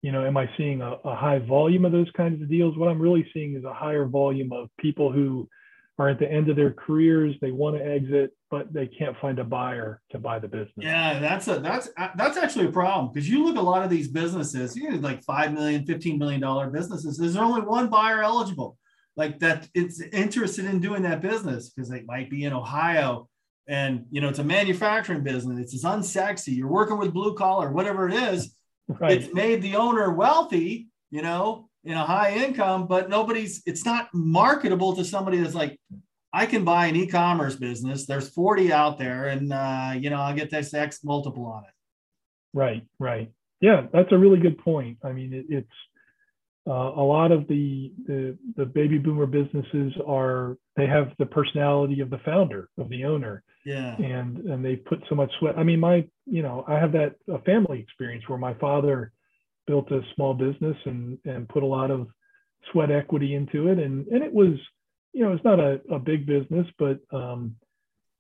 you 0.03 0.13
know, 0.13 0.27
am 0.27 0.37
I 0.37 0.49
seeing 0.57 0.83
a, 0.83 0.93
a 1.05 1.15
high 1.15 1.39
volume 1.39 1.85
of 1.85 1.93
those 1.93 2.11
kinds 2.17 2.43
of 2.43 2.51
deals? 2.51 2.77
What 2.77 2.89
I'm 2.89 3.01
really 3.01 3.29
seeing 3.33 3.57
is 3.57 3.65
a 3.65 3.73
higher 3.73 4.07
volume 4.07 4.53
of 4.53 4.69
people 4.79 5.13
who 5.13 5.49
are 5.99 6.09
at 6.09 6.19
the 6.19 6.31
end 6.31 6.49
of 6.49 6.57
their 6.57 6.73
careers. 6.73 7.37
They 7.41 7.53
want 7.53 7.77
to 7.77 7.85
exit, 7.85 8.33
but 8.51 8.73
they 8.73 8.87
can't 8.87 9.17
find 9.21 9.39
a 9.39 9.45
buyer 9.45 10.01
to 10.11 10.19
buy 10.19 10.39
the 10.39 10.49
business. 10.49 10.73
Yeah, 10.77 11.21
that's 11.21 11.47
a 11.49 11.61
that's 11.61 11.89
uh, 11.97 12.09
that's 12.17 12.37
actually 12.37 12.67
a 12.67 12.73
problem 12.73 13.13
because 13.13 13.29
you 13.29 13.45
look 13.45 13.57
at 13.57 13.61
a 13.61 13.63
lot 13.63 13.85
of 13.85 13.91
these 13.91 14.09
businesses, 14.09 14.77
you 14.77 14.91
know, 14.91 14.97
like 14.97 15.23
five 15.23 15.53
million, 15.53 15.85
15 15.87 16.19
million 16.19 16.41
dollar 16.41 16.69
businesses. 16.71 17.17
There's 17.17 17.37
only 17.37 17.63
one 17.63 17.89
buyer 17.89 18.23
eligible, 18.23 18.79
like 19.17 19.39
that. 19.41 19.69
It's 19.75 20.01
interested 20.01 20.65
in 20.65 20.81
doing 20.81 21.03
that 21.03 21.21
business 21.21 21.71
because 21.71 21.89
they 21.89 22.03
might 22.03 22.31
be 22.31 22.45
in 22.45 22.53
Ohio 22.53 23.29
and 23.69 24.07
you 24.11 24.21
know 24.21 24.29
it's 24.29 24.39
a 24.39 24.45
manufacturing 24.45 25.23
business. 25.23 25.59
It's 25.59 25.75
as 25.75 25.85
unsexy. 25.85 26.57
You're 26.57 26.69
working 26.69 26.99
with 26.99 27.13
blue 27.13 27.35
collar 27.35 27.73
whatever 27.73 28.09
it 28.09 28.15
is. 28.15 28.55
Right. 28.89 29.13
it's 29.13 29.33
made 29.33 29.63
the 29.63 29.77
owner 29.77 30.13
wealthy 30.13 30.89
you 31.11 31.23
know 31.23 31.69
in 31.85 31.93
a 31.93 32.05
high 32.05 32.35
income 32.35 32.87
but 32.89 33.09
nobody's 33.09 33.63
it's 33.65 33.85
not 33.85 34.09
marketable 34.13 34.95
to 34.97 35.05
somebody 35.05 35.39
that's 35.39 35.55
like 35.55 35.79
i 36.33 36.45
can 36.47 36.65
buy 36.65 36.87
an 36.87 36.97
e-commerce 36.97 37.55
business. 37.57 38.07
There's 38.07 38.29
40 38.31 38.73
out 38.73 38.99
there 38.99 39.29
and 39.29 39.53
uh, 39.53 39.95
you 39.97 40.11
know 40.11 40.17
i'll 40.17 40.35
get 40.35 40.51
this 40.51 40.75
x 40.75 41.05
multiple 41.05 41.47
on 41.47 41.63
it. 41.63 41.75
Right 42.53 42.83
right. 42.99 43.31
Yeah 43.61 43.87
that's 43.93 44.11
a 44.11 44.19
really 44.19 44.41
good 44.41 44.59
point. 44.59 44.99
I 45.05 45.13
mean 45.13 45.33
it, 45.33 45.47
it's 45.49 45.73
uh, 46.67 46.93
a 46.95 47.03
lot 47.03 47.33
of 47.33 47.49
the, 47.49 47.93
the, 48.07 48.37
the 48.57 48.65
baby 48.65 48.99
boomer 48.99 49.27
businesses 49.27 49.93
are 50.07 50.57
they 50.77 50.87
have 50.87 51.13
the 51.19 51.27
personality 51.27 52.01
of 52.01 52.11
the 52.11 52.21
founder 52.25 52.69
of 52.79 52.89
the 52.89 53.05
owner. 53.05 53.43
Yeah. 53.65 53.97
And 53.97 54.39
and 54.39 54.65
they 54.65 54.77
put 54.77 55.03
so 55.09 55.15
much 55.15 55.31
sweat. 55.39 55.57
I 55.57 55.63
mean 55.63 55.79
my 55.79 56.05
you 56.27 56.43
know 56.43 56.65
i 56.67 56.75
have 56.75 56.93
that 56.93 57.15
a 57.29 57.39
family 57.41 57.79
experience 57.79 58.29
where 58.29 58.39
my 58.39 58.55
father 58.55 59.13
built 59.67 59.91
a 59.93 60.01
small 60.15 60.35
business 60.35 60.77
and 60.85 61.19
and 61.25 61.49
put 61.49 61.63
a 61.63 61.67
lot 61.67 61.91
of 61.91 62.09
sweat 62.73 62.91
equity 62.91 63.35
into 63.35 63.69
it. 63.69 63.79
And 63.79 64.07
and 64.09 64.23
it 64.23 64.33
was 64.33 64.55
you 65.13 65.25
know 65.25 65.33
it's 65.33 65.45
not 65.45 65.61
a, 65.61 65.81
a 65.91 65.99
big 65.99 66.27
business 66.27 66.67
but 66.79 66.99
um 67.13 67.55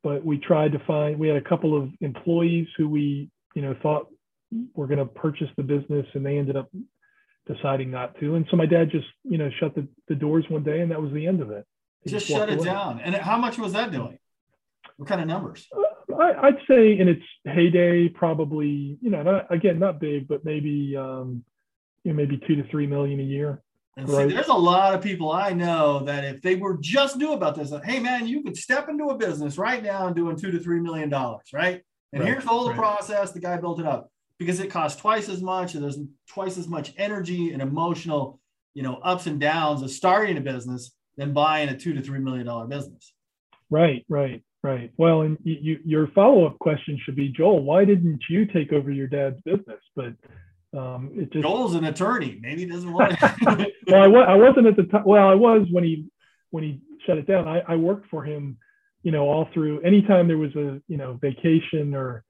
but 0.02 0.24
we 0.24 0.38
tried 0.38 0.72
to 0.72 0.78
find 0.86 1.18
we 1.18 1.28
had 1.28 1.36
a 1.36 1.48
couple 1.48 1.80
of 1.80 1.90
employees 2.00 2.66
who 2.76 2.88
we 2.88 3.30
you 3.54 3.62
know 3.62 3.74
thought 3.82 4.08
were 4.74 4.86
going 4.86 4.98
to 4.98 5.06
purchase 5.06 5.48
the 5.56 5.62
business 5.62 6.06
and 6.14 6.24
they 6.24 6.38
ended 6.38 6.56
up 6.56 6.70
deciding 7.46 7.90
not 7.90 8.18
to. 8.20 8.34
And 8.36 8.46
so 8.50 8.56
my 8.56 8.66
dad 8.66 8.90
just, 8.90 9.06
you 9.24 9.38
know, 9.38 9.50
shut 9.58 9.74
the, 9.74 9.86
the 10.08 10.14
doors 10.14 10.44
one 10.48 10.62
day 10.62 10.80
and 10.80 10.90
that 10.90 11.00
was 11.00 11.12
the 11.12 11.26
end 11.26 11.40
of 11.40 11.50
it. 11.50 11.66
He 12.02 12.10
just, 12.10 12.26
just 12.26 12.38
shut 12.38 12.48
it 12.48 12.58
away. 12.58 12.64
down. 12.64 13.00
And 13.00 13.14
how 13.14 13.38
much 13.38 13.58
was 13.58 13.72
that 13.72 13.90
doing? 13.92 14.18
What 14.96 15.08
kind 15.08 15.20
of 15.20 15.26
numbers? 15.26 15.68
Uh, 15.74 16.14
I, 16.14 16.50
would 16.50 16.60
say 16.68 16.98
in 16.98 17.08
its 17.08 17.22
heyday, 17.44 18.08
probably, 18.08 18.98
you 19.00 19.10
know, 19.10 19.22
not, 19.22 19.52
again, 19.52 19.78
not 19.78 20.00
big, 20.00 20.28
but 20.28 20.44
maybe, 20.44 20.96
um, 20.96 21.44
you 22.04 22.12
know, 22.12 22.16
maybe 22.16 22.40
two 22.46 22.56
to 22.56 22.68
three 22.68 22.86
million 22.86 23.20
a 23.20 23.24
year. 23.24 23.62
And 23.96 24.08
see, 24.08 24.24
there's 24.24 24.48
a 24.48 24.54
lot 24.54 24.94
of 24.94 25.02
people 25.02 25.30
I 25.30 25.52
know 25.52 26.00
that 26.04 26.24
if 26.24 26.40
they 26.40 26.54
were 26.54 26.78
just 26.80 27.16
new 27.18 27.32
about 27.32 27.54
this, 27.54 27.70
like, 27.70 27.84
hey 27.84 28.00
man, 28.00 28.26
you 28.26 28.42
could 28.42 28.56
step 28.56 28.88
into 28.88 29.06
a 29.06 29.16
business 29.16 29.58
right 29.58 29.82
now 29.82 30.06
and 30.06 30.16
doing 30.16 30.36
two 30.36 30.50
to 30.50 30.58
three 30.58 30.80
million 30.80 31.10
dollars, 31.10 31.48
right? 31.52 31.82
And 32.12 32.22
right, 32.22 32.32
here's 32.32 32.46
all 32.46 32.64
the 32.64 32.70
right. 32.70 32.78
process. 32.78 33.32
The 33.32 33.40
guy 33.40 33.58
built 33.58 33.80
it 33.80 33.86
up 33.86 34.10
because 34.38 34.60
it 34.60 34.70
costs 34.70 35.00
twice 35.00 35.28
as 35.28 35.42
much 35.42 35.74
and 35.74 35.82
there's 35.82 35.98
twice 36.28 36.58
as 36.58 36.68
much 36.68 36.92
energy 36.96 37.52
and 37.52 37.62
emotional, 37.62 38.40
you 38.74 38.82
know, 38.82 38.96
ups 38.96 39.26
and 39.26 39.40
downs 39.40 39.82
of 39.82 39.90
starting 39.90 40.36
a 40.36 40.40
business 40.40 40.92
than 41.16 41.32
buying 41.32 41.68
a 41.68 41.76
two 41.76 41.92
to 41.94 42.00
three 42.00 42.18
million 42.18 42.46
dollar 42.46 42.66
business. 42.66 43.12
Right, 43.70 44.04
right, 44.08 44.42
right. 44.62 44.92
Well, 44.96 45.22
and 45.22 45.38
you, 45.44 45.78
your 45.84 46.08
follow 46.08 46.46
up 46.46 46.58
question 46.58 46.98
should 47.04 47.16
be, 47.16 47.28
Joel, 47.28 47.62
why 47.62 47.84
didn't 47.84 48.20
you 48.28 48.46
take 48.46 48.72
over 48.72 48.90
your 48.90 49.06
dad's 49.06 49.40
business? 49.42 49.80
But 49.96 50.14
um, 50.76 51.10
it 51.14 51.32
just 51.32 51.42
Joel's 51.42 51.74
an 51.74 51.84
attorney. 51.84 52.38
Maybe 52.40 52.62
he 52.62 52.66
doesn't 52.66 52.92
want. 52.92 53.20
well, 53.46 54.02
I, 54.02 54.06
was, 54.06 54.26
I 54.28 54.34
wasn't 54.34 54.66
at 54.66 54.76
the 54.76 54.84
time. 54.84 55.04
Well, 55.04 55.28
I 55.28 55.34
was 55.34 55.66
when 55.70 55.84
he 55.84 56.06
when 56.50 56.64
he 56.64 56.80
shut 57.06 57.18
it 57.18 57.26
down. 57.26 57.48
I, 57.48 57.60
I 57.68 57.76
worked 57.76 58.08
for 58.10 58.24
him, 58.24 58.56
you 59.02 59.12
know, 59.12 59.28
all 59.28 59.48
through. 59.52 59.80
Anytime 59.82 60.28
there 60.28 60.38
was 60.38 60.54
a 60.54 60.80
you 60.88 60.96
know 60.96 61.18
vacation 61.20 61.94
or 61.94 62.24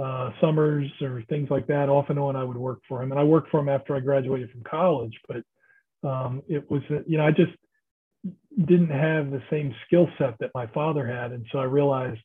uh, 0.00 0.30
summers 0.40 0.90
or 1.00 1.22
things 1.28 1.50
like 1.50 1.66
that. 1.66 1.88
Off 1.88 2.10
and 2.10 2.18
on, 2.18 2.36
I 2.36 2.44
would 2.44 2.56
work 2.56 2.80
for 2.88 3.02
him, 3.02 3.10
and 3.10 3.20
I 3.20 3.24
worked 3.24 3.50
for 3.50 3.60
him 3.60 3.68
after 3.68 3.94
I 3.94 4.00
graduated 4.00 4.50
from 4.50 4.62
college. 4.62 5.18
But 5.26 6.08
um, 6.08 6.42
it 6.48 6.70
was, 6.70 6.82
you 7.06 7.18
know, 7.18 7.26
I 7.26 7.30
just 7.30 7.52
didn't 8.56 8.90
have 8.90 9.30
the 9.30 9.42
same 9.50 9.74
skill 9.86 10.08
set 10.18 10.38
that 10.40 10.50
my 10.54 10.66
father 10.68 11.06
had, 11.06 11.32
and 11.32 11.46
so 11.52 11.58
I 11.58 11.64
realized 11.64 12.20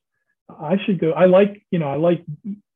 I 0.50 0.78
should 0.86 1.00
go. 1.00 1.12
I 1.12 1.26
like, 1.26 1.64
you 1.72 1.80
know, 1.80 1.88
I 1.88 1.96
like 1.96 2.24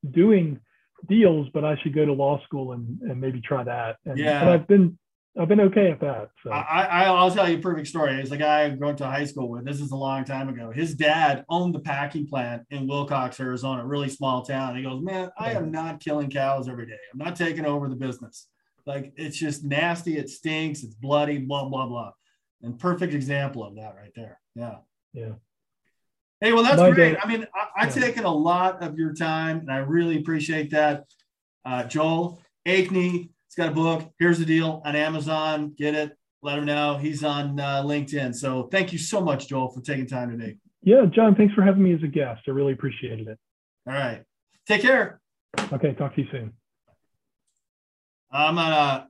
doing 0.09 0.59
deals, 1.07 1.47
but 1.53 1.63
I 1.63 1.77
should 1.81 1.93
go 1.93 2.05
to 2.05 2.13
law 2.13 2.41
school 2.43 2.71
and, 2.73 3.01
and 3.01 3.21
maybe 3.21 3.41
try 3.41 3.63
that. 3.63 3.97
And, 4.05 4.17
yeah. 4.17 4.41
and 4.41 4.49
I've 4.49 4.67
been 4.67 4.97
I've 5.39 5.47
been 5.47 5.61
okay 5.61 5.91
at 5.91 5.99
that. 5.99 6.29
So 6.43 6.51
I, 6.51 6.83
I 6.85 7.11
will 7.11 7.31
tell 7.31 7.47
you 7.47 7.57
a 7.57 7.61
perfect 7.61 7.87
story. 7.87 8.19
It's 8.19 8.31
a 8.31 8.37
guy 8.37 8.63
I 8.63 8.69
went 8.69 8.97
to 8.99 9.05
high 9.05 9.25
school 9.25 9.49
with. 9.49 9.65
This 9.65 9.79
is 9.79 9.91
a 9.91 9.95
long 9.95 10.25
time 10.25 10.49
ago. 10.49 10.71
His 10.71 10.95
dad 10.95 11.45
owned 11.49 11.75
the 11.75 11.79
packing 11.79 12.27
plant 12.27 12.63
in 12.71 12.87
Willcox, 12.87 13.39
Arizona, 13.39 13.83
a 13.83 13.85
really 13.85 14.09
small 14.09 14.41
town. 14.41 14.75
He 14.75 14.83
goes, 14.83 15.03
man, 15.03 15.29
I 15.37 15.51
am 15.51 15.71
not 15.71 15.99
killing 15.99 16.29
cows 16.29 16.67
every 16.67 16.87
day. 16.87 16.97
I'm 17.13 17.19
not 17.19 17.35
taking 17.35 17.65
over 17.65 17.87
the 17.87 17.95
business. 17.95 18.47
Like 18.87 19.13
it's 19.17 19.37
just 19.37 19.63
nasty. 19.63 20.17
It 20.17 20.29
stinks. 20.29 20.81
It's 20.83 20.95
bloody. 20.95 21.37
Blah 21.37 21.67
blah 21.67 21.85
blah. 21.85 22.11
And 22.63 22.79
perfect 22.79 23.13
example 23.13 23.63
of 23.63 23.75
that 23.75 23.95
right 23.95 24.11
there. 24.15 24.39
Yeah. 24.55 24.77
Yeah. 25.13 25.33
Hey, 26.39 26.53
well, 26.53 26.63
that's 26.63 26.79
My 26.79 26.91
great. 26.91 27.13
Day. 27.13 27.19
I 27.21 27.27
mean, 27.27 27.47
I, 27.53 27.85
have 27.85 27.95
yeah. 27.95 28.03
taken 28.03 28.23
a 28.23 28.33
lot 28.33 28.83
of 28.83 28.97
your 28.97 29.13
time, 29.13 29.59
and 29.59 29.71
I 29.71 29.77
really 29.77 30.17
appreciate 30.17 30.69
that. 30.71 31.05
Uh, 31.65 31.83
Joel 31.83 32.39
Ankney, 32.67 33.31
got 33.57 33.69
a 33.69 33.71
book. 33.71 34.09
Here's 34.19 34.39
the 34.39 34.45
deal 34.45 34.81
on 34.85 34.95
Amazon. 34.95 35.73
Get 35.77 35.95
it. 35.95 36.15
Let 36.43 36.59
him 36.59 36.65
know. 36.65 36.97
He's 36.97 37.23
on 37.23 37.59
uh, 37.59 37.81
LinkedIn. 37.83 38.35
So 38.35 38.69
thank 38.71 38.93
you 38.93 38.99
so 38.99 39.19
much, 39.19 39.49
Joel, 39.49 39.69
for 39.71 39.81
taking 39.81 40.05
time 40.05 40.29
today. 40.29 40.57
Yeah, 40.83 41.05
John, 41.05 41.35
thanks 41.35 41.53
for 41.55 41.63
having 41.63 41.83
me 41.83 41.93
as 41.93 42.03
a 42.03 42.07
guest. 42.07 42.41
I 42.47 42.51
really 42.51 42.73
appreciated 42.73 43.27
it. 43.27 43.39
All 43.87 43.93
right. 43.93 44.21
Take 44.67 44.81
care. 44.81 45.19
Okay. 45.73 45.93
Talk 45.93 46.15
to 46.15 46.21
you 46.21 46.27
soon. 46.31 46.53
I'm 48.31 48.55
to 48.55 49.07